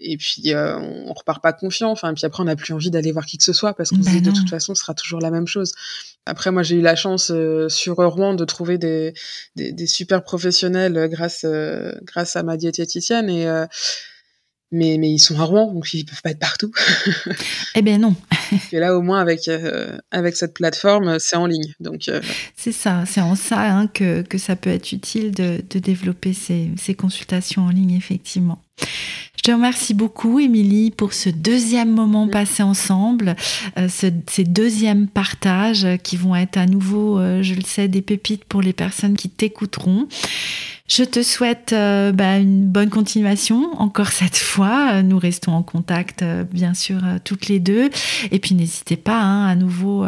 et 0.00 0.16
puis, 0.16 0.54
euh, 0.54 0.78
on 0.78 1.12
repart 1.12 1.42
pas 1.42 1.52
confiant. 1.52 1.90
Enfin, 1.90 2.10
et 2.10 2.14
puis 2.14 2.24
après, 2.26 2.42
on 2.42 2.46
n'a 2.46 2.56
plus 2.56 2.72
envie 2.72 2.90
d'aller 2.90 3.12
voir 3.12 3.26
qui 3.26 3.38
que 3.38 3.44
ce 3.44 3.52
soit 3.52 3.74
parce 3.74 3.90
qu'on 3.90 4.02
se 4.02 4.10
dit 4.10 4.22
de 4.22 4.30
toute 4.30 4.50
façon, 4.50 4.74
ce 4.74 4.82
sera 4.82 4.94
toujours 4.94 5.20
la 5.20 5.30
même 5.30 5.46
chose. 5.46 5.72
Après, 6.26 6.50
moi, 6.50 6.62
j'ai 6.62 6.76
eu 6.76 6.82
la 6.82 6.96
chance 6.96 7.32
sur 7.68 7.96
Rouen 7.96 8.34
de 8.34 8.44
trouver 8.44 8.78
des, 8.78 9.14
des, 9.56 9.72
des 9.72 9.86
super 9.86 10.22
professionnels 10.22 11.08
grâce, 11.10 11.44
grâce 12.02 12.36
à 12.36 12.42
ma 12.42 12.56
diététicienne 12.56 13.28
et 13.28 13.46
mais, 14.72 14.96
mais 14.98 15.10
ils 15.10 15.18
sont 15.18 15.38
à 15.38 15.44
Rouen, 15.44 15.72
donc 15.72 15.92
ils 15.92 16.04
peuvent 16.04 16.22
pas 16.22 16.30
être 16.30 16.38
partout. 16.38 16.72
eh 17.74 17.82
ben 17.82 18.00
non. 18.00 18.14
Et 18.72 18.78
là, 18.78 18.96
au 18.96 19.02
moins, 19.02 19.20
avec, 19.20 19.46
euh, 19.48 19.98
avec 20.10 20.36
cette 20.36 20.54
plateforme, 20.54 21.18
c'est 21.18 21.36
en 21.36 21.46
ligne. 21.46 21.74
Donc, 21.78 22.08
euh, 22.08 22.20
C'est 22.56 22.72
ça, 22.72 23.04
c'est 23.06 23.20
en 23.20 23.34
ça 23.34 23.60
hein, 23.60 23.86
que, 23.86 24.22
que 24.22 24.38
ça 24.38 24.56
peut 24.56 24.70
être 24.70 24.92
utile 24.92 25.30
de, 25.32 25.62
de 25.68 25.78
développer 25.78 26.32
ces, 26.32 26.70
ces 26.76 26.94
consultations 26.94 27.62
en 27.62 27.70
ligne, 27.70 27.94
effectivement. 27.94 28.62
Je 29.36 29.42
te 29.42 29.50
remercie 29.50 29.94
beaucoup, 29.94 30.38
Émilie, 30.38 30.90
pour 30.90 31.12
ce 31.12 31.28
deuxième 31.28 31.92
moment 31.92 32.28
passé 32.28 32.62
ensemble, 32.62 33.36
euh, 33.78 33.88
ce, 33.88 34.06
ces 34.28 34.44
deuxièmes 34.44 35.06
partages 35.06 35.86
qui 36.02 36.16
vont 36.16 36.34
être 36.34 36.56
à 36.56 36.66
nouveau, 36.66 37.18
je 37.42 37.54
le 37.54 37.62
sais, 37.62 37.88
des 37.88 38.02
pépites 38.02 38.44
pour 38.44 38.62
les 38.62 38.72
personnes 38.72 39.16
qui 39.16 39.28
t'écouteront. 39.28 40.08
Je 40.88 41.04
te 41.04 41.22
souhaite 41.22 41.72
euh, 41.72 42.12
bah, 42.12 42.38
une 42.38 42.66
bonne 42.66 42.90
continuation, 42.90 43.70
encore 43.78 44.08
cette 44.08 44.36
fois. 44.36 45.02
Nous 45.02 45.18
restons 45.18 45.52
en 45.52 45.62
contact, 45.62 46.22
euh, 46.22 46.44
bien 46.44 46.74
sûr, 46.74 46.98
euh, 47.04 47.16
toutes 47.22 47.48
les 47.48 47.60
deux. 47.60 47.88
Et 48.30 48.38
puis 48.38 48.54
n'hésitez 48.54 48.96
pas, 48.96 49.18
hein, 49.18 49.46
à 49.46 49.54
nouveau, 49.54 50.04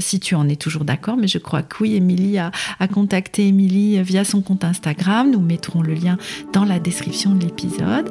si 0.00 0.20
tu 0.20 0.34
en 0.34 0.48
es 0.48 0.56
toujours 0.56 0.84
d'accord, 0.84 1.16
mais 1.16 1.28
je 1.28 1.38
crois 1.38 1.62
que 1.62 1.82
oui, 1.82 1.94
Émilie 1.94 2.38
a, 2.38 2.50
contacté 2.92 3.46
Émilie 3.46 4.02
via 4.02 4.24
son 4.24 4.40
compte 4.42 4.64
Instagram. 4.64 5.30
Nous 5.30 5.40
mettrons 5.40 5.82
le 5.82 5.94
lien 5.94 6.18
dans 6.52 6.64
la 6.64 6.78
description 6.78 7.34
de 7.34 7.44
l'épisode. 7.44 8.08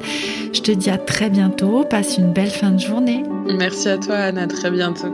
Je 0.52 0.60
te 0.60 0.72
dis 0.72 0.90
à 0.90 0.98
très 0.98 1.30
bientôt. 1.30 1.84
Passe 1.84 2.18
une 2.18 2.32
belle 2.32 2.50
fin 2.50 2.70
de 2.70 2.80
journée. 2.80 3.22
Merci 3.58 3.88
à 3.88 3.98
toi, 3.98 4.16
Anne. 4.16 4.38
À 4.38 4.46
très 4.46 4.70
bientôt. 4.70 5.12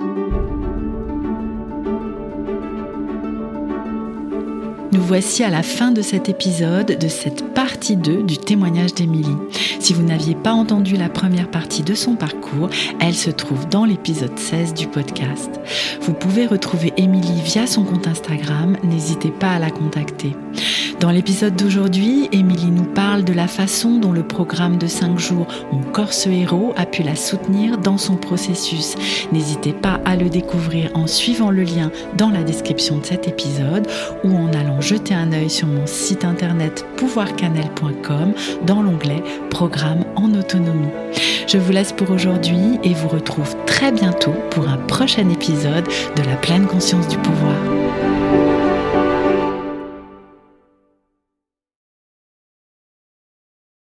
Nous 4.95 5.03
voici 5.03 5.43
à 5.43 5.51
la 5.51 5.65
fin 5.65 5.91
de 5.91 6.03
cet 6.03 6.29
épisode, 6.29 6.97
de 6.97 7.09
cette 7.09 7.53
partie 7.53 7.97
2 7.97 8.23
du 8.23 8.39
témoignage 8.39 8.95
d'Émilie. 8.95 9.37
Si 9.81 9.93
vous 9.93 10.05
n'aviez 10.05 10.37
pas 10.37 10.53
entendu 10.53 10.97
la 10.97 11.09
première 11.09 11.51
partie 11.51 11.83
de 11.83 11.95
son 11.95 12.15
parcours, 12.15 12.71
elle 13.01 13.15
se 13.15 13.31
trouve 13.31 13.69
dans 13.69 13.85
l'épisode 13.85 14.39
16 14.39 14.73
du 14.73 14.87
podcast. 14.87 15.51
Vous 16.01 16.13
pouvez 16.13 16.47
retrouver 16.47 16.93
Émilie 16.97 17.43
via 17.43 17.67
son 17.67 17.83
compte 17.83 18.07
Instagram, 18.07 18.77
n'hésitez 18.85 19.33
pas 19.33 19.55
à 19.55 19.59
la 19.59 19.71
contacter. 19.71 20.37
Dans 21.01 21.11
l'épisode 21.11 21.57
d'aujourd'hui, 21.57 22.29
Émilie 22.33 22.71
nous 22.71 22.85
parle 22.85 23.25
de 23.25 23.33
la 23.33 23.49
façon 23.49 23.99
dont 23.99 24.13
le 24.13 24.23
programme 24.23 24.79
de 24.79 24.87
5 24.87 25.19
jours 25.19 25.49
Mon 25.73 25.83
corps 25.83 26.13
ce 26.13 26.29
héros 26.29 26.73
a 26.77 26.87
pu 26.87 27.03
la 27.03 27.17
soutenir 27.17 27.79
dans 27.79 27.99
son 27.99 28.17
processus. 28.17 28.95
N'hésitez 29.33 29.73
pas 29.73 30.01
à 30.05 30.17
le 30.17 30.31
découvrir 30.31 30.91
en 30.95 31.07
suivant 31.07 31.51
le 31.51 31.63
lien 31.63 31.91
dans 32.17 32.31
la 32.31 32.43
description 32.43 32.99
de 32.99 33.05
cet 33.05 33.29
épisode 33.29 33.87
ou 34.23 34.37
en 34.37 34.53
allant 34.53 34.81
jeter 34.85 35.15
un 35.15 35.33
œil 35.33 35.49
sur 35.49 35.67
mon 35.67 35.87
site 35.87 36.25
internet 36.25 36.85
pouvoircanel.com 36.99 38.35
dans 38.67 38.83
l'onglet 38.83 39.23
Programme 39.49 40.05
en 40.15 40.35
autonomie. 40.35 40.91
Je 41.49 41.57
vous 41.57 41.73
laisse 41.73 41.93
pour 41.93 42.11
aujourd'hui 42.11 42.79
et 42.83 42.93
vous 42.93 43.09
retrouve 43.09 43.57
très 43.65 43.91
bientôt 43.91 44.35
pour 44.51 44.69
un 44.69 44.77
prochain 44.77 45.29
épisode 45.31 45.87
de 46.17 46.23
la 46.23 46.37
pleine 46.37 46.67
conscience 46.67 47.09
du 47.09 47.17
pouvoir. 47.19 47.84